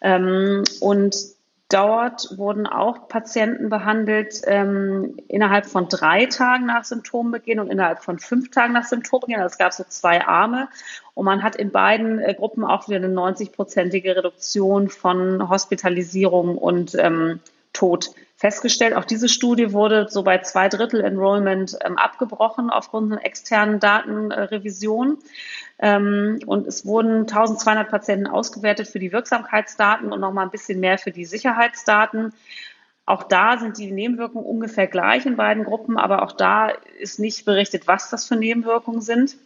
[0.00, 1.35] Ähm, und
[1.68, 8.20] Dort wurden auch Patienten behandelt ähm, innerhalb von drei Tagen nach Symptombeginn und innerhalb von
[8.20, 9.40] fünf Tagen nach Symptombeginn.
[9.40, 10.68] Also es gab so zwei Arme.
[11.14, 16.94] Und man hat in beiden äh, Gruppen auch wieder eine 90-prozentige Reduktion von Hospitalisierung und
[16.94, 17.40] ähm,
[17.72, 18.94] Tod festgestellt.
[18.94, 25.08] Auch diese Studie wurde so bei zwei Drittel Enrollment ähm, abgebrochen aufgrund einer externen Datenrevision.
[25.08, 25.18] Ähm,
[25.78, 31.10] und es wurden 1200 Patienten ausgewertet für die Wirksamkeitsdaten und nochmal ein bisschen mehr für
[31.10, 32.32] die Sicherheitsdaten.
[33.04, 37.44] Auch da sind die Nebenwirkungen ungefähr gleich in beiden Gruppen, aber auch da ist nicht
[37.44, 39.36] berichtet, was das für Nebenwirkungen sind.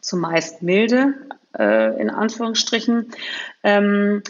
[0.00, 1.14] Zumeist milde,
[1.56, 3.12] äh, in Anführungsstrichen.
[3.62, 4.22] Ähm,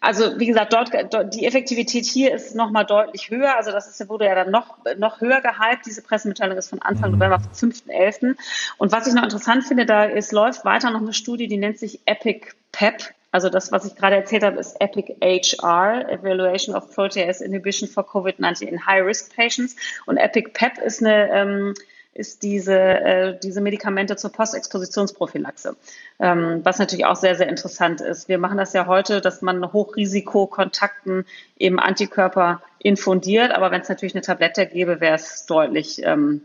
[0.00, 3.56] also wie gesagt, dort, dort die Effektivität hier ist nochmal deutlich höher.
[3.56, 5.86] Also das ist, wurde ja dann noch, noch höher gehypt.
[5.86, 7.18] Diese Pressemitteilung ist von Anfang mhm.
[7.18, 8.36] November, vom 5.11.
[8.76, 11.78] Und was ich noch interessant finde, da ist, läuft weiter noch eine Studie, die nennt
[11.78, 13.14] sich Epic PEP.
[13.32, 18.04] Also das, was ich gerade erzählt habe, ist Epic HR, Evaluation of Protease Inhibition for
[18.04, 19.76] COVID-19 in High-Risk Patients.
[20.04, 21.74] Und Epic PEP ist eine ähm,
[22.16, 25.76] ist diese, äh, diese Medikamente zur Postexpositionsprophylaxe,
[26.18, 28.28] ähm, was natürlich auch sehr, sehr interessant ist.
[28.28, 31.24] Wir machen das ja heute, dass man Hochrisikokontakten
[31.58, 36.42] eben Antikörper infundiert, aber wenn es natürlich eine Tablette gäbe, wäre es deutlich ähm,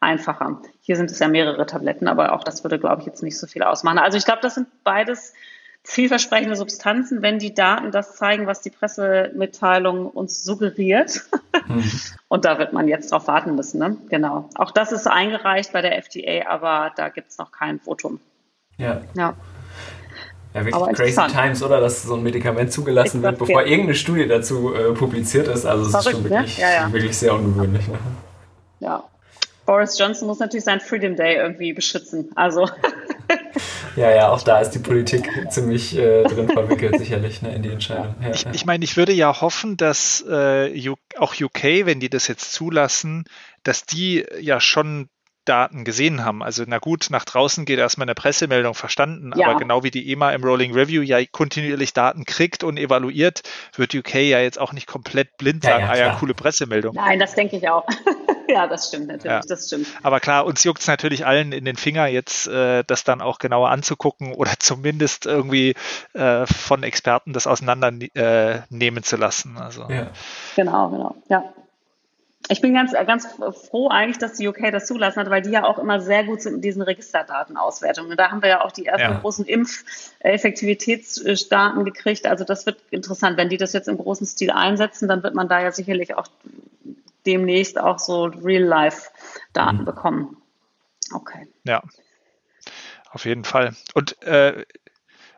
[0.00, 0.60] einfacher.
[0.82, 3.46] Hier sind es ja mehrere Tabletten, aber auch das würde, glaube ich, jetzt nicht so
[3.46, 3.98] viel ausmachen.
[3.98, 5.32] Also ich glaube, das sind beides
[5.84, 11.20] vielversprechende Substanzen, wenn die Daten das zeigen, was die Pressemitteilung uns suggeriert.
[11.68, 11.84] Mhm.
[12.28, 13.78] Und da wird man jetzt drauf warten müssen.
[13.78, 13.98] Ne?
[14.08, 14.48] Genau.
[14.54, 18.18] Auch das ist eingereicht bei der FDA, aber da gibt es noch kein Votum.
[18.78, 19.02] Ja.
[19.14, 19.34] ja.
[20.54, 21.80] Ja, wirklich crazy times, oder?
[21.80, 23.66] Dass so ein Medikament zugelassen wird, bevor ja.
[23.66, 25.66] irgendeine Studie dazu äh, publiziert ist.
[25.66, 26.30] Also es ist schon ne?
[26.30, 26.62] wirklich, ne?
[26.62, 26.92] ja, ja.
[26.92, 27.88] wirklich sehr ungewöhnlich.
[27.88, 27.98] Ne?
[28.78, 29.02] Ja.
[29.66, 32.30] Boris Johnson muss natürlich sein Freedom Day irgendwie beschützen.
[32.34, 32.68] Also.
[33.96, 37.70] Ja, ja, auch da ist die Politik ziemlich äh, drin verwickelt, sicherlich, ne, in die
[37.70, 38.16] Entscheidung.
[38.20, 38.50] Ja, ich, ja.
[38.52, 43.24] ich meine, ich würde ja hoffen, dass äh, auch UK, wenn die das jetzt zulassen,
[43.62, 45.08] dass die ja schon
[45.44, 46.42] Daten gesehen haben.
[46.42, 49.48] Also na gut, nach draußen geht erstmal eine Pressemeldung verstanden, ja.
[49.48, 53.42] aber genau wie die EMA im Rolling Review ja kontinuierlich Daten kriegt und evaluiert,
[53.76, 56.94] wird UK ja jetzt auch nicht komplett blind sagen, ja, ah ja, coole Pressemeldung.
[56.94, 57.86] Nein, das denke ich auch.
[58.48, 59.40] ja, das stimmt natürlich, ja.
[59.46, 59.86] das stimmt.
[60.02, 63.38] Aber klar, uns juckt es natürlich allen in den Finger, jetzt äh, das dann auch
[63.38, 65.74] genauer anzugucken oder zumindest irgendwie
[66.14, 69.56] äh, von Experten das auseinandernehmen äh, zu lassen.
[69.58, 69.86] Also.
[69.88, 70.08] Ja.
[70.56, 71.44] Genau, genau, ja
[72.48, 73.26] ich bin ganz, ganz
[73.68, 76.42] froh eigentlich, dass die UK das zulassen hat, weil die ja auch immer sehr gut
[76.42, 78.18] sind in diesen Registerdatenauswertungen.
[78.18, 79.18] Da haben wir ja auch die ersten ja.
[79.18, 82.26] großen Impfeffektivitätsdaten gekriegt.
[82.26, 83.38] Also das wird interessant.
[83.38, 86.26] Wenn die das jetzt im großen Stil einsetzen, dann wird man da ja sicherlich auch
[87.24, 89.84] demnächst auch so Real-Life-Daten mhm.
[89.86, 90.36] bekommen.
[91.12, 91.48] Okay.
[91.64, 91.82] Ja,
[93.10, 93.74] auf jeden Fall.
[93.94, 94.64] Und äh,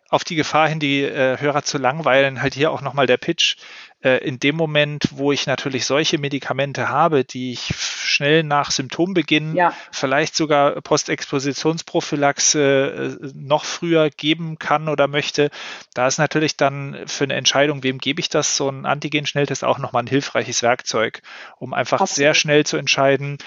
[0.09, 3.57] auf die Gefahr hin, die äh, Hörer zu langweilen, halt hier auch nochmal der Pitch
[3.96, 9.55] äh, in dem Moment, wo ich natürlich solche Medikamente habe, die ich schnell nach Symptombeginn,
[9.55, 9.75] ja.
[9.93, 15.51] vielleicht sogar Postexpositionsprophylaxe äh, noch früher geben kann oder möchte,
[15.95, 19.79] da ist natürlich dann für eine Entscheidung, wem gebe ich das, so ein Antigen-Schnelltest auch
[19.79, 21.23] nochmal ein hilfreiches Werkzeug,
[21.59, 22.17] um einfach Absolut.
[22.17, 23.39] sehr schnell zu entscheiden,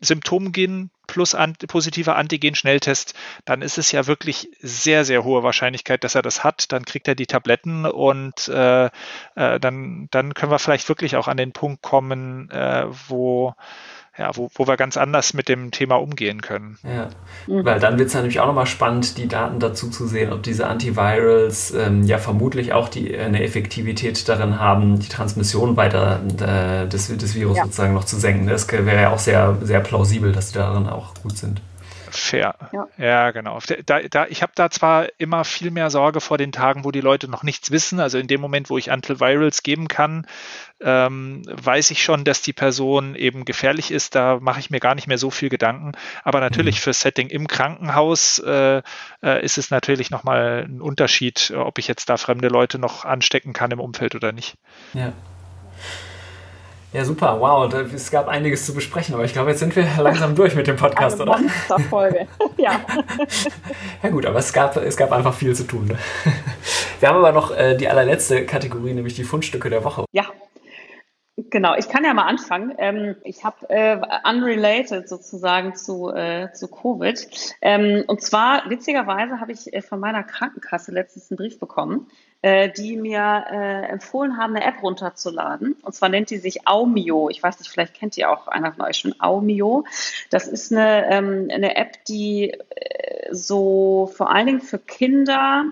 [0.00, 3.14] Symptomgen plus an, positiver Antigen-Schnelltest,
[3.44, 6.70] dann ist es ja wirklich sehr, sehr hohe Wahrscheinlichkeit, dass er das hat.
[6.72, 8.86] Dann kriegt er die Tabletten und äh,
[9.34, 13.54] äh, dann, dann können wir vielleicht wirklich auch an den Punkt kommen, äh, wo
[14.18, 16.76] ja, wo, wo wir ganz anders mit dem Thema umgehen können.
[16.82, 17.08] Ja,
[17.46, 17.64] mhm.
[17.64, 20.66] weil dann wird es natürlich auch nochmal spannend, die Daten dazu zu sehen, ob diese
[20.66, 27.16] Antivirals ähm, ja vermutlich auch die, eine Effektivität darin haben, die Transmission weiter äh, des,
[27.16, 27.64] des Virus ja.
[27.64, 28.48] sozusagen noch zu senken.
[28.48, 31.60] Das wäre ja auch sehr, sehr plausibel, dass die darin auch gut sind.
[32.10, 32.54] Fair.
[32.72, 33.58] Ja, ja genau.
[33.86, 37.00] Da, da, ich habe da zwar immer viel mehr Sorge vor den Tagen, wo die
[37.00, 38.00] Leute noch nichts wissen.
[38.00, 40.26] Also in dem Moment, wo ich Antivirals geben kann,
[40.80, 44.14] ähm, weiß ich schon, dass die Person eben gefährlich ist.
[44.14, 45.92] Da mache ich mir gar nicht mehr so viel Gedanken.
[46.24, 46.82] Aber natürlich mhm.
[46.82, 48.82] für Setting im Krankenhaus äh,
[49.22, 53.52] äh, ist es natürlich nochmal ein Unterschied, ob ich jetzt da fremde Leute noch anstecken
[53.52, 54.56] kann im Umfeld oder nicht.
[54.94, 55.12] Ja.
[56.92, 60.34] Ja, super, wow, es gab einiges zu besprechen, aber ich glaube, jetzt sind wir langsam
[60.34, 61.78] durch mit dem Podcast, Eine oder?
[61.90, 62.26] Folge.
[62.56, 62.80] ja.
[64.02, 65.86] ja gut, aber es gab, es gab einfach viel zu tun.
[65.86, 65.98] Ne?
[67.00, 70.06] Wir haben aber noch äh, die allerletzte Kategorie, nämlich die Fundstücke der Woche.
[70.12, 70.24] Ja,
[71.50, 72.74] Genau, ich kann ja mal anfangen.
[72.78, 73.96] Ähm, ich habe äh,
[74.28, 77.28] unrelated sozusagen zu, äh, zu Covid.
[77.62, 82.08] Ähm, und zwar, witzigerweise, habe ich äh, von meiner Krankenkasse letztens einen Brief bekommen,
[82.42, 85.76] äh, die mir äh, empfohlen haben, eine App runterzuladen.
[85.82, 87.28] Und zwar nennt die sich Aumio.
[87.30, 89.84] Ich weiß nicht, vielleicht kennt ihr auch einer von euch schon Aumio.
[90.30, 95.64] Das ist eine, ähm, eine App, die äh, so vor allen Dingen für Kinder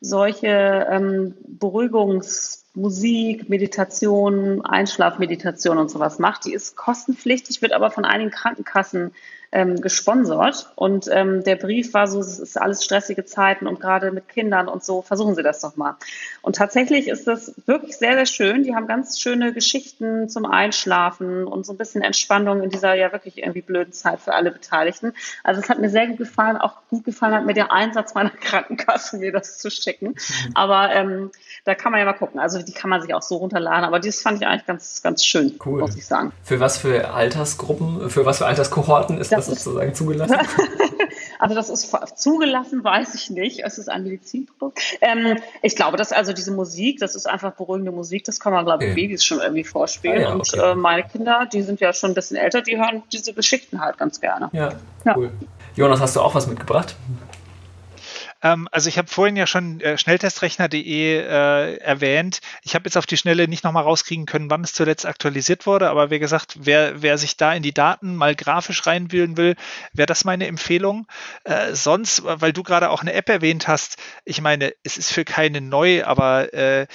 [0.00, 6.46] solche ähm, Beruhigungs- Musik, Meditation, Einschlafmeditation und sowas macht.
[6.46, 9.12] Die ist kostenpflichtig, wird aber von einigen Krankenkassen
[9.52, 10.72] ähm, gesponsert.
[10.74, 14.66] Und ähm, der Brief war so, es ist alles stressige Zeiten und gerade mit Kindern
[14.66, 15.96] und so, versuchen Sie das doch mal.
[16.40, 18.62] Und tatsächlich ist das wirklich sehr, sehr schön.
[18.64, 23.12] Die haben ganz schöne Geschichten zum Einschlafen und so ein bisschen Entspannung in dieser ja
[23.12, 25.12] wirklich irgendwie blöden Zeit für alle Beteiligten.
[25.44, 26.56] Also es hat mir sehr gut gefallen.
[26.56, 30.08] Auch gut gefallen hat mir der Einsatz meiner Krankenkasse, mir das zu schicken.
[30.08, 30.50] Mhm.
[30.54, 31.30] Aber ähm,
[31.64, 32.40] da kann man ja mal gucken.
[32.40, 33.84] Also die kann man sich auch so runterladen.
[33.84, 35.80] Aber das fand ich eigentlich ganz, ganz schön, cool.
[35.80, 36.32] muss ich sagen.
[36.42, 39.41] Für was für Altersgruppen, für was für Alterskohorten ist das?
[39.46, 40.36] Das sozusagen zugelassen?
[41.38, 43.60] also das ist zugelassen, weiß ich nicht.
[43.64, 44.80] Es ist ein Medizinprodukt.
[45.00, 48.64] Ähm, ich glaube, dass also diese Musik, das ist einfach beruhigende Musik, das kann man,
[48.64, 49.02] glaube ich, okay.
[49.02, 50.18] Babys schon irgendwie vorspielen.
[50.18, 50.60] Ah, ja, okay.
[50.60, 53.80] Und äh, meine Kinder, die sind ja schon ein bisschen älter, die hören diese Geschichten
[53.80, 54.50] halt ganz gerne.
[54.52, 54.72] Ja,
[55.04, 55.16] ja.
[55.16, 55.30] cool.
[55.74, 56.96] Jonas, hast du auch was mitgebracht?
[58.42, 62.40] Ähm, also ich habe vorhin ja schon äh, schnelltestrechner.de äh, erwähnt.
[62.62, 65.88] Ich habe jetzt auf die Schnelle nicht nochmal rauskriegen können, wann es zuletzt aktualisiert wurde,
[65.88, 69.56] aber wie gesagt, wer, wer sich da in die Daten mal grafisch reinwühlen will,
[69.92, 71.06] wäre das meine Empfehlung.
[71.44, 75.24] Äh, sonst, weil du gerade auch eine App erwähnt hast, ich meine, es ist für
[75.24, 76.86] keine neu, aber äh,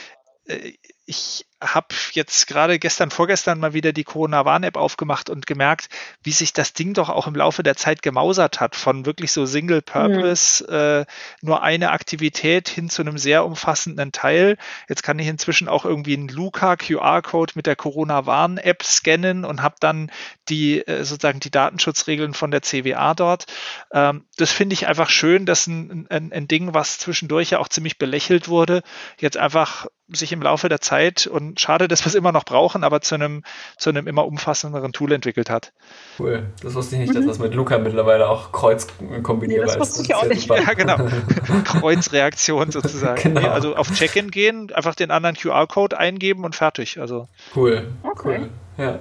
[0.48, 0.74] äh
[1.10, 5.90] ich habe jetzt gerade gestern, vorgestern mal wieder die Corona-Warn-App aufgemacht und gemerkt,
[6.22, 8.76] wie sich das Ding doch auch im Laufe der Zeit gemausert hat.
[8.76, 10.76] Von wirklich so Single-Purpose, mhm.
[10.76, 11.06] äh,
[11.42, 14.58] nur eine Aktivität hin zu einem sehr umfassenden Teil.
[14.88, 20.12] Jetzt kann ich inzwischen auch irgendwie einen Luca-QR-Code mit der Corona-Warn-App scannen und habe dann
[20.50, 23.46] die äh, sozusagen die Datenschutzregeln von der CWA dort.
[23.92, 27.68] Ähm, das finde ich einfach schön, dass ein, ein, ein Ding, was zwischendurch ja auch
[27.68, 28.84] ziemlich belächelt wurde,
[29.20, 32.84] jetzt einfach sich im Laufe der Zeit und schade, dass wir es immer noch brauchen,
[32.84, 33.44] aber zu einem,
[33.78, 35.74] zu einem immer umfassenderen Tool entwickelt hat.
[36.18, 36.46] Cool.
[36.62, 38.88] Das wusste ich nicht, dass das mit Luca mittlerweile auch Kreuz
[39.24, 39.98] kombinierbar nee, das ist.
[39.98, 40.50] Das wusste ich auch nicht.
[40.50, 40.98] Ja, genau.
[41.66, 43.22] Kreuzreaktion sozusagen.
[43.22, 43.42] Genau.
[43.42, 47.00] Nee, also auf Check-in gehen, einfach den anderen QR-Code eingeben und fertig.
[47.00, 47.28] Also.
[47.56, 47.88] Cool.
[48.04, 48.40] Okay.
[48.40, 48.50] Cool.
[48.78, 49.00] Ja.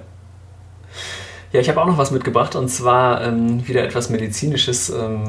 [1.53, 5.23] Ja, ich habe auch noch was mitgebracht und zwar ähm, wieder etwas Medizinisches ähm,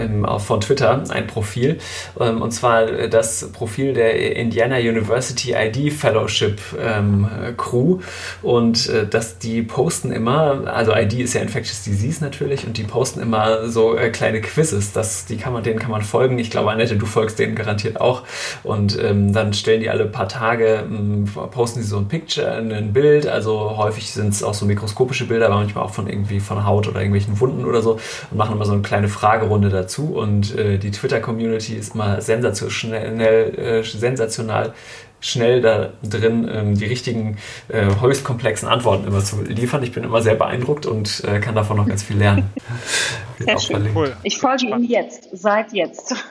[0.00, 1.76] im, von Twitter, ein Profil.
[2.18, 7.28] Ähm, und zwar das Profil der Indiana University ID Fellowship ähm,
[7.58, 7.98] Crew.
[8.40, 12.84] Und äh, das, die posten immer, also ID ist ja Infectious Disease natürlich, und die
[12.84, 14.92] posten immer so äh, kleine Quizzes.
[14.92, 16.38] Das, die kann man, denen kann man folgen.
[16.38, 18.22] Ich glaube, Annette, du folgst denen garantiert auch.
[18.62, 22.94] Und ähm, dann stellen die alle paar Tage, ähm, posten sie so ein Picture, ein
[22.94, 23.26] Bild.
[23.26, 26.88] Also häufig sind es auch so mikroskopische Bilder aber manchmal auch von irgendwie von Haut
[26.88, 27.98] oder irgendwelchen Wunden oder so
[28.30, 30.14] und machen immer so eine kleine Fragerunde dazu.
[30.14, 34.74] Und äh, die Twitter-Community ist immer sensationell, äh, sensational
[35.20, 37.36] schnell da drin, ähm, die richtigen,
[37.68, 39.82] äh, höchst komplexen Antworten immer zu liefern.
[39.82, 42.50] Ich bin immer sehr beeindruckt und äh, kann davon noch ganz viel lernen.
[43.38, 43.88] Sehr schön.
[43.94, 44.14] Cool.
[44.22, 46.14] Ich folge Ihnen jetzt, seit jetzt.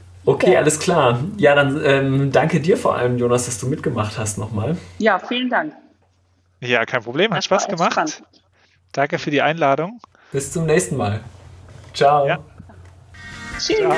[0.30, 1.24] Okay, alles klar.
[1.38, 4.76] Ja, dann ähm, danke dir vor allem, Jonas, dass du mitgemacht hast nochmal.
[4.98, 5.74] Ja, vielen Dank.
[6.60, 7.92] Ja, kein Problem, hat das Spaß gemacht.
[7.92, 8.22] Spannend.
[8.92, 10.00] Danke für die Einladung.
[10.30, 11.20] Bis zum nächsten Mal.
[11.94, 12.28] Ciao.
[12.28, 12.38] Ja.
[13.58, 13.78] Tschüss.
[13.78, 13.94] Ciao.